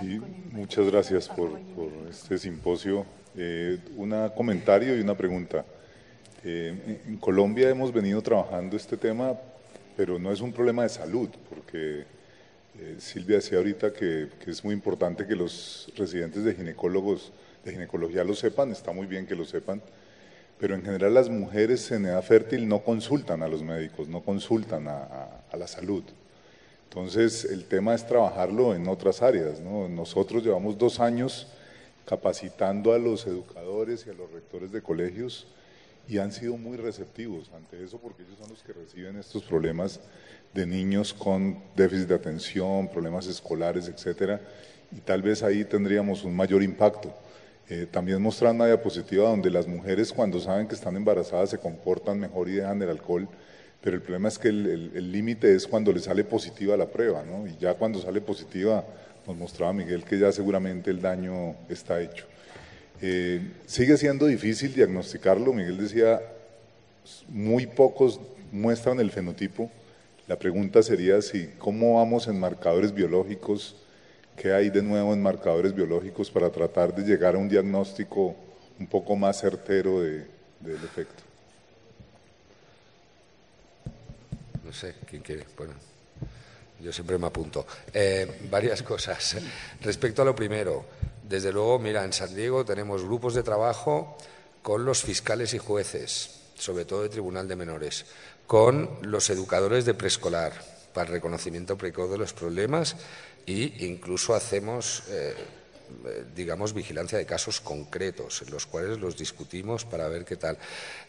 [0.00, 0.20] Sí,
[0.52, 1.50] muchas gracias por,
[2.10, 3.06] este simposio.
[3.96, 5.64] un comentario y una pregunta.
[6.44, 9.34] en Colombia hemos venido trabajando este tema,
[9.96, 12.04] pero no es un problema de salud, porque
[12.98, 17.32] Silvia decía ahorita que, que, es muy importante que los residentes de ginecólogos
[17.64, 19.82] de ginecología lo sepan, está muy bien que lo sepan,
[20.58, 24.88] pero en general las mujeres en edad fértil no consultan a los médicos, no consultan
[24.88, 26.04] a, la salud.
[26.88, 29.60] Entonces el tema es trabajarlo en otras áreas.
[29.60, 31.48] Nosotros llevamos dos años
[32.06, 35.46] capacitando a los educadores y a los rectores de colegios
[36.08, 40.00] y han sido muy receptivos ante eso porque ellos son los que reciben estos problemas
[40.54, 44.40] de niños con déficit de atención, problemas escolares, etcétera,
[44.92, 47.12] y tal vez ahí tendríamos un mayor impacto.
[47.68, 52.20] Eh, también mostrar una diapositiva donde las mujeres cuando saben que están embarazadas se comportan
[52.20, 53.28] mejor y dejan el alcohol,
[53.80, 57.46] pero el problema es que el límite es cuando le sale positiva la prueba, ¿no?
[57.46, 58.84] y ya cuando sale positiva
[59.26, 62.26] nos mostraba Miguel que ya seguramente el daño está hecho.
[63.02, 66.20] Eh, sigue siendo difícil diagnosticarlo, Miguel decía,
[67.28, 68.20] muy pocos
[68.52, 69.70] muestran el fenotipo.
[70.26, 73.76] La pregunta sería si cómo vamos en marcadores biológicos,
[74.36, 78.36] ¿Qué hay de nuevo en marcadores biológicos para tratar de llegar a un diagnóstico
[78.78, 80.26] un poco más certero del
[80.84, 81.25] efecto?
[84.76, 85.44] Sé, ¿quién quiere?
[85.56, 85.74] Bueno,
[86.80, 87.66] yo siempre me apunto.
[87.92, 89.36] Eh, varias cosas.
[89.80, 90.84] Respecto a lo primero,
[91.22, 94.16] desde luego, mira, en San Diego tenemos grupos de trabajo
[94.62, 98.04] con los fiscales y jueces, sobre todo de Tribunal de Menores,
[98.46, 100.52] con los educadores de preescolar
[100.92, 102.96] para reconocimiento precoz de los problemas
[103.44, 105.34] y incluso hacemos, eh,
[106.34, 110.58] digamos, vigilancia de casos concretos, en los cuales los discutimos para ver qué tal.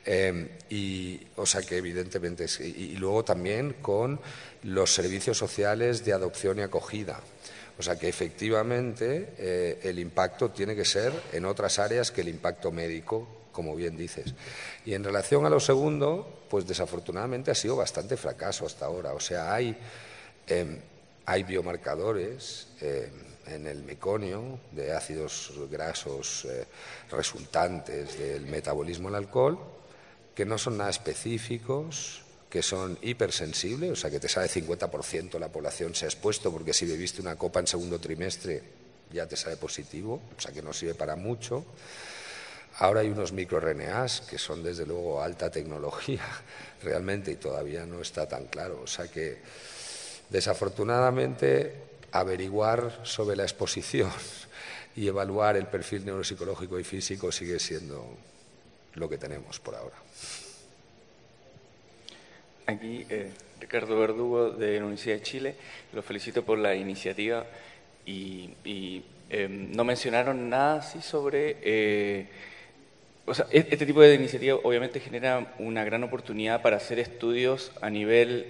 [0.05, 4.19] Eh, y, o sea que evidentemente, y, luego también con
[4.63, 7.19] los servicios sociales de adopción y acogida.
[7.79, 12.29] O sea que efectivamente eh, el impacto tiene que ser en otras áreas que el
[12.29, 14.33] impacto médico, como bien dices.
[14.85, 19.13] Y en relación a lo segundo, pues desafortunadamente ha sido bastante fracaso hasta ahora.
[19.13, 19.77] O sea, hay
[21.27, 23.11] hay biomarcadores eh,
[23.47, 26.65] en el meconio de ácidos grasos eh,
[27.11, 29.59] resultantes del metabolismo del alcohol
[30.37, 35.49] que no son nada específicos, que son hipersensibles, o sea que te sale 50% la
[35.49, 38.61] población se ha expuesto porque si bebiste una copa en segundo trimestre
[39.11, 41.65] ya te sale positivo, o sea que no sirve para mucho.
[42.77, 46.21] Ahora hay unos microRNAs que son desde luego alta tecnología
[46.83, 48.81] realmente y todavía no está tan claro.
[48.83, 49.39] O sea que
[50.29, 54.11] desafortunadamente averiguar sobre la exposición
[54.95, 58.17] y evaluar el perfil neuropsicológico y físico sigue siendo
[58.95, 59.95] lo que tenemos por ahora.
[62.65, 65.55] Aquí eh, Ricardo Verdugo de la Universidad de Chile,
[65.93, 67.45] lo felicito por la iniciativa
[68.05, 68.49] y,
[69.29, 71.57] em, no mencionaron nada así sobre...
[71.61, 72.25] Eh,
[73.25, 77.71] o sea, e-, este tipo de iniciativa obviamente genera una gran oportunidad para hacer estudios
[77.81, 78.47] a nivel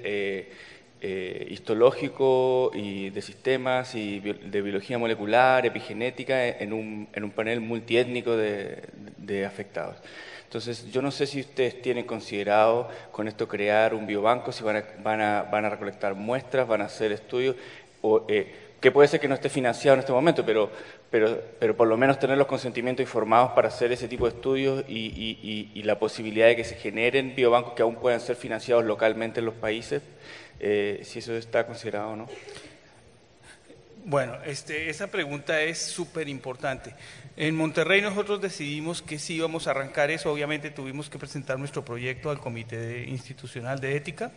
[1.02, 7.62] eh, histológico y de sistemas y de biología molecular, epigenética, en un, en un panel
[7.62, 8.84] multiétnico de,
[9.18, 9.98] de, afectados.
[10.44, 14.78] Entonces, yo no sé si ustedes tienen considerado con esto crear un biobanco, si van
[14.78, 17.56] a, van a, van a recolectar muestras, van a hacer estudios,
[18.02, 20.70] o, eh, que puede ser que no esté financiado en este momento, pero,
[21.10, 24.84] pero, pero por lo menos tener los consentimientos informados para hacer ese tipo de estudios
[24.88, 29.40] y, y, la posibilidad de que se generen biobancos que aún puedan ser financiados localmente
[29.40, 30.04] en los países,
[30.60, 32.28] eh, si eso está considerado o no.
[34.06, 36.94] Bueno, este, esa pregunta es súper importante.
[37.36, 41.84] En Monterrey nosotros decidimos que sí íbamos a arrancar eso, obviamente tuvimos que presentar nuestro
[41.84, 44.32] proyecto al Comité Institucional de Ética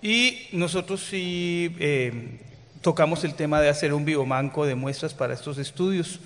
[0.00, 2.38] y nosotros sí eh,
[2.80, 6.20] tocamos el tema de hacer un biobanco de muestras para estos estudios,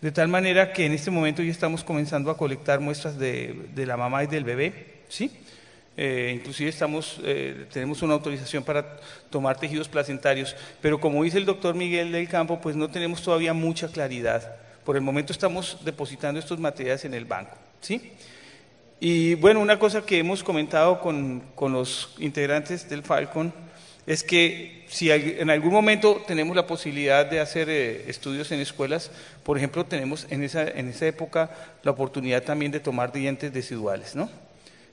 [0.00, 3.96] de tal manera que en este momento ya estamos comenzando a colectar muestras de, la
[3.96, 5.30] mamá y del bebé, ¿sí?
[5.96, 8.96] Eh, inclusive estamos, eh, tenemos una autorización para
[9.28, 13.52] tomar tejidos placentarios, pero como dice el doctor Miguel del Campo, pues no tenemos todavía
[13.52, 14.56] mucha claridad.
[14.84, 18.12] Por el momento estamos depositando estos materiales en el banco, ¿sí?
[19.00, 23.52] Y bueno, una cosa que hemos comentado con, con los integrantes del Falcon
[24.06, 29.10] es que si en algún momento tenemos la posibilidad de hacer eh, estudios en escuelas,
[29.42, 31.50] por ejemplo, tenemos en esa, en esa época
[31.82, 34.28] la oportunidad también de tomar dientes residuales, ¿no?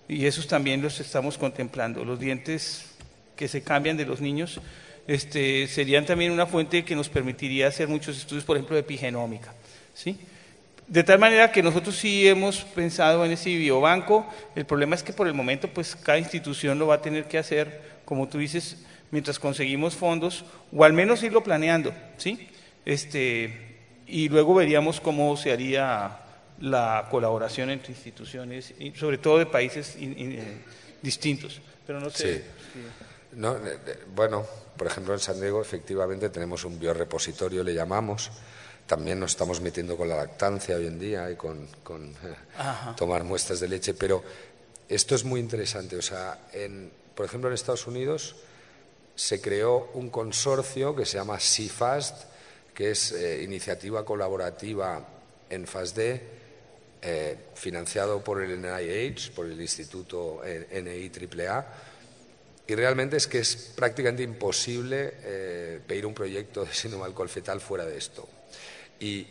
[0.10, 2.04] Y esos también los estamos contemplando.
[2.04, 2.86] Los dientes
[3.36, 4.60] que se cambian de los niños
[5.08, 9.54] este, serían también una fuente que nos permitiría hacer muchos estudios, por ejemplo, de epigenómica,
[9.94, 10.18] ¿sí?
[10.88, 14.28] De tal manera que nosotros sí hemos pensado en ese biobanco.
[14.56, 17.38] El problema es que por el momento, pues cada institución lo va a tener que
[17.38, 18.78] hacer, como tú dices,
[19.12, 20.44] mientras conseguimos fondos,
[20.76, 22.50] o al menos irlo planeando, ¿sí?
[22.84, 23.78] Este,
[24.08, 26.18] y luego veríamos cómo se haría
[26.62, 30.62] la colaboración entre instituciones, y sobre todo de países eh,
[31.02, 31.62] distintos.
[31.86, 32.44] Pero no sé.
[33.34, 33.58] No,
[34.16, 34.46] bueno,
[34.76, 38.32] por ejemplo, en San Diego efectivamente tenemos un biorepositorio, le llamamos.
[38.88, 42.14] También nos estamos metiendo con la lactancia hoy en día y con, con
[42.98, 44.24] tomar muestras de leche, pero
[44.88, 45.96] esto es muy interesante.
[45.96, 48.36] O sea, en, por ejemplo, en Estados Unidos
[49.16, 52.24] se creó un consorcio que se llama CIFAST,
[52.74, 55.06] que es eh, iniciativa colaborativa
[55.50, 56.22] en FASD,
[57.02, 61.66] eh, financiado por el NIH, por el Instituto NIAAA,
[62.70, 67.60] y realmente es que es prácticamente imposible eh, pedir un proyecto de síndrome alcohol fetal
[67.60, 68.30] fuera de esto.
[69.00, 69.26] Y,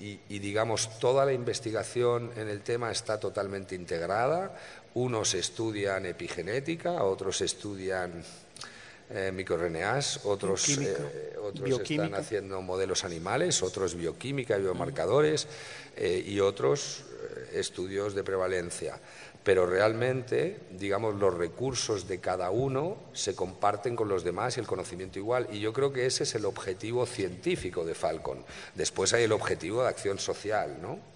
[0.00, 4.58] y, digamos, toda la investigación en el tema está totalmente integrada.
[4.94, 8.24] Unos estudian epigenética, otros estudian
[9.10, 15.46] eh, microRNAs, otros, eh, otros están haciendo modelos animales, otros bioquímica, biomarcadores
[15.96, 17.04] eh, y otros
[17.54, 18.98] estudios de prevalencia.
[19.44, 24.66] Pero realmente, digamos, los recursos de cada uno se comparten con los demás y el
[24.66, 25.48] conocimiento igual.
[25.50, 28.44] Y yo creo que ese es el objetivo científico de Falcon.
[28.74, 31.12] Después hay el objetivo de acción social, ¿no?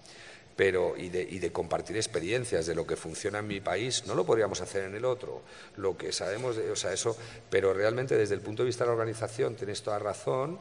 [0.57, 4.59] pero y de, compartir experiencias de lo que funciona en mi país, no lo podríamos
[4.59, 5.43] hacer en el otro.
[5.77, 7.15] Lo que sabemos, o sea, eso,
[7.51, 10.59] pero realmente desde el punto de vista de la organización tienes toda razón,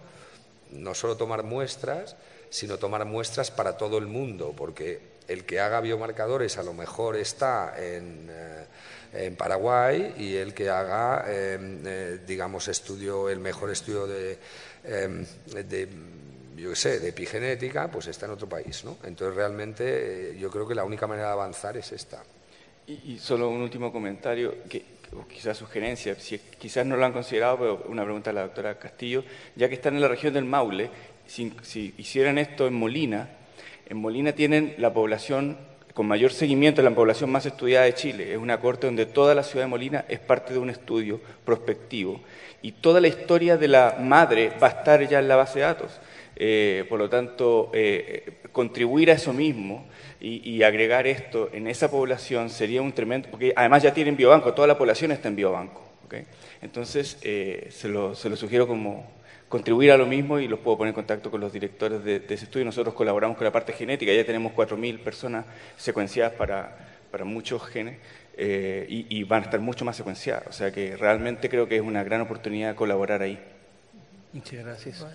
[0.71, 2.15] no solo tomar muestras,
[2.51, 7.17] sino tomar muestras para todo el mundo, porque el que haga biomarcadores a lo mejor
[7.17, 8.31] está en,
[9.13, 14.39] eh, Paraguay y el que haga, em, eh, digamos, estudio, el mejor estudio de,
[14.85, 15.25] em,
[15.55, 15.89] de
[16.57, 18.99] yo sé, de epigenética, pues está en otro país, ¿no?
[19.05, 22.23] Entonces realmente eh, yo creo que la única manera de avanzar es esta.
[22.87, 24.85] Y, solo un último comentario, que,
[25.29, 29.25] quizás sugerencia, si, quizás no lo han considerado, pero una pregunta a la doctora Castillo,
[29.57, 30.89] ya que están en la región del Maule,
[31.27, 33.29] si, si hicieran esto en Molina,
[33.87, 35.57] en Molina tienen la población
[35.95, 38.33] con mayor seguimiento, la población más estudiada de Chile.
[38.33, 42.21] Es una corte donde toda la ciudad de Molina es parte de un estudio prospectivo
[42.61, 45.65] y toda la historia de la madre va a estar ya en la base de
[45.65, 46.01] datos.
[46.39, 49.87] Eh, por lo tanto, eh, contribuir a eso mismo
[50.21, 54.69] y, agregar esto en esa población sería un tremendo, porque además ya tienen biobanco, toda
[54.69, 55.83] la población está en biobanco.
[56.63, 59.11] Entonces, eh, se, lo, sugiero como,
[59.49, 62.45] contribuir a lo mismo y los puedo poner en contacto con los directores de, ese
[62.45, 62.65] estudio.
[62.65, 65.47] Nosotros colaboramos con la parte genética, ya tenemos 4.000 personas
[65.77, 66.77] secuenciadas para,
[67.11, 67.99] para muchos genes
[68.37, 70.47] eh, y, van a estar mucho más secuenciadas.
[70.49, 73.39] O sea que realmente creo que es una gran oportunidad colaborar ahí.
[74.33, 75.07] Muchas gracias.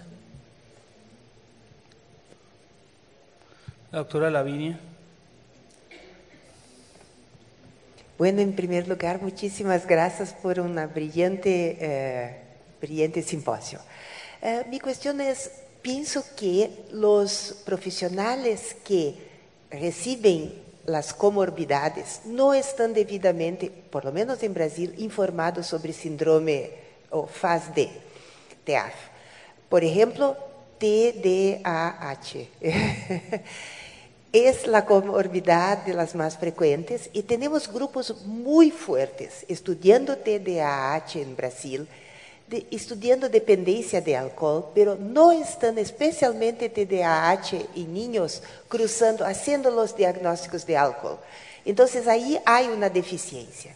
[3.92, 4.80] La doctora Lavinia.
[8.18, 12.38] Bueno, en primer lugar, muchísimas gracias por una brillante, eh,
[12.80, 13.80] brillante simposio.
[14.42, 15.52] Eh, mi cuestión es,
[15.84, 19.16] pienso que los profesionales que
[19.70, 20.54] reciben
[20.86, 26.72] las comorbidades no están debidamente, por lo menos en Brasil, informados sobre síndrome
[27.12, 27.90] o faz D,
[28.66, 28.94] TAF.
[29.70, 30.36] Por ejemplo,
[30.80, 32.48] TDAH.
[34.34, 41.36] es la comorbidad de las más frecuentes y tenemos grupos muy fuertes estudiando TDAH en
[41.36, 41.88] Brasil
[42.52, 49.96] de, estudiando dependencia de alcohol, pero no están especialmente TDAH en niños cruzando, haciendo los
[49.96, 51.18] diagnósticos de alcohol.
[51.64, 53.74] Entonces ahí hay una deficiencia.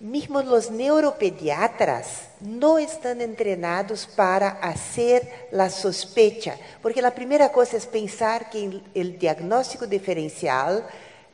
[0.00, 7.86] Mismo los neuropediatras no están entrenados para hacer la sospecha, porque la primera cosa es
[7.86, 10.84] pensar que el diagnóstico diferencial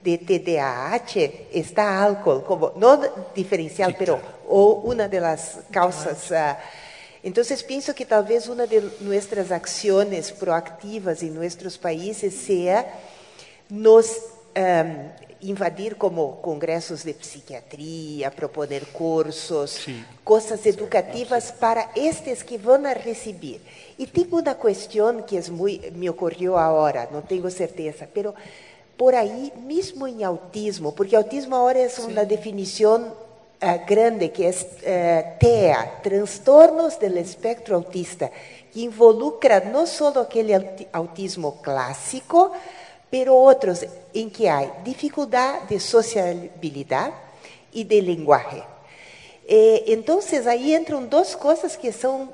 [0.02, 3.00] de TDAH está alcohol, como no
[3.34, 6.30] diferencial, pero o una de las causas.
[6.30, 6.56] Uh,
[7.22, 12.86] entonces pienso que tal vez una de nuestras acciones proactivas en nuestros países sea
[13.68, 14.16] nos
[14.56, 15.10] um,
[15.42, 20.04] invadir como congressos de psiquiatría, proponer cursos, sí.
[20.24, 21.52] cosas educativas sí.
[21.58, 23.60] para estes que vão a recibir.
[23.98, 28.34] E tenho uma questão que é muito, me ocorreu agora, não tenho certeza, pero
[29.00, 32.26] por ahí mismo en autismo, porque autismo ahora es una sí.
[32.26, 38.30] definición uh, grande que es uh, TEA, trastornos del espectro autista,
[38.70, 40.52] que involucra no solo aquel
[40.92, 42.52] autismo clásico,
[43.08, 47.10] pero otros en que hay dificultad de sociabilidad
[47.72, 48.62] y de lenguaje.
[49.48, 52.32] Eh, entonces ahí entran dos cosas que son uh,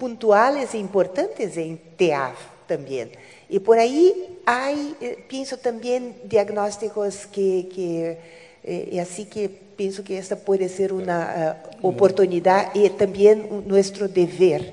[0.00, 2.34] puntuales e importantes en TEAF
[2.66, 3.12] también.
[3.48, 8.18] Y por ahí hay, eh, pienso también, diagnósticos que, que
[8.64, 14.72] eh, así que pienso que esta puede ser una uh, oportunidad y también nuestro deber.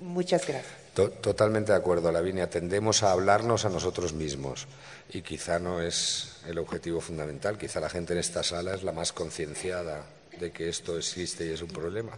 [0.00, 0.82] Muchas gracias.
[0.94, 2.50] Totalmente de acuerdo, Lavinia.
[2.50, 4.66] Tendemos a hablarnos a nosotros mismos
[5.10, 7.56] y quizá no es el objetivo fundamental.
[7.56, 10.04] Quizá la gente en esta sala es la más concienciada
[10.38, 12.12] de que esto existe y es un problema.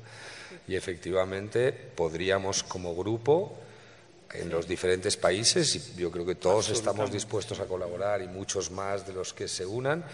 [0.67, 3.59] Y efectivamente podríamos como grupo
[4.35, 8.71] en los diferentes países y yo creo que todos estamos dispuestos a colaborar y muchos
[8.71, 10.05] más de los que se unan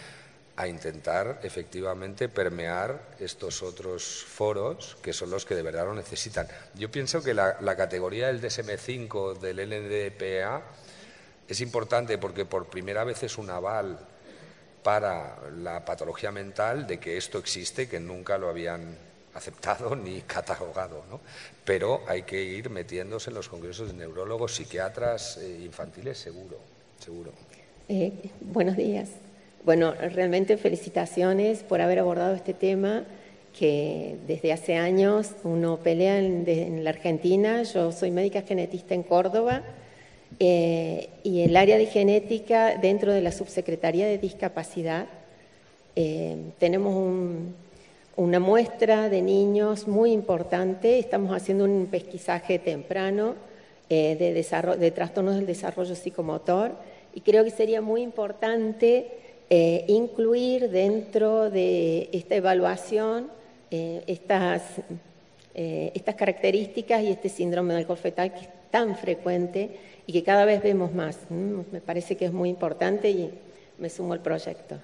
[0.57, 6.47] a intentar efectivamente permear estos otros foros que son los que de verdad lo necesitan.
[6.75, 10.63] Yo pienso que la, la categoría del DSM5 del NDPA
[11.49, 13.99] es importante porque por primera vez es un aval
[14.83, 18.97] para la patología mental de que esto existe, que nunca lo habían
[19.35, 21.21] aceptado ni catalogado, ¿no?
[21.71, 26.57] Pero hay que ir metiéndose en los congresos de neurólogos, psiquiatras eh, infantiles, seguro,
[26.99, 27.31] seguro.
[27.89, 28.11] Eh,
[28.41, 29.11] buenos días.
[29.65, 33.05] Bueno, realmente felicitaciones por haber abordado este tema
[33.57, 37.63] que desde hace años uno pelea en, la Argentina.
[37.63, 39.63] Yo soy médica genetista en Córdoba
[40.41, 45.07] eh, y el área de genética dentro de la subsecretaría de discapacidad
[45.95, 47.55] eh, tenemos un
[48.16, 50.99] una muestra de niños muy importante.
[50.99, 53.35] Estamos haciendo un pesquisaje temprano
[53.89, 56.73] eh, de, de, trastornos del desarrollo psicomotor
[57.15, 59.09] y creo que sería muy importante
[59.53, 63.28] eh, incluir dentro de esta evaluación
[63.73, 64.62] eh, estas,
[65.55, 69.70] eh, estas características y este síndrome del fetal que es tan frecuente
[70.07, 71.19] y que cada vez vemos más.
[71.28, 73.31] Mm, me parece que es muy importante y
[73.78, 74.77] me sumo al proyecto.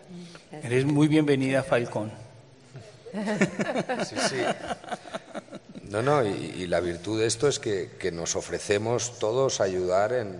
[0.64, 2.25] Eres muy bienvenida, Falcón.
[3.12, 4.36] Sí, sí.
[5.84, 10.36] No, no, y, la virtud de esto es que, nos ofrecemos todos a ayudar en,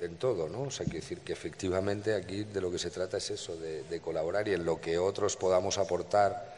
[0.00, 0.62] en, todo, ¿no?
[0.62, 3.84] O sea, quiero decir que efectivamente aquí de lo que se trata es eso, de,
[3.84, 6.56] de colaborar y en lo que otros podamos aportar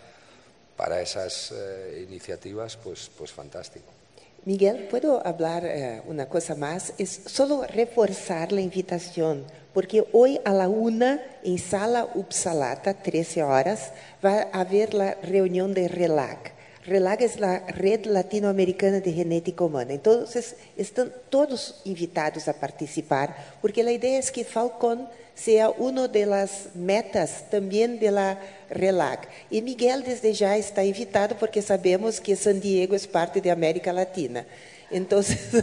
[0.77, 4.00] para esas eh, iniciativas, pues, pues fantástico.
[4.47, 6.95] Miguel, ¿puedo hablar eh, una cosa más?
[6.97, 9.45] Es solo reforzar la invitación,
[9.75, 13.93] porque hoy a la una en Sala Upsalata, 13 horas,
[14.25, 16.55] va a haber la reunión de RELAC.
[16.87, 19.93] RELAG es la Red Latinoamericana de Genética Humana.
[19.93, 26.25] Entonces, están todos invitados a participar, porque la idea es que Falcón sea una de
[26.25, 28.41] las metas también de la
[28.71, 29.29] RELAC.
[29.51, 33.93] Y Miguel desde ya está invitado porque sabemos que San Diego es parte de América
[33.93, 34.47] Latina.
[34.91, 35.39] Entonces,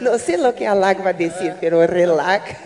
[0.00, 2.56] no sé lo que ALAC va a decir, pero RELAC.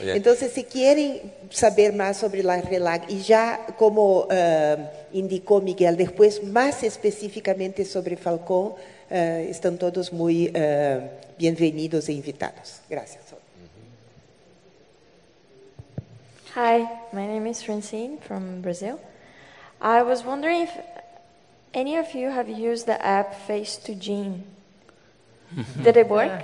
[0.00, 4.28] Entonces, si quieren saber más sobre la RELAC y ya como uh,
[5.12, 8.74] indicó Miguel después, más específicamente sobre Falcón,
[9.10, 12.80] uh, están todos muy uh, bienvenidos e invitados.
[12.90, 13.27] Gracias.
[16.54, 18.98] Hi, my name is Francine from Brazil.
[19.82, 20.70] I was wondering if
[21.74, 24.44] any of you have used the app Face to Gene.
[25.82, 26.42] Did it work?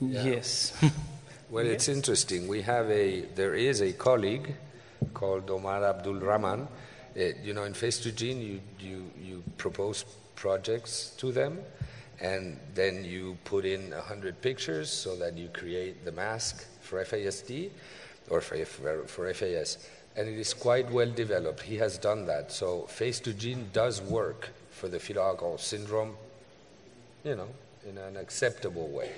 [0.00, 0.72] Yes.
[1.50, 2.48] Well, it's interesting.
[2.48, 4.56] We have a, there is a colleague
[5.12, 6.66] called Omar Abdul Rahman.
[7.16, 10.04] Uh, you know, in Face to Gene, you, you, you propose
[10.34, 11.60] projects to them,
[12.20, 17.70] and then you put in 100 pictures so that you create the mask for FASD
[18.30, 19.88] or for, FAS.
[20.16, 21.62] And it is quite well developed.
[21.62, 22.52] He has done that.
[22.52, 26.16] So face to gene does work for the fetal alcohol syndrome,
[27.24, 27.48] you know,
[27.88, 29.10] in an acceptable way.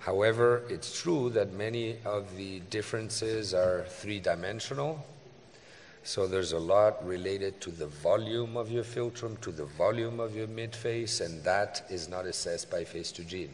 [0.00, 5.04] However, it's true that many of the differences are three dimensional.
[6.04, 10.34] So there's a lot related to the volume of your philtrum, to the volume of
[10.34, 13.52] your midface, and that is not assessed by face to gene.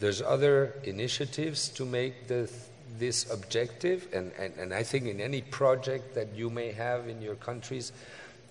[0.00, 2.50] There's other initiatives to make the
[2.98, 7.20] this objective, and, and, and I think in any project that you may have in
[7.20, 7.92] your countries,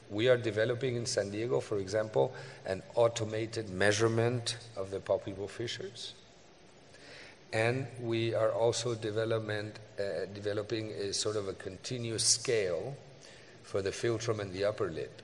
[0.10, 2.34] we are developing in San Diego, for example,
[2.66, 6.14] an automated measurement of the palpebral fissures.
[7.53, 12.95] And we are also development, uh, developing a sort of a continuous scale
[13.64, 15.22] for the philtrum and the upper lip,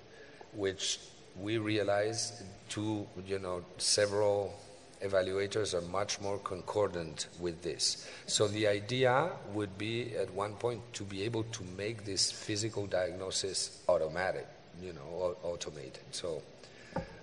[0.54, 1.00] which
[1.40, 4.54] we realize to you know several
[5.03, 8.07] evaluators are much more concordant with this.
[8.26, 12.88] So the idea would be at one point to be able to make this physical
[12.88, 14.48] diagnosis automatic,
[14.82, 16.03] you know, automated.
[16.11, 16.41] So,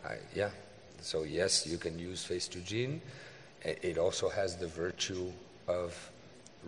[0.04, 0.50] I, yeah.
[1.00, 3.00] So yes, you can use face to gene.
[3.62, 5.32] It also has the virtue
[5.66, 6.10] of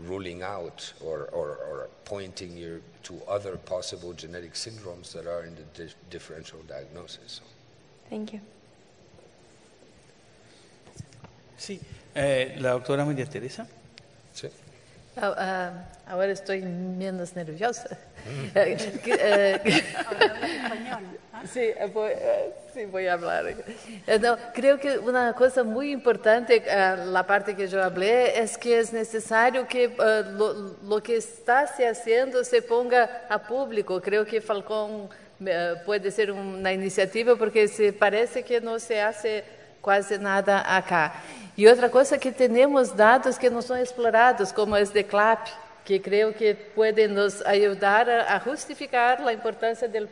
[0.06, 5.54] ruling out or, or, or pointing you to other possible genetic syndromes that are in
[5.56, 7.40] the di- differential diagnosis.
[8.08, 8.40] Thank you.
[11.60, 11.78] Sí,
[12.14, 13.66] eh, la doctora María Teresa.
[14.32, 14.48] Sí.
[15.14, 15.72] Ah, ah,
[16.06, 17.98] ahora estoy menos nerviosa.
[18.24, 18.58] Mm.
[19.06, 19.82] Eh, eh,
[21.52, 23.54] sí, voy, eh, sí, voy a hablar.
[24.20, 28.78] No, creo que una cosa muy importante, eh, la parte que yo hablé, es que
[28.78, 34.00] es necesario que eh, lo, lo que está se haciendo se ponga a público.
[34.00, 35.10] Creo que Falcón
[35.84, 39.44] puede ser una iniciativa porque se parece que no se hace
[39.80, 41.14] quase nada acá.
[41.60, 45.46] E outra coisa que temos dados que não são explorados, como este CLAP,
[45.84, 50.08] que creio que podem nos ajudar a, justificar a importância do, uh,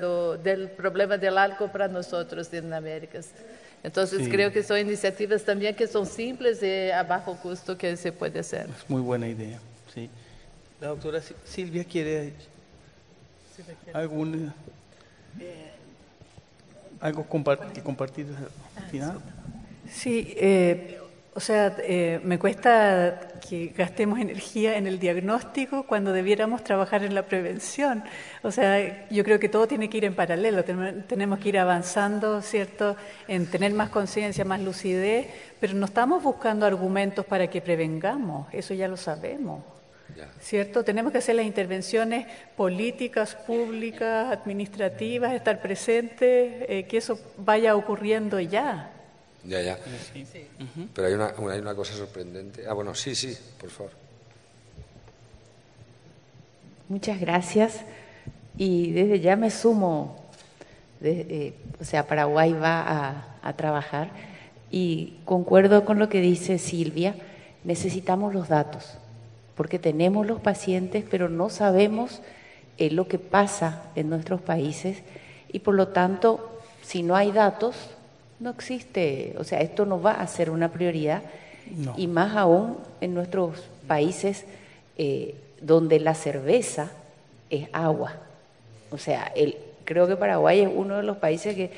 [0.00, 2.08] do, do problema do álcool para nós
[2.52, 3.34] em Américas.
[3.82, 8.12] Então, creio que são iniciativas também que são simples e a baixo custo que se
[8.12, 8.68] pode fazer.
[8.88, 9.60] Muito boa ideia.
[9.92, 10.08] Sim.
[10.80, 12.32] A doutora Silvia quer
[13.92, 14.48] algum
[17.00, 18.26] algo compart que compartir
[18.76, 19.20] al final.
[19.90, 21.00] Sí, eh,
[21.34, 27.14] o sea, eh, me cuesta que gastemos energía en el diagnóstico cuando debiéramos trabajar en
[27.14, 28.02] la prevención.
[28.42, 32.42] O sea, yo creo que todo tiene que ir en paralelo, tenemos que ir avanzando,
[32.42, 32.96] ¿cierto?,
[33.28, 35.28] en tener más conciencia, más lucidez,
[35.60, 39.62] pero no estamos buscando argumentos para que prevengamos, eso ya lo sabemos.
[40.40, 40.84] ¿Cierto?
[40.84, 42.26] Tenemos que hacer las intervenciones
[42.56, 48.90] políticas, públicas, administrativas, estar presentes, eh, que eso vaya ocurriendo ya.
[49.44, 49.78] Ya, ya.
[50.94, 52.66] Pero hay una, hay una cosa sorprendente.
[52.68, 53.92] Ah, bueno, sí, sí, por favor.
[56.88, 57.80] Muchas gracias.
[58.58, 60.22] Y desde ya me sumo,
[61.00, 64.10] eh, o sea, Paraguay va a, a trabajar
[64.70, 67.14] y concuerdo con lo que dice Silvia,
[67.64, 68.98] necesitamos los datos
[69.60, 72.22] porque tenemos los pacientes, pero no sabemos
[72.78, 75.02] eh, lo que pasa en nuestros países
[75.52, 77.76] y por lo tanto, si no hay datos,
[78.40, 81.22] no existe, o sea, esto no va a ser una prioridad
[81.96, 84.44] y más aún en nuestros países
[84.96, 86.90] eh, donde la cerveza
[87.48, 88.14] es agua.
[88.90, 91.70] O sea, el, creo que Paraguay es uno de los países que,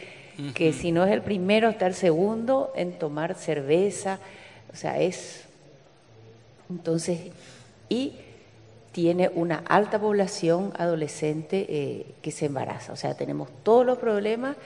[0.55, 4.18] que si no es el primero, está el segundo en tomar cerveza.
[4.72, 5.44] O sea, es...
[6.70, 7.20] Entonces,
[7.89, 8.14] y
[8.93, 12.93] tiene una alta población adolescente eh, que se embaraza.
[12.93, 14.56] O sea, tenemos todos los problemas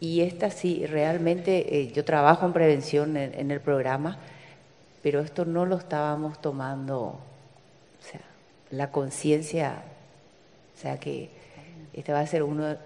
[0.00, 4.16] y esta sí, realmente eh, yo trabajo en prevención en, el programa,
[5.02, 7.20] pero esto no lo estábamos tomando, o
[8.00, 8.22] sea,
[8.70, 9.82] la conciencia,
[10.74, 11.28] o sea que
[11.92, 12.76] este va a ser uno,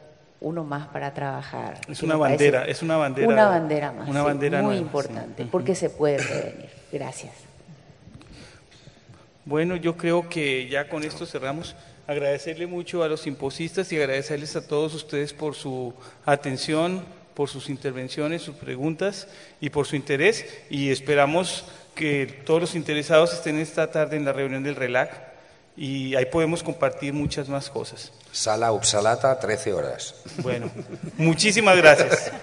[0.41, 1.81] uno más para trabajar.
[1.89, 3.29] Es una bandera, es una bandera.
[3.29, 6.69] Una bandera más, una bandera muy importante, porque se puede prevenir.
[6.91, 7.33] Gracias.
[9.45, 11.77] Bueno, yo creo que ya con esto cerramos.
[12.07, 15.95] Agradecerle mucho a los simposistas y agradecerles a todos ustedes por su
[16.27, 17.05] atención,
[17.35, 19.27] por sus intervenciones, sus preguntas
[19.61, 20.45] y por su interés.
[20.69, 21.65] Y esperamos
[21.95, 25.35] que todos los interesados estén esta tarde en la reunión del RELAC
[25.77, 28.13] y ahí podemos compartir muchas más cosas.
[28.33, 30.15] Sala Upsalata, 13 horas.
[30.39, 30.71] Bueno,
[31.17, 32.31] muchísimas gracias.